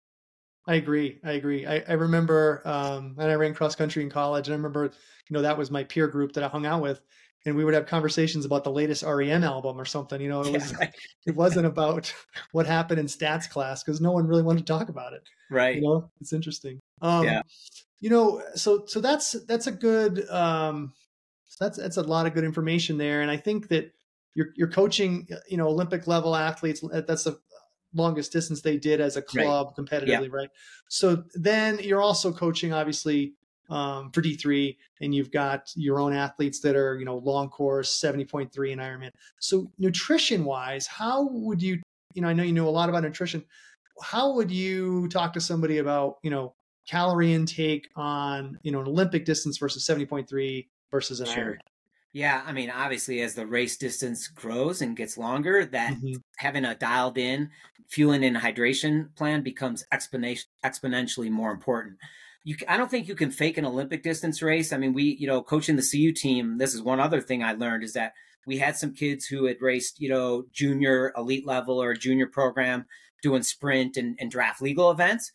I 0.68 0.76
agree. 0.76 1.20
I 1.24 1.34
agree. 1.34 1.66
I, 1.66 1.84
I 1.88 1.94
remember, 1.94 2.62
um, 2.66 3.16
and 3.20 3.30
I 3.30 3.36
ran 3.36 3.54
cross 3.54 3.76
country 3.76 4.02
in 4.02 4.10
college, 4.10 4.48
and 4.48 4.54
I 4.54 4.58
remember, 4.58 4.86
you 4.86 5.34
know, 5.34 5.44
that 5.44 5.58
was 5.58 5.70
my 5.70 5.84
peer 5.84 6.08
group 6.08 6.34
that 6.34 6.44
I 6.44 6.48
hung 6.48 6.66
out 6.66 6.82
with, 6.82 7.02
and 7.46 7.56
we 7.56 7.64
would 7.64 7.76
have 7.76 7.86
conversations 7.86 8.46
about 8.46 8.64
the 8.64 8.72
latest 8.72 9.04
REM 9.04 9.44
album 9.44 9.80
or 9.80 9.86
something. 9.86 10.20
You 10.20 10.30
know, 10.30 10.42
it 10.42 10.52
was 10.54 10.74
yeah. 10.80 10.90
it 11.28 11.36
wasn't 11.36 11.68
about 11.68 12.12
what 12.52 12.66
happened 12.66 13.00
in 13.00 13.06
stats 13.06 13.50
class 13.50 13.84
because 13.84 14.02
no 14.02 14.12
one 14.12 14.28
really 14.28 14.42
wanted 14.42 14.66
to 14.66 14.74
talk 14.74 14.90
about 14.90 15.14
it. 15.14 15.22
Right. 15.50 15.76
You 15.76 15.82
know, 15.82 16.10
it's 16.22 16.34
interesting. 16.34 16.80
Um, 17.02 17.26
yeah. 17.26 17.42
You 18.00 18.10
know, 18.10 18.44
so 18.56 18.86
so 18.86 19.00
that's 19.00 19.34
that's 19.48 19.68
a 19.68 19.72
good. 19.72 20.30
Um, 20.30 20.94
that's 21.60 21.78
that's 21.78 21.98
a 21.98 22.04
lot 22.04 22.26
of 22.26 22.34
good 22.34 22.44
information 22.44 22.98
there, 22.98 23.22
and 23.22 23.32
I 23.32 23.38
think 23.38 23.70
that 23.70 23.94
you're 24.34 24.50
you're 24.56 24.68
coaching, 24.68 25.28
you 25.48 25.58
know, 25.58 25.68
Olympic 25.68 26.06
level 26.08 26.36
athletes. 26.36 26.84
That's 26.92 27.24
the 27.24 27.40
longest 27.94 28.32
distance 28.32 28.62
they 28.62 28.78
did 28.78 29.00
as 29.00 29.16
a 29.16 29.22
club 29.22 29.74
right. 29.78 29.86
competitively, 29.86 30.28
yeah. 30.28 30.28
right? 30.32 30.50
So 30.90 31.24
then 31.34 31.80
you're 31.80 32.02
also 32.02 32.32
coaching, 32.32 32.74
obviously, 32.74 33.34
um, 33.70 34.12
for 34.12 34.22
D3, 34.22 34.76
and 35.02 35.16
you've 35.16 35.32
got 35.32 35.72
your 35.76 36.00
own 36.00 36.14
athletes 36.14 36.60
that 36.60 36.76
are, 36.76 36.98
you 37.00 37.06
know, 37.06 37.18
long 37.18 37.50
course, 37.50 38.00
70.3 38.00 38.72
in 38.72 38.80
Ironman. 38.80 39.10
So, 39.40 39.72
nutrition 39.80 40.46
wise, 40.46 40.86
how 40.86 41.28
would 41.30 41.62
you, 41.62 41.82
you 42.14 42.22
know, 42.22 42.28
I 42.28 42.34
know 42.34 42.44
you 42.44 42.54
know 42.54 42.68
a 42.68 42.70
lot 42.70 42.90
about 42.90 43.04
nutrition. 43.04 43.44
How 44.02 44.34
would 44.34 44.52
you 44.52 45.08
talk 45.10 45.34
to 45.34 45.42
somebody 45.42 45.78
about, 45.78 46.18
you 46.24 46.30
know, 46.30 46.54
calorie 46.88 47.34
intake 47.34 47.90
on, 47.96 48.60
you 48.64 48.72
know, 48.72 48.82
an 48.82 48.88
Olympic 48.88 49.26
distance 49.26 49.58
versus 49.58 49.88
70.3 49.88 50.68
versus 50.92 51.20
an 51.20 51.28
sure. 51.28 51.44
Ironman? 51.44 51.58
Yeah, 52.14 52.44
I 52.46 52.54
mean, 52.54 52.70
obviously, 52.70 53.22
as 53.22 53.36
the 53.36 53.46
race 53.46 53.76
distance 53.76 54.28
grows 54.30 54.82
and 54.82 54.96
gets 54.96 55.18
longer, 55.18 55.66
that 55.66 55.96
mm-hmm. 55.96 56.14
having 56.38 56.64
a 56.64 56.74
dialed 56.74 57.18
in 57.18 57.50
fueling 57.90 58.24
and 58.24 58.38
hydration 58.38 59.14
plan 59.16 59.44
becomes 59.44 59.84
exponentially 59.94 60.46
exponentially 60.64 61.30
more 61.30 61.52
important 61.52 61.98
you, 62.46 62.56
I 62.70 62.78
don't 62.78 62.90
think 62.90 63.08
you 63.08 63.16
can 63.16 63.32
fake 63.32 63.58
an 63.58 63.66
Olympic 63.66 64.04
distance 64.04 64.42
race. 64.42 64.72
I 64.72 64.78
mean, 64.78 64.94
we, 64.94 65.18
you 65.20 65.28
know, 65.28 65.42
coaching 65.42 65.76
the 65.76 65.82
CU 65.82 66.14
team, 66.14 66.60
this 66.60 66.74
is 66.74 66.82
one 66.82 67.00
other 67.00 67.20
thing 67.20 67.44
I 67.44 67.54
learned 67.54 67.84
is 67.84 67.94
that 67.94 68.14
we 68.46 68.60
had 68.60 68.78
some 68.78 68.94
kids 68.94 69.26
who 69.26 69.46
had 69.46 69.62
raced, 69.62 70.00
you 70.00 70.08
know, 70.08 70.46
junior 70.54 71.12
elite 71.18 71.46
level 71.46 71.82
or 71.82 71.96
junior 71.96 72.28
program 72.28 72.86
doing 73.26 73.42
sprint 73.42 73.98
and, 73.98 74.16
and 74.20 74.30
draft 74.30 74.62
legal 74.62 74.92
events. 74.92 75.32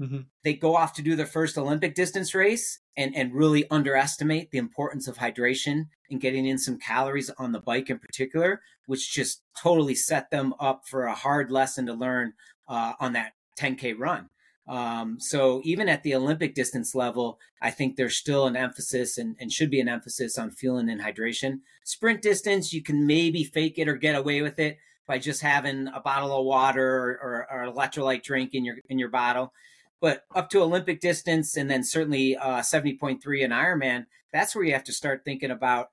Mm-hmm. 0.00 0.20
They 0.42 0.54
go 0.54 0.76
off 0.76 0.94
to 0.94 1.02
do 1.02 1.14
their 1.14 1.26
first 1.26 1.58
Olympic 1.58 1.94
distance 1.94 2.34
race 2.34 2.80
and, 2.96 3.14
and 3.14 3.34
really 3.34 3.70
underestimate 3.70 4.50
the 4.50 4.58
importance 4.58 5.06
of 5.06 5.18
hydration 5.18 5.88
and 6.10 6.22
getting 6.22 6.46
in 6.46 6.56
some 6.56 6.78
calories 6.78 7.30
on 7.38 7.52
the 7.52 7.60
bike 7.60 7.90
in 7.90 7.98
particular, 7.98 8.62
which 8.86 9.12
just 9.12 9.42
totally 9.62 9.94
set 9.94 10.30
them 10.30 10.54
up 10.58 10.84
for 10.88 11.04
a 11.04 11.14
hard 11.14 11.50
lesson 11.50 11.84
to 11.84 11.92
learn 11.92 12.32
uh, 12.66 12.94
on 12.98 13.12
that 13.12 13.32
10K 13.60 13.94
run. 13.98 14.30
Um, 14.66 15.18
so 15.20 15.60
even 15.62 15.90
at 15.90 16.02
the 16.02 16.14
Olympic 16.14 16.54
distance 16.54 16.94
level, 16.94 17.38
I 17.60 17.70
think 17.70 17.96
there's 17.96 18.16
still 18.16 18.46
an 18.46 18.56
emphasis 18.56 19.18
and, 19.18 19.36
and, 19.38 19.52
should 19.52 19.70
be 19.70 19.78
an 19.80 19.90
emphasis 19.90 20.38
on 20.38 20.50
fueling 20.50 20.88
and 20.88 21.02
hydration. 21.02 21.60
Sprint 21.84 22.22
distance, 22.22 22.72
you 22.72 22.82
can 22.82 23.06
maybe 23.06 23.44
fake 23.44 23.74
it 23.76 23.88
or 23.88 23.94
get 23.94 24.14
away 24.14 24.40
with 24.40 24.58
it 24.58 24.78
by 25.06 25.18
just 25.18 25.42
having 25.42 25.88
a 25.88 26.00
bottle 26.00 26.38
of 26.38 26.44
water 26.44 27.18
or, 27.22 27.46
or, 27.50 27.72
electrolyte 27.72 28.22
drink 28.22 28.54
in 28.54 28.64
your 28.64 28.76
in 28.88 28.98
your 28.98 29.10
bottle. 29.10 29.52
But 30.00 30.24
up 30.34 30.50
to 30.50 30.62
Olympic 30.62 31.00
distance 31.00 31.56
and 31.56 31.70
then 31.70 31.82
certainly 31.84 32.36
uh, 32.36 32.60
70.3 32.60 33.18
in 33.40 33.50
Ironman, 33.50 34.04
that's 34.32 34.54
where 34.54 34.64
you 34.64 34.72
have 34.72 34.84
to 34.84 34.92
start 34.92 35.22
thinking 35.24 35.50
about 35.50 35.88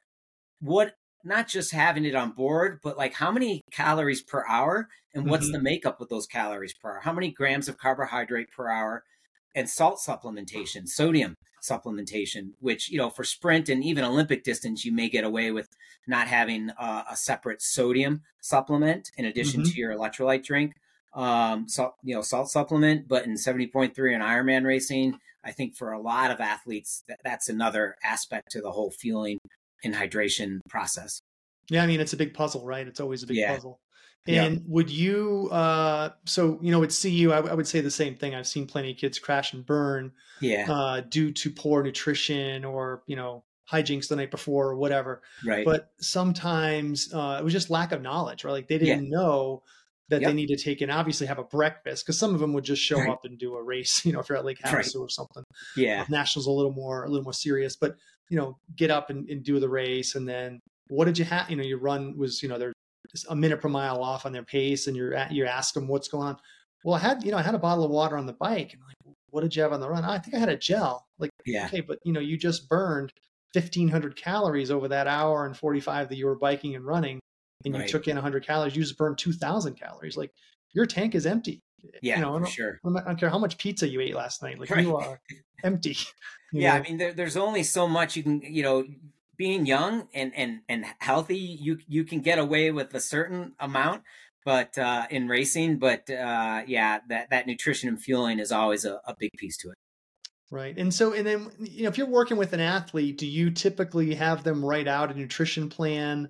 what 0.60 0.96
not 1.24 1.48
just 1.48 1.72
having 1.72 2.06
it 2.06 2.16
on 2.16 2.32
board, 2.32 2.80
but 2.84 2.98
like 2.98 3.14
how 3.14 3.32
many 3.32 3.62
calories 3.72 4.22
per 4.22 4.46
hour 4.48 4.90
and 5.14 5.30
what's 5.30 5.46
mm-hmm. 5.46 5.54
the 5.54 5.62
makeup 5.62 6.00
with 6.00 6.10
those 6.10 6.26
calories 6.26 6.74
per 6.74 6.92
hour? 6.92 7.02
How 7.04 7.14
many 7.14 7.32
grams 7.32 7.70
of 7.70 7.78
carbohydrate 7.78 8.52
per 8.52 8.70
hour 8.70 9.04
and 9.56 9.70
salt 9.70 10.00
supplementation, 10.00 10.88
sodium 10.88 11.36
supplementation, 11.62 12.52
which, 12.60 12.90
you 12.90 12.98
know, 12.98 13.10
for 13.10 13.24
sprint 13.24 13.70
and 13.70 13.84
even 13.84 14.04
Olympic 14.04 14.44
distance, 14.44 14.84
you 14.84 14.92
may 14.92 15.10
get 15.10 15.24
away 15.24 15.52
with 15.52 15.68
not 16.08 16.28
having 16.28 16.70
a, 16.80 17.06
a 17.12 17.16
separate 17.16 17.62
sodium 17.62 18.22
supplement 18.42 19.12
in 19.18 19.26
addition 19.26 19.62
mm-hmm. 19.62 19.72
to 19.72 19.78
your 19.78 19.94
electrolyte 19.94 20.44
drink. 20.44 20.74
Um, 21.14 21.68
so, 21.68 21.94
you 22.04 22.16
know, 22.16 22.22
salt 22.22 22.50
supplement, 22.50 23.08
but 23.08 23.26
in 23.26 23.34
70.3 23.34 23.90
in 24.14 24.22
Ironman 24.22 24.66
racing, 24.66 25.18
I 25.44 25.52
think 25.52 25.76
for 25.76 25.92
a 25.92 26.00
lot 26.00 26.32
of 26.32 26.40
athletes, 26.40 27.04
that, 27.08 27.20
that's 27.24 27.50
another 27.50 27.96
aspect 28.04 28.52
to 28.52 28.62
the 28.62 28.72
whole 28.72 28.92
fueling 28.92 29.38
and 29.84 29.96
hydration 29.96 30.60
process. 30.70 31.22
Yeah, 31.70 31.84
I 31.84 31.88
mean 31.88 32.00
it's 32.00 32.14
a 32.14 32.18
big 32.18 32.34
puzzle, 32.34 32.66
right? 32.66 32.88
It's 32.88 33.00
always 33.00 33.24
a 33.24 33.28
big 33.28 33.38
yeah. 33.38 33.56
puzzle. 33.56 33.80
And 34.28 34.56
yeah. 34.56 34.62
would 34.68 34.90
you 34.90 35.50
uh 35.52 36.10
so 36.26 36.60
you 36.62 36.72
know 36.72 36.84
at 36.84 36.98
CU 37.00 37.32
I, 37.32 37.40
I, 37.40 37.54
would 37.54 37.68
say 37.68 37.82
the 37.82 37.90
same 37.90 38.16
thing. 38.16 38.36
I've 38.36 38.48
seen 38.48 38.68
plenty 38.68 38.92
of 38.92 38.98
kids 38.98 39.18
crash 39.18 39.54
and 39.54 39.66
burn 39.66 40.12
yeah 40.42 40.72
uh 40.72 41.02
due 41.02 41.32
to 41.32 41.50
poor 41.50 41.82
nutrition 41.82 42.64
or 42.64 43.02
you 43.08 43.16
know 43.16 43.44
hijinks 43.72 44.10
the 44.10 44.16
night 44.16 44.32
before 44.32 44.70
or 44.70 44.76
whatever. 44.76 45.22
Right. 45.46 45.66
But 45.66 45.92
sometimes 46.00 47.12
uh 47.14 47.38
it 47.40 47.44
was 47.44 47.54
just 47.54 47.72
lack 47.72 47.92
of 47.92 48.02
knowledge, 48.02 48.44
right? 48.44 48.52
Like 48.52 48.68
they 48.68 48.78
didn't 48.78 49.06
yeah. 49.06 49.18
know 49.18 49.64
that 50.10 50.22
yep. 50.22 50.30
they 50.30 50.34
need 50.36 50.48
to 50.48 50.58
take 50.58 50.82
and 50.82 50.92
obviously 50.92 51.26
have 51.26 51.40
a 51.40 51.44
breakfast 51.44 52.06
because 52.06 52.20
some 52.20 52.34
of 52.36 52.42
them 52.42 52.54
would 52.54 52.66
just 52.66 52.82
show 52.82 52.98
right. 52.98 53.10
up 53.10 53.24
and 53.24 53.40
do 53.40 53.56
a 53.56 53.64
race, 53.64 54.06
you 54.06 54.12
know, 54.12 54.20
if 54.20 54.30
you're 54.30 54.38
at 54.38 54.46
Lake 54.46 54.60
Havasu 54.60 54.74
right. 54.74 54.96
or 54.98 55.10
something. 55.10 55.44
Yeah. 55.76 56.06
Nationals 56.10 56.46
a 56.46 56.52
little 56.52 56.74
more 56.74 57.06
a 57.06 57.10
little 57.10 57.24
more 57.24 57.34
serious. 57.34 57.76
But 57.76 57.96
you 58.30 58.38
know, 58.38 58.58
get 58.76 58.92
up 58.92 59.10
and, 59.10 59.28
and 59.30 59.44
do 59.44 59.60
the 59.60 59.70
race. 59.70 60.16
And 60.16 60.28
then 60.28 60.62
what 60.88 61.06
did 61.06 61.18
you 61.18 61.26
have? 61.26 61.50
You 61.50 61.58
know, 61.58 61.64
your 61.64 61.80
run 61.80 62.18
was, 62.18 62.42
you 62.42 62.50
know, 62.50 62.58
they're 62.58 62.74
a 63.30 63.36
minute 63.36 63.62
per 63.62 63.70
mile 63.70 64.04
off 64.04 64.26
on 64.26 64.32
their 64.32 64.44
pace 64.44 64.88
and 64.88 64.96
you're 64.96 65.14
at, 65.14 65.32
you 65.32 65.46
ask 65.46 65.74
them 65.74 65.88
what's 65.88 66.08
going 66.08 66.28
on. 66.28 66.38
Well, 66.84 66.96
I 66.96 67.00
had, 67.00 67.24
you 67.24 67.32
know, 67.32 67.38
I 67.38 67.42
had 67.42 67.56
a 67.56 67.60
bottle 67.60 67.84
of 67.84 67.92
water 67.92 68.18
on 68.18 68.26
the 68.26 68.34
bike 68.34 68.74
and 68.74 68.82
like, 68.82 69.16
what 69.30 69.42
did 69.42 69.56
you 69.56 69.62
have 69.62 69.74
on 69.74 69.80
the 69.80 69.90
run? 69.90 70.04
Oh, 70.06 70.10
I 70.10 70.20
think 70.20 70.36
I 70.36 70.40
had 70.40 70.50
a 70.50 70.58
gel. 70.58 71.06
Like, 71.20 71.30
yeah. 71.46 71.66
okay, 71.68 71.82
but 71.82 72.00
you 72.04 72.12
know, 72.14 72.20
you 72.20 72.38
just 72.38 72.68
burned 72.68 73.12
1500 73.54 74.16
calories 74.16 74.72
over 74.72 74.88
that 74.88 75.08
hour 75.08 75.46
and 75.46 75.56
45 75.56 76.10
that 76.10 76.18
you 76.18 76.26
were 76.26 76.38
biking 76.38 76.76
and 76.76 76.86
running 76.86 77.20
and 77.66 77.74
you 77.74 77.82
right. 77.82 77.90
took 77.90 78.08
in 78.08 78.16
100 78.16 78.46
calories. 78.46 78.76
You 78.76 78.82
just 78.82 78.98
burned 78.98 79.18
2000 79.18 79.76
calories. 79.76 80.18
Like 80.18 80.32
your 80.74 80.86
tank 80.86 81.16
is 81.16 81.26
empty. 81.26 81.62
Yeah, 82.02 82.18
you 82.18 82.22
know, 82.22 82.46
sure. 82.46 82.80
I 82.86 83.02
don't 83.02 83.20
care 83.20 83.30
how 83.30 83.40
much 83.40 83.58
pizza 83.58 83.88
you 83.88 84.02
ate 84.02 84.16
last 84.16 84.44
night. 84.44 84.60
Like 84.60 84.70
right. 84.70 84.84
you 84.84 84.96
are 84.96 85.20
empty. 85.64 85.98
You 86.54 86.64
yeah, 86.64 86.74
know? 86.74 86.80
I 86.80 86.82
mean, 86.82 86.98
there, 86.98 87.14
there's 87.14 87.38
only 87.38 87.64
so 87.64 87.88
much 87.88 88.18
you 88.18 88.24
can, 88.24 88.42
you 88.42 88.62
know, 88.62 88.84
being 89.42 89.66
young 89.66 90.08
and 90.14 90.32
and 90.36 90.60
and 90.70 90.86
healthy, 91.00 91.36
you 91.36 91.80
you 91.88 92.04
can 92.04 92.22
get 92.22 92.38
away 92.38 92.70
with 92.70 92.94
a 92.94 93.00
certain 93.00 93.54
amount, 93.60 94.04
but 94.46 94.78
uh, 94.78 95.08
in 95.10 95.28
racing, 95.28 95.80
but 95.80 96.08
uh, 96.12 96.62
yeah, 96.68 97.00
that 97.10 97.32
that 97.32 97.48
nutrition 97.48 97.90
and 97.90 98.00
fueling 98.00 98.38
is 98.38 98.52
always 98.52 98.86
a, 98.86 99.02
a 99.08 99.16
big 99.18 99.32
piece 99.40 99.58
to 99.58 99.70
it. 99.70 99.78
Right. 100.52 100.78
And 100.78 100.94
so, 100.94 101.14
and 101.14 101.26
then, 101.26 101.50
you 101.60 101.84
know, 101.84 101.90
if 101.90 101.98
you're 101.98 102.06
working 102.06 102.38
with 102.38 102.54
an 102.54 102.60
athlete, 102.60 103.18
do 103.18 103.26
you 103.26 103.50
typically 103.50 104.14
have 104.14 104.44
them 104.44 104.64
write 104.64 104.88
out 104.88 105.10
a 105.10 105.18
nutrition 105.18 105.70
plan 105.70 106.30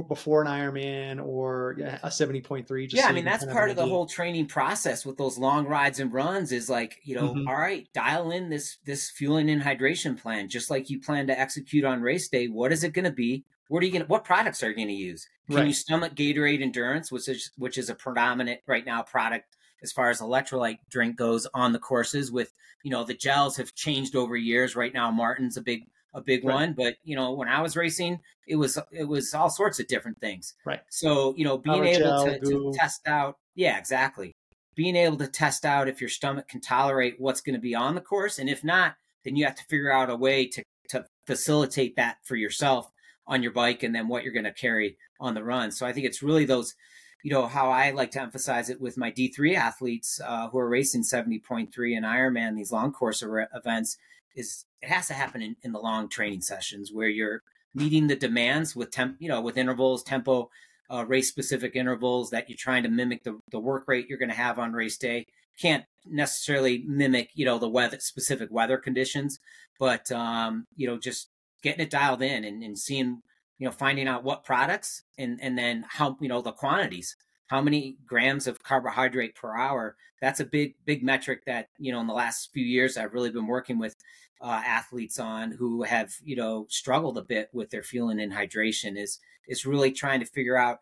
before 0.00 0.42
an 0.42 0.48
Ironman 0.48 1.24
or 1.24 1.72
a 2.02 2.08
70.3. 2.08 2.92
yeah, 2.92 3.06
I 3.06 3.12
mean, 3.12 3.24
that's 3.24 3.44
part 3.44 3.68
of 3.68 3.76
the 3.76 3.86
whole 3.86 4.06
training 4.06 4.46
process 4.46 5.04
with 5.04 5.18
those 5.18 5.36
long 5.36 5.66
rides 5.66 6.00
and 6.00 6.12
runs 6.12 6.52
is 6.52 6.70
like, 6.70 6.98
you 7.04 7.14
know, 7.14 7.34
mm-hmm. 7.34 7.48
all 7.48 7.56
right, 7.56 7.86
dial 7.92 8.30
in 8.30 8.48
this, 8.48 8.78
this 8.86 9.10
fueling 9.10 9.50
and 9.50 9.60
hydration 9.60 10.20
plan, 10.20 10.48
just 10.48 10.70
like 10.70 10.88
you 10.88 11.00
plan 11.00 11.26
to 11.26 11.38
execute 11.38 11.84
on 11.84 12.00
race 12.00 12.28
day. 12.28 12.48
What 12.48 12.72
is 12.72 12.84
it 12.84 12.94
going 12.94 13.04
to 13.04 13.10
be? 13.10 13.44
What 13.68 13.82
are 13.82 13.86
you 13.86 13.92
going 13.92 14.02
to, 14.02 14.08
what 14.08 14.24
products 14.24 14.62
are 14.62 14.70
you 14.70 14.76
going 14.76 14.88
to 14.88 14.94
use? 14.94 15.28
Can 15.48 15.56
right. 15.56 15.66
you 15.66 15.74
stomach 15.74 16.14
Gatorade 16.14 16.62
Endurance, 16.62 17.12
which 17.12 17.28
is, 17.28 17.50
which 17.58 17.76
is 17.76 17.90
a 17.90 17.94
predominant 17.94 18.60
right 18.66 18.86
now 18.86 19.02
product 19.02 19.56
as 19.82 19.92
far 19.92 20.10
as 20.10 20.20
electrolyte 20.20 20.78
drink 20.90 21.16
goes 21.16 21.46
on 21.54 21.72
the 21.72 21.78
courses 21.78 22.30
with, 22.30 22.52
you 22.82 22.90
know, 22.90 23.04
the 23.04 23.14
gels 23.14 23.56
have 23.56 23.74
changed 23.74 24.16
over 24.16 24.36
years. 24.36 24.76
Right 24.76 24.94
now, 24.94 25.10
Maurten's 25.10 25.56
a 25.56 25.62
big 25.62 25.86
a 26.14 26.20
big 26.20 26.44
right. 26.44 26.54
one. 26.54 26.72
But 26.74 26.96
you 27.04 27.16
know, 27.16 27.32
when 27.32 27.48
I 27.48 27.60
was 27.60 27.76
racing, 27.76 28.20
it 28.46 28.56
was 28.56 28.78
it 28.90 29.04
was 29.04 29.32
all 29.34 29.50
sorts 29.50 29.80
of 29.80 29.86
different 29.86 30.20
things. 30.20 30.54
Right. 30.64 30.80
So 30.90 31.34
you 31.36 31.44
know, 31.44 31.58
being 31.58 31.76
Power 31.76 31.86
able 31.86 32.00
gel, 32.00 32.24
to, 32.26 32.40
to 32.40 32.72
test 32.74 33.06
out, 33.06 33.36
yeah, 33.54 33.78
exactly. 33.78 34.32
Being 34.74 34.96
able 34.96 35.18
to 35.18 35.28
test 35.28 35.64
out 35.64 35.88
if 35.88 36.00
your 36.00 36.08
stomach 36.08 36.48
can 36.48 36.60
tolerate 36.60 37.16
what's 37.18 37.40
going 37.40 37.54
to 37.54 37.60
be 37.60 37.74
on 37.74 37.94
the 37.94 38.00
course, 38.00 38.38
and 38.38 38.48
if 38.48 38.64
not, 38.64 38.94
then 39.24 39.36
you 39.36 39.44
have 39.44 39.54
to 39.56 39.64
figure 39.64 39.92
out 39.92 40.10
a 40.10 40.16
way 40.16 40.46
to 40.46 40.62
to 40.90 41.06
facilitate 41.26 41.96
that 41.96 42.18
for 42.24 42.36
yourself 42.36 42.90
on 43.26 43.42
your 43.42 43.52
bike, 43.52 43.82
and 43.82 43.94
then 43.94 44.08
what 44.08 44.24
you're 44.24 44.32
going 44.32 44.44
to 44.44 44.52
carry 44.52 44.96
on 45.20 45.34
the 45.34 45.44
run. 45.44 45.70
So 45.70 45.86
I 45.86 45.92
think 45.92 46.06
it's 46.06 46.22
really 46.22 46.44
those 46.44 46.74
you 47.22 47.30
know 47.30 47.46
how 47.46 47.70
I 47.70 47.90
like 47.92 48.10
to 48.12 48.20
emphasize 48.20 48.68
it 48.68 48.80
with 48.80 48.98
my 48.98 49.12
D3 49.12 49.54
athletes 49.54 50.20
uh, 50.24 50.48
who 50.48 50.58
are 50.58 50.68
racing 50.68 51.02
70.3 51.02 51.68
and 51.96 52.04
Ironman, 52.04 52.56
these 52.56 52.72
long 52.72 52.92
course 52.92 53.22
events, 53.54 53.96
is 54.34 54.64
it 54.82 54.88
has 54.88 55.06
to 55.08 55.14
happen 55.14 55.42
in, 55.42 55.56
in 55.62 55.72
the 55.72 55.78
long 55.78 56.08
training 56.08 56.40
sessions 56.40 56.92
where 56.92 57.08
you're 57.08 57.42
meeting 57.74 58.08
the 58.08 58.16
demands 58.16 58.76
with 58.76 58.90
temp, 58.90 59.16
you 59.18 59.28
know, 59.28 59.40
with 59.40 59.56
intervals, 59.56 60.02
tempo, 60.02 60.50
uh, 60.92 61.04
race 61.06 61.28
specific 61.28 61.74
intervals 61.74 62.30
that 62.30 62.48
you're 62.48 62.56
trying 62.58 62.82
to 62.82 62.88
mimic 62.88 63.24
the, 63.24 63.38
the 63.50 63.58
work 63.58 63.84
rate 63.86 64.06
you're 64.08 64.18
going 64.18 64.28
to 64.28 64.34
have 64.34 64.58
on 64.58 64.72
race 64.72 64.98
day. 64.98 65.26
Can't 65.58 65.84
necessarily 66.04 66.84
mimic, 66.86 67.30
you 67.34 67.44
know, 67.44 67.58
the 67.58 67.68
weather 67.68 67.98
specific 68.00 68.50
weather 68.50 68.76
conditions, 68.76 69.38
but 69.78 70.10
um, 70.10 70.66
you 70.76 70.86
know, 70.86 70.98
just 70.98 71.28
getting 71.62 71.82
it 71.82 71.90
dialed 71.90 72.22
in 72.22 72.44
and, 72.44 72.62
and 72.62 72.78
seeing, 72.78 73.22
you 73.58 73.66
know, 73.66 73.72
finding 73.72 74.08
out 74.08 74.24
what 74.24 74.44
products 74.44 75.02
and 75.16 75.38
and 75.40 75.56
then 75.56 75.84
how 75.88 76.16
you 76.20 76.28
know 76.28 76.42
the 76.42 76.52
quantities. 76.52 77.16
How 77.46 77.60
many 77.60 77.96
grams 78.06 78.46
of 78.46 78.62
carbohydrate 78.62 79.34
per 79.34 79.54
hour? 79.54 79.96
That's 80.22 80.40
a 80.40 80.44
big 80.44 80.74
big 80.86 81.02
metric 81.02 81.44
that 81.46 81.68
you 81.78 81.92
know 81.92 82.00
in 82.00 82.06
the 82.06 82.14
last 82.14 82.50
few 82.52 82.64
years 82.64 82.96
i've 82.96 83.12
really 83.12 83.30
been 83.30 83.48
working 83.48 83.78
with 83.78 83.96
uh, 84.42 84.62
athletes 84.66 85.18
on 85.18 85.52
who 85.52 85.84
have 85.84 86.12
you 86.24 86.36
know 86.36 86.66
struggled 86.68 87.16
a 87.16 87.22
bit 87.22 87.48
with 87.52 87.70
their 87.70 87.82
fueling 87.82 88.20
and 88.20 88.32
hydration 88.32 88.98
is 88.98 89.18
is 89.46 89.64
really 89.64 89.92
trying 89.92 90.20
to 90.20 90.26
figure 90.26 90.56
out 90.56 90.80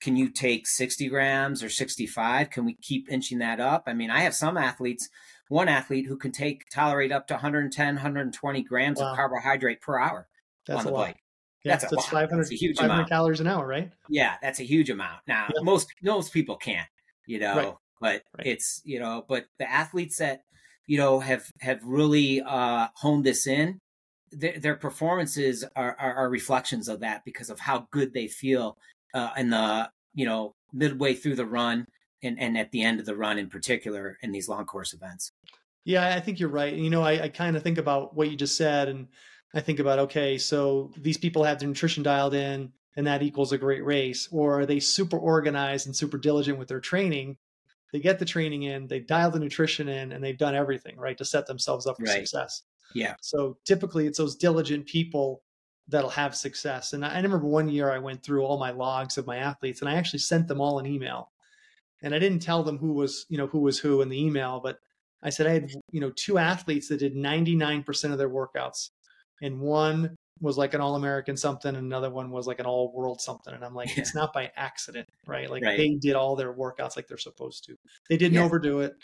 can 0.00 0.14
you 0.14 0.28
take 0.28 0.66
60 0.66 1.08
grams 1.08 1.62
or 1.62 1.70
65 1.70 2.50
can 2.50 2.64
we 2.64 2.74
keep 2.74 3.10
inching 3.10 3.38
that 3.38 3.60
up 3.60 3.84
i 3.86 3.94
mean 3.94 4.10
i 4.10 4.20
have 4.20 4.34
some 4.34 4.56
athletes 4.56 5.08
one 5.48 5.68
athlete 5.68 6.06
who 6.06 6.16
can 6.16 6.30
take 6.32 6.68
tolerate 6.70 7.10
up 7.10 7.26
to 7.28 7.34
110 7.34 7.94
120 7.94 8.62
grams 8.62 9.00
wow. 9.00 9.10
of 9.10 9.16
carbohydrate 9.16 9.80
per 9.80 9.98
hour 9.98 10.28
that's 10.66 10.80
on 10.80 10.86
the 10.86 10.92
bike 10.92 11.22
yeah, 11.64 11.76
that's, 11.76 11.92
a, 11.92 11.96
500, 11.96 12.38
that's 12.38 12.52
a 12.52 12.54
huge 12.54 12.76
500 12.76 12.94
amount. 12.94 13.08
calories 13.08 13.40
an 13.40 13.46
hour, 13.46 13.66
right? 13.66 13.90
Yeah, 14.08 14.36
that's 14.40 14.60
a 14.60 14.62
huge 14.62 14.90
amount. 14.90 15.20
Now, 15.26 15.48
yeah. 15.52 15.60
most 15.62 15.92
most 16.02 16.32
people 16.32 16.56
can't, 16.56 16.86
you 17.26 17.40
know, 17.40 17.56
right. 17.56 17.74
but 18.00 18.22
right. 18.38 18.46
it's 18.46 18.80
you 18.84 19.00
know, 19.00 19.24
but 19.28 19.46
the 19.58 19.70
athletes 19.70 20.18
that 20.18 20.44
you 20.88 20.98
know 20.98 21.20
have 21.20 21.52
have 21.60 21.80
really 21.84 22.42
uh, 22.42 22.88
honed 22.96 23.24
this 23.24 23.46
in, 23.46 23.78
their, 24.32 24.58
their 24.58 24.74
performances 24.74 25.64
are, 25.76 25.96
are, 25.98 26.14
are 26.14 26.30
reflections 26.30 26.88
of 26.88 27.00
that 27.00 27.24
because 27.24 27.50
of 27.50 27.60
how 27.60 27.86
good 27.92 28.12
they 28.12 28.26
feel 28.26 28.76
uh, 29.14 29.30
in 29.36 29.50
the 29.50 29.88
you 30.14 30.26
know 30.26 30.54
midway 30.72 31.14
through 31.14 31.36
the 31.36 31.46
run 31.46 31.86
and 32.22 32.40
and 32.40 32.58
at 32.58 32.72
the 32.72 32.82
end 32.82 32.98
of 32.98 33.06
the 33.06 33.16
run 33.16 33.38
in 33.38 33.48
particular 33.48 34.18
in 34.22 34.32
these 34.32 34.48
long 34.48 34.64
course 34.64 34.92
events. 34.92 35.30
Yeah, 35.84 36.14
I 36.14 36.20
think 36.20 36.40
you're 36.40 36.50
right. 36.50 36.74
You 36.74 36.90
know, 36.90 37.02
I, 37.02 37.22
I 37.22 37.28
kind 37.28 37.56
of 37.56 37.62
think 37.62 37.78
about 37.78 38.14
what 38.14 38.30
you 38.30 38.36
just 38.36 38.56
said 38.56 38.88
and 38.88 39.08
I 39.54 39.60
think 39.60 39.78
about, 39.78 39.98
okay, 40.00 40.36
so 40.36 40.92
these 40.98 41.16
people 41.16 41.44
have 41.44 41.58
their 41.58 41.68
nutrition 41.68 42.02
dialed 42.02 42.34
in 42.34 42.72
and 42.96 43.06
that 43.06 43.22
equals 43.22 43.52
a 43.52 43.58
great 43.58 43.84
race. 43.84 44.28
Or 44.30 44.60
are 44.60 44.66
they 44.66 44.80
super 44.80 45.16
organized 45.16 45.86
and 45.86 45.96
super 45.96 46.18
diligent 46.18 46.58
with 46.58 46.68
their 46.68 46.80
training? 46.80 47.38
They 47.92 48.00
get 48.00 48.18
the 48.18 48.24
training 48.24 48.64
in, 48.64 48.86
they 48.86 49.00
dial 49.00 49.30
the 49.30 49.38
nutrition 49.38 49.88
in, 49.88 50.12
and 50.12 50.22
they've 50.22 50.36
done 50.36 50.54
everything, 50.54 50.96
right, 50.96 51.16
to 51.18 51.24
set 51.24 51.46
themselves 51.46 51.86
up 51.86 51.96
for 51.96 52.04
right. 52.04 52.18
success. 52.18 52.62
Yeah. 52.94 53.14
So 53.20 53.56
typically 53.64 54.06
it's 54.06 54.18
those 54.18 54.36
diligent 54.36 54.86
people 54.86 55.42
that'll 55.88 56.10
have 56.10 56.36
success. 56.36 56.92
And 56.92 57.04
I, 57.04 57.14
I 57.14 57.16
remember 57.16 57.38
one 57.38 57.68
year 57.68 57.90
I 57.90 57.98
went 57.98 58.22
through 58.22 58.44
all 58.44 58.58
my 58.58 58.70
logs 58.70 59.18
of 59.18 59.26
my 59.26 59.38
athletes 59.38 59.80
and 59.80 59.88
I 59.88 59.94
actually 59.94 60.20
sent 60.20 60.48
them 60.48 60.60
all 60.60 60.78
an 60.78 60.86
email. 60.86 61.32
And 62.02 62.14
I 62.14 62.18
didn't 62.18 62.40
tell 62.40 62.62
them 62.62 62.78
who 62.78 62.92
was, 62.92 63.26
you 63.28 63.38
know, 63.38 63.46
who 63.46 63.60
was 63.60 63.78
who 63.78 64.02
in 64.02 64.08
the 64.08 64.22
email, 64.22 64.60
but 64.62 64.78
I 65.22 65.30
said 65.30 65.46
I 65.46 65.54
had, 65.54 65.70
you 65.90 66.00
know, 66.00 66.12
two 66.14 66.38
athletes 66.38 66.88
that 66.88 67.00
did 67.00 67.16
99% 67.16 68.12
of 68.12 68.18
their 68.18 68.30
workouts 68.30 68.90
and 69.42 69.60
one 69.60 70.14
was 70.40 70.58
like 70.58 70.74
an 70.74 70.80
all 70.80 70.94
American 70.94 71.36
something, 71.36 71.74
and 71.74 71.84
another 71.84 72.10
one 72.10 72.30
was 72.30 72.46
like 72.46 72.60
an 72.60 72.66
all 72.66 72.92
world 72.94 73.20
something. 73.20 73.54
And 73.54 73.64
I'm 73.64 73.74
like, 73.74 73.88
yeah. 73.88 74.02
it's 74.02 74.14
not 74.14 74.32
by 74.32 74.50
accident, 74.56 75.08
right? 75.26 75.50
Like 75.50 75.64
right. 75.64 75.76
they 75.76 75.94
did 75.94 76.14
all 76.14 76.36
their 76.36 76.52
workouts 76.52 76.96
like 76.96 77.06
they're 77.08 77.18
supposed 77.18 77.64
to. 77.64 77.76
They 78.08 78.16
didn't 78.16 78.34
yeah. 78.34 78.44
overdo 78.44 78.80
it. 78.80 78.94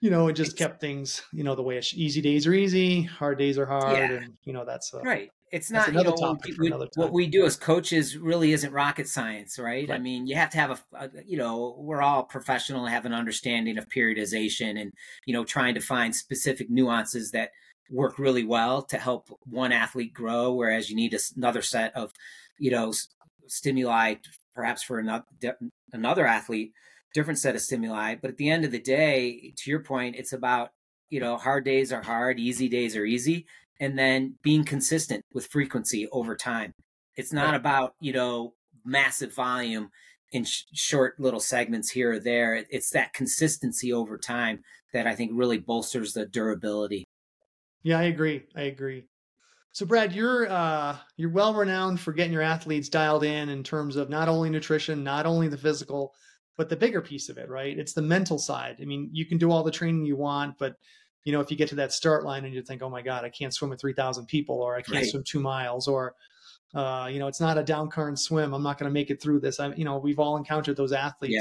You 0.00 0.10
know, 0.10 0.28
it 0.28 0.34
just 0.34 0.52
it's, 0.52 0.58
kept 0.58 0.80
things, 0.80 1.22
you 1.32 1.42
know, 1.42 1.54
the 1.54 1.62
way 1.62 1.78
it's 1.78 1.94
easy 1.94 2.20
days 2.20 2.46
are 2.46 2.52
easy, 2.52 3.02
hard 3.02 3.38
days 3.38 3.58
are 3.58 3.66
hard, 3.66 3.96
yeah. 3.96 4.12
and 4.12 4.34
you 4.44 4.52
know 4.52 4.64
that's 4.64 4.92
uh, 4.92 5.00
right. 5.00 5.30
It's 5.52 5.70
not 5.70 5.88
you 5.94 6.02
know 6.02 6.36
we, 6.58 6.70
what 6.96 7.12
we 7.12 7.26
do 7.28 7.46
as 7.46 7.56
coaches 7.56 8.16
really 8.16 8.52
isn't 8.52 8.72
rocket 8.72 9.08
science, 9.08 9.58
right? 9.58 9.88
right. 9.88 9.94
I 9.94 9.98
mean, 9.98 10.26
you 10.26 10.34
have 10.34 10.50
to 10.50 10.58
have 10.58 10.70
a, 10.70 10.78
a, 10.96 11.10
you 11.24 11.38
know, 11.38 11.76
we're 11.78 12.02
all 12.02 12.24
professional 12.24 12.84
and 12.84 12.92
have 12.92 13.06
an 13.06 13.14
understanding 13.14 13.78
of 13.78 13.88
periodization 13.88 14.78
and 14.78 14.92
you 15.24 15.32
know 15.32 15.44
trying 15.44 15.74
to 15.74 15.80
find 15.80 16.14
specific 16.14 16.68
nuances 16.68 17.30
that 17.30 17.50
work 17.90 18.18
really 18.18 18.44
well 18.44 18.82
to 18.82 18.98
help 18.98 19.28
one 19.44 19.72
athlete 19.72 20.12
grow, 20.12 20.52
whereas 20.52 20.90
you 20.90 20.96
need 20.96 21.16
another 21.36 21.62
set 21.62 21.94
of, 21.94 22.12
you 22.58 22.70
know, 22.70 22.92
stimuli 23.48 24.16
perhaps 24.56 24.82
for 24.82 24.98
another 24.98 25.24
another 25.92 26.26
athlete, 26.26 26.72
different 27.14 27.38
set 27.38 27.54
of 27.54 27.60
stimuli. 27.60 28.16
But 28.20 28.30
at 28.30 28.38
the 28.38 28.50
end 28.50 28.64
of 28.64 28.72
the 28.72 28.80
day, 28.80 29.52
to 29.58 29.70
your 29.70 29.80
point, 29.80 30.16
it's 30.16 30.32
about 30.32 30.70
you 31.10 31.20
know 31.20 31.36
hard 31.36 31.64
days 31.64 31.92
are 31.92 32.02
hard, 32.02 32.40
easy 32.40 32.68
days 32.68 32.96
are 32.96 33.04
easy, 33.04 33.46
and 33.78 33.96
then 33.96 34.36
being 34.42 34.64
consistent 34.64 35.22
with 35.32 35.46
frequency 35.46 36.08
over 36.08 36.34
time. 36.34 36.72
It's 37.14 37.32
not 37.32 37.54
about 37.54 37.94
you 38.00 38.12
know 38.12 38.54
massive 38.84 39.34
volume 39.34 39.90
in 40.32 40.44
sh- 40.44 40.64
short 40.72 41.20
little 41.20 41.40
segments 41.40 41.90
here 41.90 42.12
or 42.12 42.18
there. 42.18 42.64
It's 42.70 42.90
that 42.90 43.12
consistency 43.12 43.92
over 43.92 44.18
time 44.18 44.60
that 44.92 45.06
I 45.06 45.14
think 45.14 45.32
really 45.34 45.58
bolsters 45.58 46.14
the 46.14 46.26
durability 46.26 47.04
yeah, 47.86 48.00
I 48.00 48.04
agree. 48.04 48.42
I 48.56 48.62
agree. 48.62 49.06
So 49.70 49.86
Brad, 49.86 50.12
you're 50.12 50.50
uh, 50.50 50.96
you're 51.16 51.30
well 51.30 51.54
renowned 51.54 52.00
for 52.00 52.12
getting 52.12 52.32
your 52.32 52.42
athletes 52.42 52.88
dialed 52.88 53.22
in 53.22 53.48
in 53.48 53.62
terms 53.62 53.94
of 53.94 54.10
not 54.10 54.28
only 54.28 54.50
nutrition, 54.50 55.04
not 55.04 55.24
only 55.24 55.46
the 55.46 55.56
physical, 55.56 56.12
but 56.56 56.68
the 56.68 56.74
bigger 56.74 57.00
piece 57.00 57.28
of 57.28 57.38
it, 57.38 57.48
right? 57.48 57.78
It's 57.78 57.92
the 57.92 58.02
mental 58.02 58.38
side. 58.38 58.78
I 58.82 58.86
mean, 58.86 59.08
you 59.12 59.24
can 59.24 59.38
do 59.38 59.52
all 59.52 59.62
the 59.62 59.70
training 59.70 60.04
you 60.04 60.16
want, 60.16 60.58
but 60.58 60.74
you 61.22 61.30
know, 61.30 61.38
if 61.38 61.48
you 61.48 61.56
get 61.56 61.68
to 61.68 61.76
that 61.76 61.92
start 61.92 62.24
line 62.24 62.44
and 62.44 62.52
you 62.52 62.60
think, 62.60 62.82
"Oh 62.82 62.90
my 62.90 63.02
God, 63.02 63.24
I 63.24 63.28
can't 63.28 63.54
swim 63.54 63.70
with 63.70 63.80
three 63.80 63.94
thousand 63.94 64.26
people," 64.26 64.56
or 64.56 64.74
"I 64.74 64.82
can't 64.82 64.96
right. 64.96 65.06
swim 65.06 65.22
two 65.22 65.38
miles," 65.38 65.86
or 65.86 66.16
uh, 66.74 67.08
you 67.08 67.20
know, 67.20 67.28
it's 67.28 67.40
not 67.40 67.56
a 67.56 67.62
down 67.62 67.88
current 67.88 68.18
swim. 68.18 68.52
I'm 68.52 68.64
not 68.64 68.78
going 68.78 68.90
to 68.90 68.92
make 68.94 69.10
it 69.10 69.22
through 69.22 69.38
this. 69.38 69.60
I, 69.60 69.72
you 69.74 69.84
know, 69.84 69.98
we've 69.98 70.18
all 70.18 70.36
encountered 70.36 70.76
those 70.76 70.92
athletes, 70.92 71.36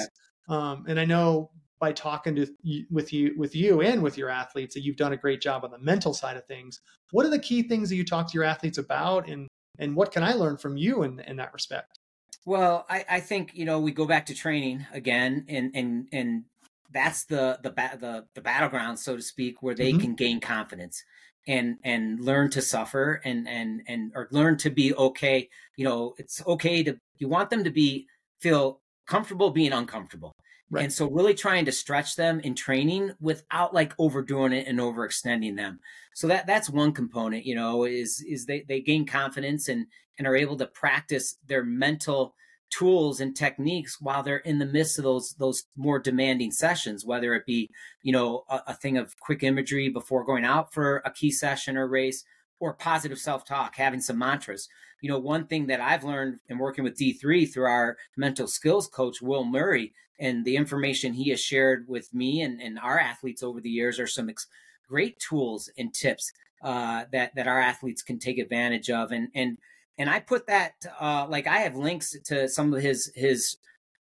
yeah. 0.48 0.56
um, 0.56 0.86
and 0.88 1.00
I 1.00 1.06
know 1.06 1.50
by 1.80 1.92
talking 1.92 2.36
to 2.36 2.48
with 2.90 3.12
you 3.12 3.34
with 3.38 3.56
you 3.56 3.82
and 3.82 4.02
with 4.02 4.18
your 4.18 4.30
athletes 4.30 4.74
that 4.74 4.82
you've 4.82 4.96
done 4.96 5.14
a 5.14 5.18
great 5.18 5.42
job 5.42 5.64
on 5.64 5.72
the 5.72 5.80
mental 5.80 6.14
side 6.14 6.38
of 6.38 6.46
things. 6.46 6.80
What 7.12 7.26
are 7.26 7.30
the 7.30 7.40
key 7.40 7.64
things 7.64 7.90
that 7.90 7.96
you 7.96 8.06
talk 8.06 8.28
to 8.30 8.34
your 8.34 8.44
athletes 8.44 8.78
about, 8.78 9.28
and 9.30 9.48
and 9.80 9.96
what 9.96 10.12
can 10.12 10.24
I 10.24 10.34
learn 10.34 10.58
from 10.58 10.78
you 10.78 11.04
in 11.04 11.20
in 11.22 11.36
that 11.38 11.54
respect? 11.54 12.00
Well, 12.46 12.86
I, 12.90 13.06
I 13.10 13.20
think 13.20 13.52
you 13.56 13.66
know 13.66 13.80
we 13.80 13.92
go 13.92 14.06
back 14.06 14.28
to 14.28 14.36
training 14.36 14.86
again, 14.94 15.46
and 15.50 15.72
and 15.74 16.08
and 16.12 16.44
that's 16.92 17.26
the 17.26 17.60
the 17.62 17.72
the 17.72 18.26
the 18.34 18.42
battleground, 18.42 19.00
so 19.00 19.16
to 19.16 19.22
speak, 19.22 19.62
where 19.62 19.76
they 19.76 19.92
mm-hmm. 19.92 20.02
can 20.02 20.16
gain 20.16 20.40
confidence 20.40 21.04
and 21.48 21.78
and 21.84 22.20
learn 22.20 22.50
to 22.52 22.62
suffer 22.62 23.22
and 23.26 23.48
and 23.48 23.82
and 23.88 24.12
or 24.16 24.28
learn 24.32 24.58
to 24.58 24.70
be 24.70 24.94
okay. 24.96 25.50
You 25.76 25.86
know, 25.86 26.16
it's 26.18 26.46
okay 26.48 26.84
to 26.84 26.98
you 27.18 27.28
want 27.28 27.50
them 27.50 27.64
to 27.64 27.70
be 27.70 28.08
feel 28.40 28.80
comfortable 29.08 29.52
being 29.52 29.74
uncomfortable 29.74 30.32
Right. 30.72 30.84
And 30.84 30.94
so 30.94 31.10
really 31.10 31.36
trying 31.36 31.66
to 31.66 31.72
stretch 31.72 32.16
them 32.16 32.40
in 32.40 32.56
training 32.56 33.12
without 33.20 33.74
like 33.74 33.94
overdoing 34.00 34.52
it 34.52 34.68
and 34.68 34.80
overextending 34.80 35.56
them. 35.56 35.80
So 36.16 36.28
that 36.28 36.48
that's 36.48 36.70
one 36.70 36.92
component, 36.92 37.46
you 37.46 37.56
know, 37.56 37.84
is 37.84 38.24
is 38.28 38.46
they, 38.46 38.66
they 38.68 38.82
gain 38.82 39.06
confidence 39.06 39.68
and 39.68 39.88
and 40.18 40.28
are 40.28 40.36
able 40.36 40.58
to 40.58 40.66
practice 40.66 41.38
their 41.46 41.64
mental 41.64 42.34
tools 42.72 43.20
and 43.20 43.36
techniques 43.36 44.02
while 44.02 44.24
they're 44.24 44.38
in 44.38 44.60
the 44.60 44.66
midst 44.66 44.98
of 44.98 45.04
those 45.04 45.36
those 45.38 45.66
more 45.78 46.00
demanding 46.00 46.52
sessions, 46.52 47.06
whether 47.06 47.36
it 47.36 47.46
be, 47.46 47.70
you 48.02 48.12
know, 48.12 48.44
a, 48.50 48.62
a 48.68 48.74
thing 48.74 48.98
of 48.98 49.18
quick 49.20 49.44
imagery 49.44 49.90
before 49.90 50.26
going 50.26 50.46
out 50.46 50.74
for 50.74 50.98
a 51.06 51.12
key 51.12 51.32
session 51.32 51.78
or 51.78 51.88
race, 51.88 52.24
or 52.60 52.74
positive 52.74 53.18
self-talk, 53.18 53.76
having 53.76 54.02
some 54.02 54.18
mantras. 54.18 54.68
You 55.02 55.10
know, 55.10 55.20
one 55.20 55.46
thing 55.48 55.68
that 55.68 55.82
I've 55.82 56.04
learned 56.04 56.40
in 56.50 56.58
working 56.58 56.84
with 56.84 56.98
D3 56.98 57.52
through 57.52 57.66
our 57.66 57.98
mental 58.18 58.48
skills 58.48 58.88
coach, 58.88 59.22
Will 59.22 59.44
Murray, 59.44 59.94
and 60.20 60.46
the 60.46 60.56
information 60.56 61.14
he 61.14 61.30
has 61.30 61.40
shared 61.40 61.88
with 61.88 62.14
me 62.14 62.42
and, 62.42 62.62
and 62.62 62.80
our 62.80 63.00
athletes 63.00 63.44
over 63.44 63.60
the 63.60 63.70
years 63.70 64.00
are 64.00 64.08
some 64.08 64.30
ex- 64.30 64.48
great 64.88 65.20
tools 65.20 65.70
and 65.78 65.94
tips 65.94 66.32
uh, 66.64 67.06
that 67.12 67.36
that 67.36 67.48
our 67.48 67.60
athletes 67.60 68.02
can 68.02 68.18
take 68.18 68.38
advantage 68.38 68.90
of. 68.90 69.12
And 69.12 69.30
and 69.36 69.58
and 69.98 70.10
I 70.10 70.20
put 70.20 70.48
that 70.48 70.74
uh, 71.00 71.28
like 71.30 71.48
I 71.48 71.60
have 71.60 71.76
links 71.76 72.16
to 72.26 72.48
some 72.48 72.74
of 72.74 72.82
his 72.82 73.12
his 73.16 73.58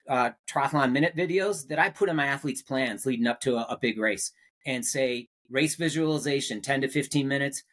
uh, 0.08 0.32
triathlon 0.48 0.92
minute 0.92 1.16
videos 1.16 1.68
that 1.68 1.80
I 1.80 1.90
put 1.90 2.10
in 2.10 2.16
my 2.16 2.28
athletes' 2.28 2.62
plans 2.62 3.06
leading 3.06 3.28
up 3.28 3.42
to 3.42 3.58
a, 3.58 3.66
a 3.70 3.78
big 3.78 3.98
race, 3.98 4.32
and 4.66 4.86
say 4.86 5.28
race 5.50 5.76
visualization, 5.76 6.62
ten 6.62 6.82
to 6.82 6.88
fifteen 6.88 7.28
minutes. 7.28 7.64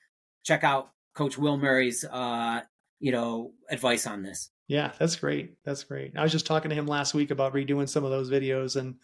Check 0.43 0.65
out 0.65 0.91
Coach 1.15 1.39
Will 1.39 1.57
Murray's 1.57 2.05
uh, 2.05 2.63
you 3.01 3.13
know 3.13 3.53
advice 3.71 4.07
on 4.07 4.23
this. 4.23 4.51
Yeah, 4.69 4.93
that's 4.99 5.17
great. 5.17 5.57
That's 5.65 5.85
great. 5.85 6.17
I 6.17 6.23
was 6.23 6.33
just 6.33 6.47
talking 6.47 6.71
to 6.71 6.75
him 6.75 6.87
last 6.87 7.15
week 7.15 7.31
about 7.31 7.53
redoing 7.53 7.89
some 7.89 8.05
of 8.05 8.11
those 8.11 8.31
videos, 8.31 8.77
and 8.77 8.97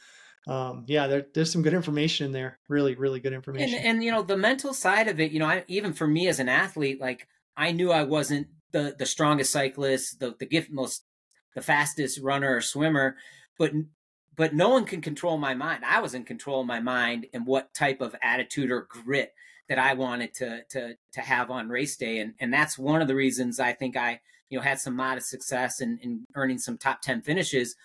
um, 0.47 0.85
yeah, 0.87 1.07
there, 1.07 1.27
there's 1.35 1.53
some 1.53 1.63
good 1.63 1.75
information 1.75 2.27
in 2.27 2.33
there. 2.33 2.59
Really, 2.69 2.95
really 2.95 3.21
good 3.21 3.33
information. 3.35 3.79
And, 3.79 3.87
and 3.87 4.05
you 4.05 4.11
know, 4.11 4.23
the 4.23 4.37
mental 4.37 4.73
side 4.73 5.09
of 5.09 5.21
it, 5.21 5.33
you 5.33 5.39
know, 5.39 5.47
I, 5.47 5.65
even 5.69 5.93
for 5.93 6.07
me 6.07 6.29
as 6.29 6.39
an 6.39 6.49
athlete, 6.49 7.01
like 7.01 7.29
I 7.57 7.73
knew 7.73 7.93
I 7.93 8.05
wasn't 8.05 8.49
the 8.73 8.95
the 8.99 9.07
strongest 9.07 9.53
cyclist, 9.53 10.21
the 10.21 10.35
the 10.39 10.47
gift 10.47 10.71
most, 10.71 11.05
the 11.55 11.61
fastest 11.61 12.21
runner 12.23 12.57
or 12.57 12.61
swimmer, 12.61 13.17
but 13.59 13.73
but 14.37 14.55
no 14.55 14.69
one 14.71 14.85
can 14.85 15.01
control 15.01 15.37
my 15.37 15.55
mind. 15.55 15.85
I 15.85 16.01
was 16.01 16.15
in 16.15 16.25
control 16.25 16.61
of 16.61 16.67
my 16.67 16.81
mind 16.81 17.27
and 17.35 17.47
what 17.47 17.75
type 17.75 18.01
of 18.01 18.15
attitude 18.23 18.71
or 18.71 18.87
grit 18.89 19.35
that 19.69 19.79
I 19.79 19.95
wanted 19.95 20.35
to 20.35 20.63
to 20.71 20.97
to 21.13 21.21
have 21.21 21.51
on 21.51 21.69
race 21.69 21.97
day, 21.97 22.19
and 22.19 22.35
and 22.41 22.53
that's 22.53 22.79
one 22.79 23.03
of 23.03 23.09
the 23.09 23.15
reasons 23.15 23.61
I 23.61 23.73
think 23.73 23.97
I 23.97 24.21
you 24.51 24.59
know 24.59 24.63
had 24.63 24.81
some 24.81 24.97
modest 24.97 25.29
success 25.29 25.81
in, 25.81 25.99
in 26.03 26.25
earning 26.35 26.59
some 26.59 26.79
top 26.79 27.03
10 27.03 27.23
finishes 27.23 27.77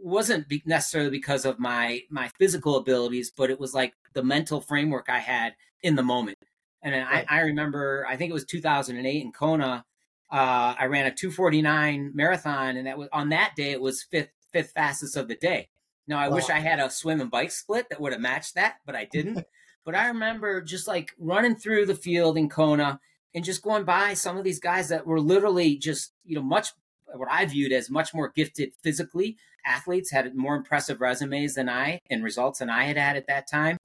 wasn't 0.00 0.46
necessarily 0.64 1.10
because 1.10 1.44
of 1.44 1.58
my 1.58 2.02
my 2.10 2.30
physical 2.38 2.76
abilities 2.76 3.32
but 3.36 3.50
it 3.50 3.58
was 3.58 3.74
like 3.74 3.94
the 4.14 4.22
mental 4.22 4.60
framework 4.60 5.08
i 5.08 5.18
had 5.18 5.54
in 5.82 5.96
the 5.96 6.02
moment 6.02 6.38
and 6.82 6.94
right. 6.94 7.24
I, 7.28 7.38
I, 7.38 7.40
remember 7.42 8.06
i 8.08 8.16
think 8.16 8.30
it 8.30 8.34
was 8.34 8.44
2008 8.44 9.22
in 9.22 9.32
kona 9.32 9.84
uh, 10.30 10.74
i 10.78 10.86
ran 10.86 11.06
a 11.06 11.14
249 11.14 12.12
marathon 12.14 12.76
and 12.76 12.86
that 12.86 12.98
was 12.98 13.08
on 13.12 13.30
that 13.30 13.54
day 13.56 13.72
it 13.72 13.80
was 13.80 14.02
fifth 14.02 14.30
fifth 14.52 14.72
fastest 14.72 15.16
of 15.16 15.28
the 15.28 15.36
day 15.36 15.68
now 16.06 16.18
i 16.18 16.28
wow. 16.28 16.36
wish 16.36 16.50
i 16.50 16.60
had 16.60 16.78
a 16.78 16.90
swim 16.90 17.20
and 17.20 17.30
bike 17.30 17.50
split 17.50 17.88
that 17.90 18.00
would 18.00 18.12
have 18.12 18.20
matched 18.20 18.54
that 18.54 18.76
but 18.86 18.94
i 18.94 19.04
didn't 19.04 19.44
but 19.88 19.94
i 19.94 20.08
remember 20.08 20.60
just 20.60 20.86
like 20.86 21.14
running 21.18 21.56
through 21.56 21.86
the 21.86 21.94
field 21.94 22.36
in 22.36 22.48
kona 22.48 23.00
and 23.34 23.44
just 23.44 23.62
going 23.62 23.84
by 23.84 24.14
some 24.14 24.36
of 24.36 24.44
these 24.44 24.60
guys 24.60 24.88
that 24.88 25.06
were 25.06 25.20
literally 25.20 25.76
just 25.76 26.12
you 26.24 26.34
know 26.34 26.42
much 26.42 26.68
what 27.14 27.30
I 27.30 27.46
viewed 27.46 27.72
as 27.72 27.90
much 27.90 28.12
more 28.12 28.32
gifted 28.34 28.72
physically 28.82 29.36
athletes 29.64 30.10
had 30.10 30.34
more 30.34 30.56
impressive 30.56 31.00
resumes 31.00 31.54
than 31.54 31.68
I 31.68 32.00
and 32.10 32.24
results 32.24 32.58
than 32.58 32.70
I 32.70 32.84
had 32.84 32.96
had 32.96 33.16
at 33.16 33.26
that 33.26 33.48
time, 33.48 33.76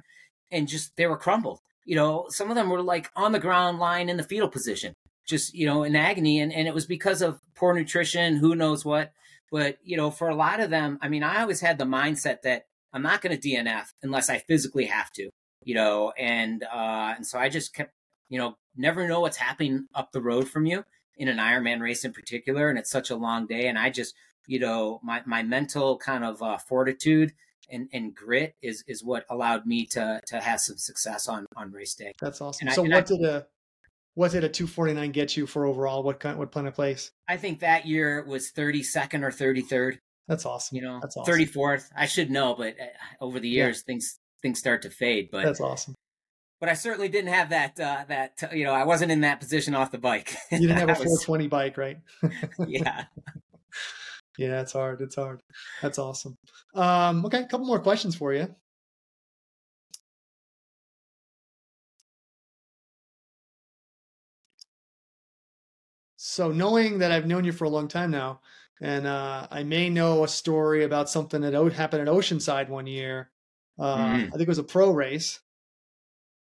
and 0.51 0.67
just 0.67 0.95
they 0.95 1.07
were 1.07 1.17
crumbled. 1.17 1.59
You 1.85 1.95
know, 1.95 2.25
some 2.29 2.49
of 2.49 2.55
them 2.55 2.69
were 2.69 2.81
like 2.81 3.11
on 3.15 3.31
the 3.31 3.39
ground, 3.39 3.79
lying 3.79 4.09
in 4.09 4.17
the 4.17 4.23
fetal 4.23 4.49
position, 4.49 4.93
just 5.27 5.53
you 5.53 5.65
know 5.65 5.83
in 5.83 5.95
agony, 5.95 6.39
and 6.39 6.53
and 6.53 6.67
it 6.67 6.73
was 6.73 6.85
because 6.85 7.21
of 7.21 7.39
poor 7.55 7.73
nutrition, 7.73 8.37
who 8.37 8.55
knows 8.55 8.85
what. 8.85 9.11
But 9.51 9.77
you 9.83 9.97
know, 9.97 10.09
for 10.09 10.29
a 10.29 10.35
lot 10.35 10.59
of 10.59 10.69
them, 10.69 10.97
I 11.01 11.09
mean, 11.09 11.23
I 11.23 11.41
always 11.41 11.61
had 11.61 11.77
the 11.77 11.85
mindset 11.85 12.41
that 12.43 12.65
I'm 12.91 13.03
not 13.03 13.21
going 13.21 13.37
to 13.37 13.49
DNF 13.49 13.87
unless 14.01 14.29
I 14.29 14.39
physically 14.39 14.85
have 14.85 15.11
to, 15.13 15.29
you 15.65 15.75
know, 15.75 16.11
and 16.17 16.63
uh, 16.63 17.13
and 17.15 17.25
so 17.25 17.39
I 17.39 17.49
just 17.49 17.73
kept 17.73 17.93
you 18.33 18.39
know, 18.39 18.57
never 18.75 19.07
know 19.07 19.19
what's 19.19 19.37
happening 19.37 19.85
up 19.93 20.11
the 20.11 20.19
road 20.19 20.49
from 20.49 20.65
you 20.65 20.83
in 21.15 21.27
an 21.27 21.37
Ironman 21.37 21.81
race 21.81 22.03
in 22.03 22.13
particular. 22.13 22.67
And 22.67 22.79
it's 22.79 22.89
such 22.89 23.11
a 23.11 23.15
long 23.15 23.45
day. 23.45 23.67
And 23.67 23.77
I 23.77 23.91
just, 23.91 24.15
you 24.47 24.59
know, 24.59 24.99
my, 25.03 25.21
my 25.27 25.43
mental 25.43 25.99
kind 25.99 26.25
of 26.25 26.41
uh, 26.41 26.57
fortitude 26.57 27.33
and, 27.69 27.89
and 27.93 28.15
grit 28.15 28.55
is, 28.63 28.83
is 28.87 29.03
what 29.03 29.25
allowed 29.29 29.67
me 29.67 29.85
to, 29.91 30.19
to 30.25 30.39
have 30.39 30.59
some 30.61 30.77
success 30.77 31.27
on, 31.27 31.45
on 31.55 31.71
race 31.71 31.93
day. 31.93 32.11
That's 32.19 32.41
awesome. 32.41 32.69
And 32.69 32.75
so 32.75 32.83
I, 32.83 32.87
what 32.87 32.97
I, 32.97 33.01
did 33.01 33.23
a, 33.23 33.45
what 34.15 34.31
did 34.31 34.43
a 34.43 34.49
249 34.49 35.11
get 35.11 35.37
you 35.37 35.45
for 35.45 35.67
overall? 35.67 36.01
What 36.01 36.19
kind, 36.19 36.39
what 36.39 36.51
planet 36.51 36.73
place? 36.73 37.11
I 37.27 37.37
think 37.37 37.59
that 37.59 37.85
year 37.85 38.25
was 38.27 38.51
32nd 38.51 39.21
or 39.21 39.29
33rd. 39.29 39.99
That's 40.27 40.47
awesome. 40.47 40.75
You 40.75 40.81
know, 40.81 40.99
that's 41.01 41.17
awesome. 41.17 41.33
34th. 41.35 41.89
I 41.95 42.07
should 42.07 42.31
know, 42.31 42.55
but 42.55 42.75
uh, 42.79 43.23
over 43.23 43.39
the 43.39 43.49
years, 43.49 43.83
yeah. 43.83 43.93
things, 43.93 44.19
things 44.43 44.59
start 44.59 44.83
to 44.83 44.91
fade, 44.91 45.29
but 45.31 45.43
that's 45.43 45.59
awesome 45.59 45.95
but 46.63 46.69
I 46.69 46.75
certainly 46.75 47.09
didn't 47.09 47.33
have 47.33 47.49
that. 47.49 47.77
Uh, 47.77 48.05
that 48.07 48.41
you 48.53 48.63
know, 48.63 48.71
I 48.71 48.85
wasn't 48.85 49.11
in 49.11 49.19
that 49.19 49.41
position 49.41 49.75
off 49.75 49.91
the 49.91 49.97
bike. 49.97 50.33
you 50.51 50.59
didn't 50.59 50.77
have 50.77 50.91
a 50.91 50.95
420 50.95 51.47
bike, 51.49 51.77
right? 51.77 51.99
yeah. 52.67 53.03
Yeah, 54.37 54.61
it's 54.61 54.73
hard. 54.73 54.99
It's 55.01 55.15
hard. 55.15 55.41
That's 55.81 55.99
awesome. 55.99 56.35
Um, 56.73 57.23
okay, 57.25 57.41
a 57.41 57.45
couple 57.45 57.67
more 57.67 57.79
questions 57.79 58.15
for 58.15 58.33
you. 58.33 58.55
So, 66.15 66.51
knowing 66.51 66.97
that 66.97 67.11
I've 67.11 67.27
known 67.27 67.43
you 67.43 67.51
for 67.51 67.65
a 67.65 67.69
long 67.69 67.87
time 67.87 68.09
now, 68.09 68.41
and 68.81 69.05
uh, 69.05 69.47
I 69.51 69.61
may 69.61 69.89
know 69.89 70.23
a 70.23 70.27
story 70.27 70.83
about 70.83 71.11
something 71.11 71.41
that 71.41 71.53
happened 71.73 72.01
at 72.01 72.11
Oceanside 72.11 72.69
one 72.69 72.87
year. 72.87 73.29
Uh, 73.79 73.97
mm-hmm. 73.97 74.27
I 74.27 74.29
think 74.29 74.41
it 74.41 74.47
was 74.47 74.57
a 74.57 74.63
pro 74.63 74.91
race. 74.91 75.39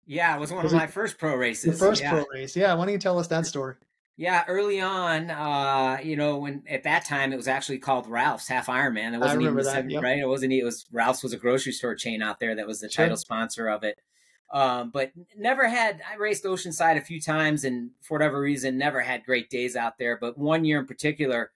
Yeah, 0.06 0.36
it 0.36 0.40
was 0.40 0.52
one 0.52 0.62
was 0.62 0.72
of 0.72 0.78
my 0.78 0.86
first 0.86 1.18
pro 1.18 1.34
races. 1.36 1.78
The 1.78 1.86
first 1.86 2.02
yeah. 2.02 2.10
pro 2.10 2.24
race. 2.32 2.56
Yeah, 2.56 2.74
why 2.74 2.84
don't 2.84 2.92
you 2.92 2.98
tell 2.98 3.18
us 3.18 3.28
that 3.28 3.46
story? 3.46 3.76
Yeah, 4.16 4.44
early 4.46 4.80
on, 4.80 5.30
uh, 5.30 5.98
you 6.02 6.16
know, 6.16 6.38
when 6.38 6.62
at 6.68 6.82
that 6.82 7.06
time 7.06 7.32
it 7.32 7.36
was 7.36 7.48
actually 7.48 7.78
called 7.78 8.06
Ralph's 8.06 8.46
Half 8.46 8.66
Ironman. 8.66 9.14
It 9.14 9.18
wasn't 9.20 9.42
even 9.42 9.56
that, 9.56 9.90
yep. 9.90 10.02
right. 10.02 10.18
It 10.18 10.28
wasn't. 10.28 10.52
It 10.52 10.64
was 10.64 10.84
Ralph's 10.92 11.22
was 11.22 11.32
a 11.32 11.38
grocery 11.38 11.72
store 11.72 11.94
chain 11.94 12.22
out 12.22 12.38
there 12.38 12.54
that 12.54 12.66
was 12.66 12.80
the 12.80 12.90
sure. 12.90 13.06
title 13.06 13.16
sponsor 13.16 13.68
of 13.68 13.84
it. 13.84 13.98
Um, 14.52 14.90
but 14.90 15.12
never 15.36 15.66
had. 15.66 16.02
I 16.08 16.16
raced 16.16 16.44
Oceanside 16.44 16.98
a 16.98 17.00
few 17.00 17.20
times, 17.20 17.64
and 17.64 17.90
for 18.02 18.14
whatever 18.16 18.38
reason, 18.38 18.76
never 18.76 19.00
had 19.00 19.24
great 19.24 19.48
days 19.48 19.76
out 19.76 19.96
there. 19.98 20.18
But 20.20 20.36
one 20.36 20.66
year 20.66 20.80
in 20.80 20.86
particular, 20.86 21.50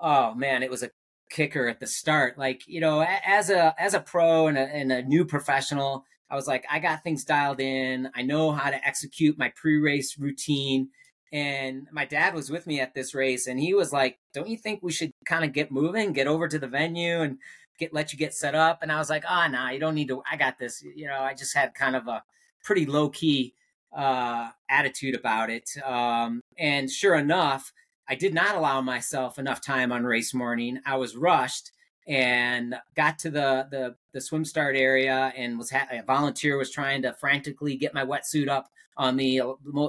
oh 0.00 0.34
man, 0.34 0.62
it 0.62 0.70
was 0.70 0.84
a 0.84 0.90
kicker 1.28 1.68
at 1.68 1.80
the 1.80 1.86
start. 1.86 2.38
Like 2.38 2.62
you 2.66 2.80
know, 2.80 3.02
as 3.02 3.50
a 3.50 3.74
as 3.78 3.94
a 3.94 4.00
pro 4.00 4.46
and 4.46 4.58
a, 4.58 4.62
and 4.62 4.92
a 4.92 5.02
new 5.02 5.24
professional, 5.24 6.04
I 6.30 6.34
was 6.34 6.46
like, 6.46 6.64
I 6.70 6.78
got 6.78 7.02
things 7.02 7.24
dialed 7.24 7.60
in. 7.60 8.10
I 8.14 8.22
know 8.22 8.52
how 8.52 8.70
to 8.70 8.86
execute 8.86 9.38
my 9.38 9.52
pre 9.56 9.78
race 9.78 10.18
routine. 10.18 10.90
And 11.32 11.86
my 11.92 12.06
dad 12.06 12.34
was 12.34 12.50
with 12.50 12.66
me 12.66 12.80
at 12.80 12.94
this 12.94 13.14
race, 13.14 13.46
and 13.46 13.60
he 13.60 13.74
was 13.74 13.92
like, 13.92 14.18
"Don't 14.32 14.48
you 14.48 14.56
think 14.56 14.82
we 14.82 14.92
should 14.92 15.12
kind 15.26 15.44
of 15.44 15.52
get 15.52 15.70
moving, 15.70 16.14
get 16.14 16.26
over 16.26 16.48
to 16.48 16.58
the 16.58 16.66
venue, 16.66 17.20
and 17.20 17.38
get 17.78 17.92
let 17.92 18.12
you 18.12 18.18
get 18.18 18.32
set 18.32 18.54
up?" 18.54 18.82
And 18.82 18.90
I 18.90 18.98
was 18.98 19.10
like, 19.10 19.24
"Ah, 19.28 19.44
oh, 19.46 19.50
nah, 19.50 19.70
you 19.70 19.78
don't 19.78 19.94
need 19.94 20.08
to. 20.08 20.22
I 20.30 20.36
got 20.36 20.58
this." 20.58 20.82
You 20.82 21.06
know, 21.06 21.20
I 21.20 21.34
just 21.34 21.54
had 21.54 21.74
kind 21.74 21.96
of 21.96 22.08
a 22.08 22.22
pretty 22.64 22.86
low 22.86 23.10
key 23.10 23.54
uh, 23.96 24.48
attitude 24.70 25.14
about 25.14 25.50
it. 25.50 25.70
Um, 25.84 26.40
and 26.58 26.90
sure 26.90 27.14
enough, 27.14 27.72
I 28.08 28.14
did 28.14 28.32
not 28.32 28.56
allow 28.56 28.80
myself 28.80 29.38
enough 29.38 29.60
time 29.60 29.92
on 29.92 30.04
race 30.04 30.32
morning. 30.32 30.80
I 30.86 30.96
was 30.96 31.16
rushed 31.16 31.72
and 32.06 32.74
got 32.96 33.18
to 33.18 33.30
the 33.30 33.68
the, 33.70 33.94
the 34.12 34.20
swim 34.20 34.44
start 34.44 34.76
area 34.76 35.32
and 35.36 35.58
was 35.58 35.70
ha- 35.70 35.88
a 35.90 36.02
volunteer 36.02 36.56
was 36.56 36.70
trying 36.70 37.02
to 37.02 37.12
frantically 37.12 37.76
get 37.76 37.92
my 37.92 38.04
wetsuit 38.04 38.48
up 38.48 38.70
on 38.96 39.16
the 39.16 39.42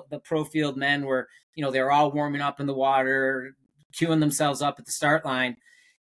the 0.09 0.19
pro 0.19 0.43
field 0.43 0.75
men 0.75 1.05
were 1.05 1.29
you 1.55 1.63
know 1.63 1.71
they 1.71 1.81
were 1.81 1.91
all 1.91 2.11
warming 2.11 2.41
up 2.41 2.59
in 2.59 2.67
the 2.67 2.73
water 2.73 3.55
queuing 3.93 4.19
themselves 4.19 4.61
up 4.61 4.79
at 4.79 4.85
the 4.85 4.91
start 4.91 5.25
line. 5.25 5.55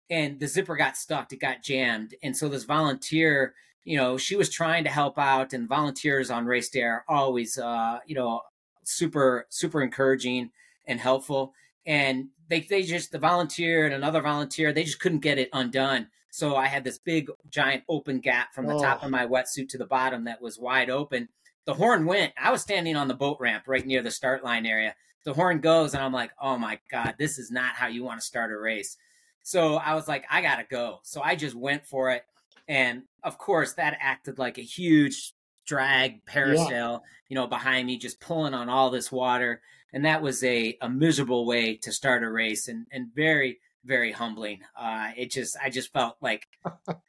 And 0.09 0.39
the 0.39 0.47
zipper 0.47 0.75
got 0.75 0.97
stuck 0.97 1.33
it 1.33 1.41
got 1.41 1.63
jammed. 1.63 2.15
And 2.23 2.35
so 2.35 2.47
this 2.47 2.63
volunteer 2.63 3.53
you 3.83 3.97
know 3.97 4.17
she 4.17 4.37
was 4.37 4.49
trying 4.49 4.85
to 4.85 4.89
help 4.89 5.19
out 5.19 5.51
and 5.51 5.67
volunteers 5.67 6.31
on 6.31 6.45
race 6.45 6.69
day 6.69 6.81
are 6.83 7.03
always 7.09 7.57
uh 7.57 7.99
you 8.07 8.15
know 8.15 8.41
super 8.83 9.45
super 9.49 9.81
encouraging 9.81 10.49
and 10.87 10.99
helpful 10.99 11.53
and 11.85 12.27
they 12.47 12.61
they 12.61 12.83
just 12.83 13.11
the 13.11 13.19
volunteer 13.19 13.85
and 13.85 13.93
another 13.93 14.21
volunteer 14.21 14.71
they 14.71 14.83
just 14.83 14.99
couldn't 14.99 15.19
get 15.19 15.37
it 15.37 15.49
undone. 15.53 16.07
So 16.31 16.55
I 16.55 16.67
had 16.67 16.83
this 16.83 16.97
big 16.97 17.29
giant 17.49 17.83
open 17.87 18.19
gap 18.19 18.53
from 18.53 18.67
the 18.67 18.73
oh. 18.73 18.81
top 18.81 19.03
of 19.03 19.09
my 19.09 19.25
wetsuit 19.25 19.69
to 19.69 19.77
the 19.77 19.85
bottom 19.85 20.25
that 20.25 20.41
was 20.41 20.59
wide 20.59 20.89
open. 20.89 21.29
The 21.65 21.73
horn 21.73 22.05
went. 22.05 22.33
I 22.37 22.51
was 22.51 22.61
standing 22.61 22.95
on 22.95 23.07
the 23.07 23.13
boat 23.13 23.37
ramp 23.39 23.63
right 23.67 23.85
near 23.85 24.01
the 24.01 24.11
start 24.11 24.43
line 24.43 24.65
area. 24.65 24.95
The 25.23 25.33
horn 25.33 25.59
goes 25.59 25.93
and 25.93 26.03
I'm 26.03 26.13
like, 26.13 26.31
"Oh 26.39 26.57
my 26.57 26.79
god, 26.91 27.15
this 27.17 27.39
is 27.39 27.51
not 27.51 27.75
how 27.75 27.87
you 27.87 28.03
want 28.03 28.19
to 28.19 28.25
start 28.25 28.51
a 28.51 28.57
race." 28.57 28.97
So 29.43 29.75
I 29.75 29.95
was 29.95 30.07
like, 30.07 30.25
"I 30.29 30.41
got 30.41 30.57
to 30.57 30.65
go." 30.69 30.99
So 31.03 31.21
I 31.21 31.35
just 31.35 31.55
went 31.55 31.85
for 31.85 32.11
it. 32.11 32.23
And 32.67 33.03
of 33.23 33.37
course, 33.37 33.73
that 33.73 33.97
acted 33.99 34.37
like 34.37 34.57
a 34.57 34.61
huge 34.61 35.33
drag 35.65 36.25
parasail, 36.25 36.69
yeah. 36.69 36.99
you 37.29 37.35
know, 37.35 37.47
behind 37.47 37.87
me, 37.87 37.97
just 37.97 38.19
pulling 38.19 38.53
on 38.53 38.69
all 38.69 38.89
this 38.89 39.11
water 39.11 39.61
and 39.95 40.05
that 40.05 40.21
was 40.21 40.43
a, 40.43 40.77
a 40.81 40.89
miserable 40.89 41.47
way 41.47 41.75
to 41.77 41.91
start 41.91 42.23
a 42.23 42.29
race 42.29 42.67
and, 42.67 42.85
and 42.91 43.07
very 43.15 43.59
very 43.83 44.11
humbling 44.11 44.59
uh 44.75 45.11
it 45.15 45.29
just 45.29 45.55
i 45.63 45.69
just 45.69 45.93
felt 45.93 46.15
like 46.19 46.47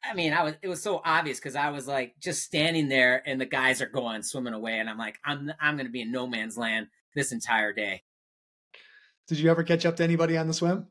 i 0.05 0.13
mean 0.15 0.35
i 0.35 0.43
was 0.43 0.55
it 0.61 0.69
was 0.69 0.83
so 0.83 1.01
obvious 1.07 1.39
because 1.39 1.57
i 1.57 1.71
was 1.71 1.89
like 1.89 2.15
just 2.21 2.43
standing 2.43 2.89
there 2.89 3.23
and 3.27 3.41
the 3.41 3.47
guys 3.47 3.81
are 3.81 3.89
going 3.89 4.23
swimming 4.23 4.53
away 4.53 4.79
and 4.79 4.91
i'm 4.91 4.99
like 4.99 5.19
i'm 5.25 5.51
i'm 5.59 5.79
gonna 5.79 5.89
be 5.89 6.03
in 6.03 6.13
no 6.13 6.27
man's 6.27 6.59
land 6.59 6.89
this 7.17 7.33
entire 7.33 7.73
day. 7.73 8.05
Did 9.27 9.41
you 9.41 9.51
ever 9.51 9.65
catch 9.65 9.85
up 9.85 9.97
to 9.97 10.05
anybody 10.05 10.37
on 10.37 10.47
the 10.47 10.55
swim? 10.55 10.87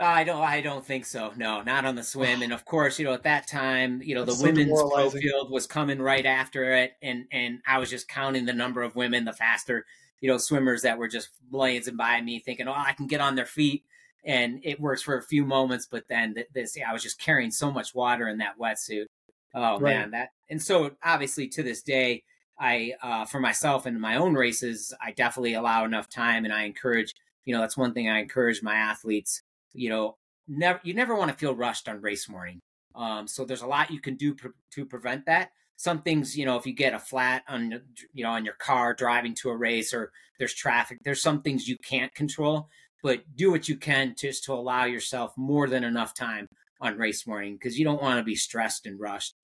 I 0.00 0.22
don't. 0.24 0.40
I 0.40 0.62
don't 0.62 0.86
think 0.86 1.04
so. 1.04 1.32
No, 1.36 1.60
not 1.60 1.84
on 1.84 1.96
the 1.96 2.04
swim. 2.04 2.40
And 2.40 2.52
of 2.52 2.64
course, 2.64 2.98
you 2.98 3.04
know, 3.04 3.12
at 3.12 3.24
that 3.24 3.48
time, 3.48 4.00
you 4.00 4.14
know, 4.14 4.24
That's 4.24 4.38
the 4.38 4.46
so 4.46 4.52
women's 4.52 4.80
pro 4.80 5.10
field 5.10 5.50
was 5.50 5.66
coming 5.66 6.00
right 6.00 6.24
after 6.24 6.72
it, 6.72 6.92
and 7.02 7.26
and 7.32 7.58
I 7.66 7.78
was 7.78 7.90
just 7.90 8.08
counting 8.08 8.46
the 8.46 8.52
number 8.52 8.82
of 8.82 8.94
women, 8.94 9.24
the 9.24 9.32
faster, 9.32 9.84
you 10.20 10.28
know, 10.28 10.38
swimmers 10.38 10.82
that 10.82 10.98
were 10.98 11.08
just 11.08 11.30
blazing 11.50 11.96
by 11.96 12.20
me, 12.20 12.38
thinking, 12.38 12.68
oh, 12.68 12.74
I 12.74 12.92
can 12.92 13.06
get 13.06 13.20
on 13.20 13.34
their 13.34 13.46
feet, 13.46 13.84
and 14.24 14.60
it 14.64 14.80
works 14.80 15.02
for 15.02 15.16
a 15.16 15.22
few 15.22 15.44
moments, 15.44 15.86
but 15.90 16.08
then 16.08 16.34
this, 16.54 16.76
I 16.86 16.92
was 16.92 17.02
just 17.02 17.20
carrying 17.20 17.50
so 17.50 17.70
much 17.70 17.94
water 17.94 18.28
in 18.28 18.38
that 18.38 18.58
wetsuit. 18.58 19.06
Oh 19.54 19.78
right. 19.80 19.96
man, 19.96 20.10
that 20.10 20.30
and 20.50 20.62
so 20.62 20.92
obviously 21.02 21.48
to 21.48 21.62
this 21.62 21.82
day, 21.82 22.24
I 22.58 22.94
uh, 23.02 23.24
for 23.24 23.40
myself 23.40 23.86
and 23.86 24.00
my 24.00 24.16
own 24.16 24.34
races, 24.34 24.94
I 25.02 25.12
definitely 25.12 25.54
allow 25.54 25.84
enough 25.84 26.08
time, 26.08 26.44
and 26.44 26.52
I 26.52 26.64
encourage. 26.64 27.14
You 27.44 27.54
know, 27.54 27.62
that's 27.62 27.78
one 27.78 27.94
thing 27.94 28.10
I 28.10 28.18
encourage 28.18 28.62
my 28.62 28.74
athletes 28.74 29.42
you 29.72 29.90
know, 29.90 30.16
never 30.46 30.80
you 30.82 30.94
never 30.94 31.14
want 31.14 31.30
to 31.30 31.36
feel 31.36 31.54
rushed 31.54 31.88
on 31.88 32.00
race 32.00 32.28
morning. 32.28 32.60
Um, 32.94 33.28
so 33.28 33.44
there's 33.44 33.62
a 33.62 33.66
lot 33.66 33.90
you 33.90 34.00
can 34.00 34.16
do 34.16 34.34
pr- 34.34 34.48
to 34.72 34.84
prevent 34.84 35.26
that. 35.26 35.50
Some 35.78 36.02
things, 36.02 36.36
you 36.36 36.44
know, 36.44 36.56
if 36.56 36.66
you 36.66 36.74
get 36.74 36.92
a 36.92 36.98
flat 36.98 37.44
on, 37.48 37.80
you 38.12 38.24
know, 38.24 38.30
on 38.30 38.44
your 38.44 38.54
car 38.54 38.94
driving 38.94 39.34
to 39.36 39.50
a 39.50 39.56
race 39.56 39.94
or 39.94 40.10
there's 40.38 40.52
traffic, 40.52 40.98
there's 41.04 41.22
some 41.22 41.40
things 41.40 41.68
you 41.68 41.78
can't 41.78 42.12
control, 42.14 42.68
but 43.00 43.20
do 43.36 43.52
what 43.52 43.68
you 43.68 43.76
can 43.76 44.16
just 44.18 44.42
to 44.44 44.52
allow 44.52 44.84
yourself 44.86 45.32
more 45.36 45.68
than 45.68 45.84
enough 45.84 46.14
time 46.14 46.48
on 46.80 46.98
race 46.98 47.28
morning 47.28 47.54
because 47.54 47.78
you 47.78 47.84
don't 47.84 48.02
want 48.02 48.18
to 48.18 48.24
be 48.24 48.34
stressed 48.34 48.86
and 48.86 48.98
rushed. 48.98 49.36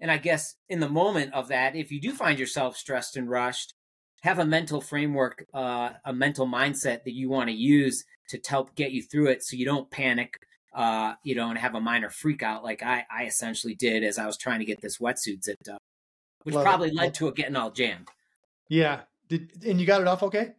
And 0.00 0.12
I 0.12 0.18
guess 0.18 0.54
in 0.68 0.78
the 0.78 0.88
moment 0.88 1.34
of 1.34 1.48
that, 1.48 1.74
if 1.74 1.90
you 1.90 2.00
do 2.00 2.12
find 2.12 2.38
yourself 2.38 2.76
stressed 2.76 3.16
and 3.16 3.28
rushed, 3.28 3.74
have 4.22 4.38
a 4.38 4.46
mental 4.46 4.80
framework, 4.80 5.44
uh, 5.52 5.90
a 6.04 6.12
mental 6.12 6.46
mindset 6.46 7.02
that 7.04 7.14
you 7.14 7.28
want 7.28 7.48
to 7.48 7.54
use 7.54 8.04
to 8.28 8.40
help 8.48 8.74
get 8.76 8.92
you 8.92 9.02
through 9.02 9.26
it 9.26 9.42
so 9.42 9.56
you 9.56 9.66
don't 9.66 9.90
panic, 9.90 10.38
uh, 10.74 11.14
you 11.22 11.34
know, 11.34 11.48
and 11.48 11.58
have 11.58 11.74
a 11.74 11.80
minor 11.80 12.10
freak 12.10 12.42
out 12.42 12.64
like 12.64 12.82
I, 12.82 13.06
I 13.10 13.24
essentially 13.24 13.74
did 13.74 14.02
as 14.02 14.18
I 14.18 14.26
was 14.26 14.36
trying 14.36 14.58
to 14.58 14.64
get 14.64 14.80
this 14.80 14.98
wetsuit 14.98 15.44
zipped 15.44 15.68
up, 15.68 15.80
which 16.42 16.54
Love 16.54 16.64
probably 16.64 16.88
it. 16.88 16.94
led 16.94 17.14
to 17.14 17.28
it 17.28 17.36
getting 17.36 17.56
all 17.56 17.70
jammed. 17.70 18.08
Yeah. 18.68 19.02
Did, 19.28 19.64
and 19.64 19.80
you 19.80 19.86
got 19.86 20.00
it 20.00 20.08
off 20.08 20.22
okay? 20.22 20.52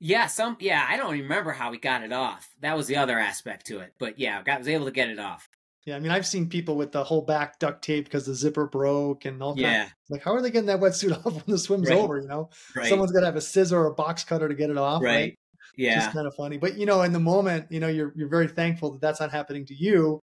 Yeah, 0.00 0.26
some 0.26 0.56
yeah, 0.60 0.86
I 0.88 0.96
don't 0.96 1.12
remember 1.12 1.52
how 1.52 1.70
we 1.70 1.78
got 1.78 2.02
it 2.02 2.12
off. 2.12 2.48
That 2.60 2.76
was 2.76 2.86
the 2.86 2.96
other 2.96 3.18
aspect 3.18 3.66
to 3.66 3.80
it. 3.80 3.94
But 3.98 4.18
yeah, 4.18 4.42
I 4.46 4.58
was 4.58 4.68
able 4.68 4.84
to 4.86 4.92
get 4.92 5.08
it 5.08 5.18
off. 5.18 5.48
Yeah, 5.84 5.96
I 5.96 6.00
mean, 6.00 6.12
I've 6.12 6.26
seen 6.26 6.48
people 6.48 6.76
with 6.76 6.92
the 6.92 7.02
whole 7.02 7.22
back 7.22 7.58
duct 7.58 7.82
tape 7.82 8.04
because 8.04 8.26
the 8.26 8.34
zipper 8.34 8.66
broke 8.66 9.24
and 9.24 9.42
all. 9.42 9.54
Yeah. 9.58 9.88
Like, 10.10 10.22
how 10.22 10.34
are 10.34 10.42
they 10.42 10.50
getting 10.50 10.66
that 10.66 10.80
wetsuit 10.80 11.16
off 11.26 11.32
when 11.32 11.44
the 11.46 11.58
swim's 11.58 11.88
right. 11.88 11.98
over? 11.98 12.20
You 12.20 12.28
know, 12.28 12.50
right. 12.76 12.88
someone's 12.88 13.10
got 13.10 13.20
to 13.20 13.26
have 13.26 13.36
a 13.36 13.40
scissor 13.40 13.78
or 13.78 13.86
a 13.86 13.94
box 13.94 14.22
cutter 14.22 14.48
to 14.48 14.54
get 14.54 14.70
it 14.70 14.76
off. 14.76 15.02
Right. 15.02 15.14
right? 15.14 15.38
Yeah. 15.76 15.96
Just 15.96 16.12
kind 16.12 16.26
of 16.26 16.34
funny. 16.34 16.56
But, 16.56 16.76
you 16.76 16.86
know, 16.86 17.02
in 17.02 17.12
the 17.12 17.20
moment, 17.20 17.66
you 17.70 17.80
know, 17.80 17.88
you're, 17.88 18.12
you're 18.16 18.28
very 18.28 18.48
thankful 18.48 18.92
that 18.92 19.00
that's 19.00 19.20
not 19.20 19.30
happening 19.30 19.66
to 19.66 19.74
you 19.74 20.20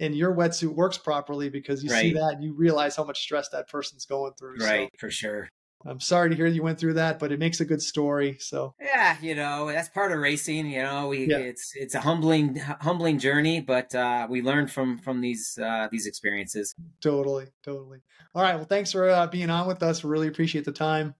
and 0.00 0.14
your 0.16 0.34
wetsuit 0.34 0.74
works 0.74 0.98
properly 0.98 1.48
because 1.48 1.82
you 1.82 1.90
see 1.90 2.12
that 2.12 2.34
and 2.34 2.44
you 2.44 2.54
realize 2.54 2.96
how 2.96 3.04
much 3.04 3.20
stress 3.20 3.48
that 3.50 3.68
person's 3.68 4.04
going 4.04 4.32
through. 4.38 4.56
Right. 4.58 4.88
So. 4.92 4.98
For 4.98 5.10
sure. 5.10 5.48
I'm 5.84 6.00
sorry 6.00 6.30
to 6.30 6.36
hear 6.36 6.46
you 6.46 6.62
went 6.62 6.78
through 6.78 6.94
that, 6.94 7.18
but 7.18 7.32
it 7.32 7.38
makes 7.38 7.60
a 7.60 7.64
good 7.64 7.82
story. 7.82 8.36
So 8.38 8.74
yeah, 8.80 9.16
you 9.20 9.34
know 9.34 9.66
that's 9.66 9.88
part 9.88 10.12
of 10.12 10.18
racing. 10.18 10.66
You 10.66 10.82
know, 10.82 11.08
we 11.08 11.26
yeah. 11.26 11.38
it's 11.38 11.72
it's 11.74 11.94
a 11.94 12.00
humbling 12.00 12.56
humbling 12.56 13.18
journey, 13.18 13.60
but 13.60 13.92
uh, 13.94 14.26
we 14.30 14.42
learn 14.42 14.68
from 14.68 14.98
from 14.98 15.20
these 15.20 15.58
uh, 15.60 15.88
these 15.90 16.06
experiences. 16.06 16.72
Totally, 17.00 17.46
totally. 17.64 17.98
All 18.34 18.42
right, 18.42 18.54
well, 18.54 18.64
thanks 18.64 18.92
for 18.92 19.10
uh, 19.10 19.26
being 19.26 19.50
on 19.50 19.66
with 19.66 19.82
us. 19.82 20.04
We 20.04 20.10
really 20.10 20.28
appreciate 20.28 20.64
the 20.64 20.72
time, 20.72 21.14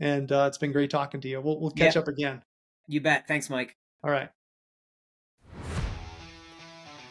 and 0.00 0.30
uh, 0.32 0.46
it's 0.48 0.58
been 0.58 0.72
great 0.72 0.90
talking 0.90 1.20
to 1.20 1.28
you. 1.28 1.40
We'll 1.40 1.60
we'll 1.60 1.70
catch 1.70 1.94
yeah. 1.94 2.02
up 2.02 2.08
again. 2.08 2.42
You 2.90 3.00
bet. 3.00 3.28
Thanks, 3.28 3.48
Mike. 3.48 3.76
All 4.02 4.10
right. 4.10 4.30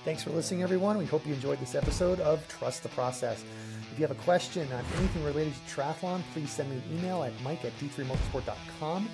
Thanks 0.04 0.24
for 0.24 0.32
listening, 0.32 0.62
everyone. 0.62 0.98
We 0.98 1.06
hope 1.06 1.26
you 1.26 1.34
enjoyed 1.34 1.60
this 1.60 1.74
episode 1.74 2.20
of 2.20 2.46
Trust 2.50 2.84
the 2.84 2.90
Process. 2.90 3.46
If 3.92 3.98
you 3.98 4.06
have 4.06 4.16
a 4.16 4.22
question 4.22 4.70
on 4.74 4.84
anything 4.98 5.24
related 5.24 5.54
to 5.54 5.74
triathlon, 5.74 6.22
please 6.34 6.52
send 6.52 6.70
me 6.70 6.78
an 6.78 6.98
email 6.98 7.24
at 7.24 7.32
mike 7.44 7.64
at 7.64 7.72
d3multisport.com. 7.80 9.10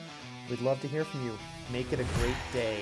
We'd 0.49 0.61
love 0.61 0.81
to 0.81 0.87
hear 0.87 1.05
from 1.05 1.23
you. 1.23 1.37
Make 1.71 1.93
it 1.93 1.99
a 1.99 2.19
great 2.19 2.35
day. 2.51 2.79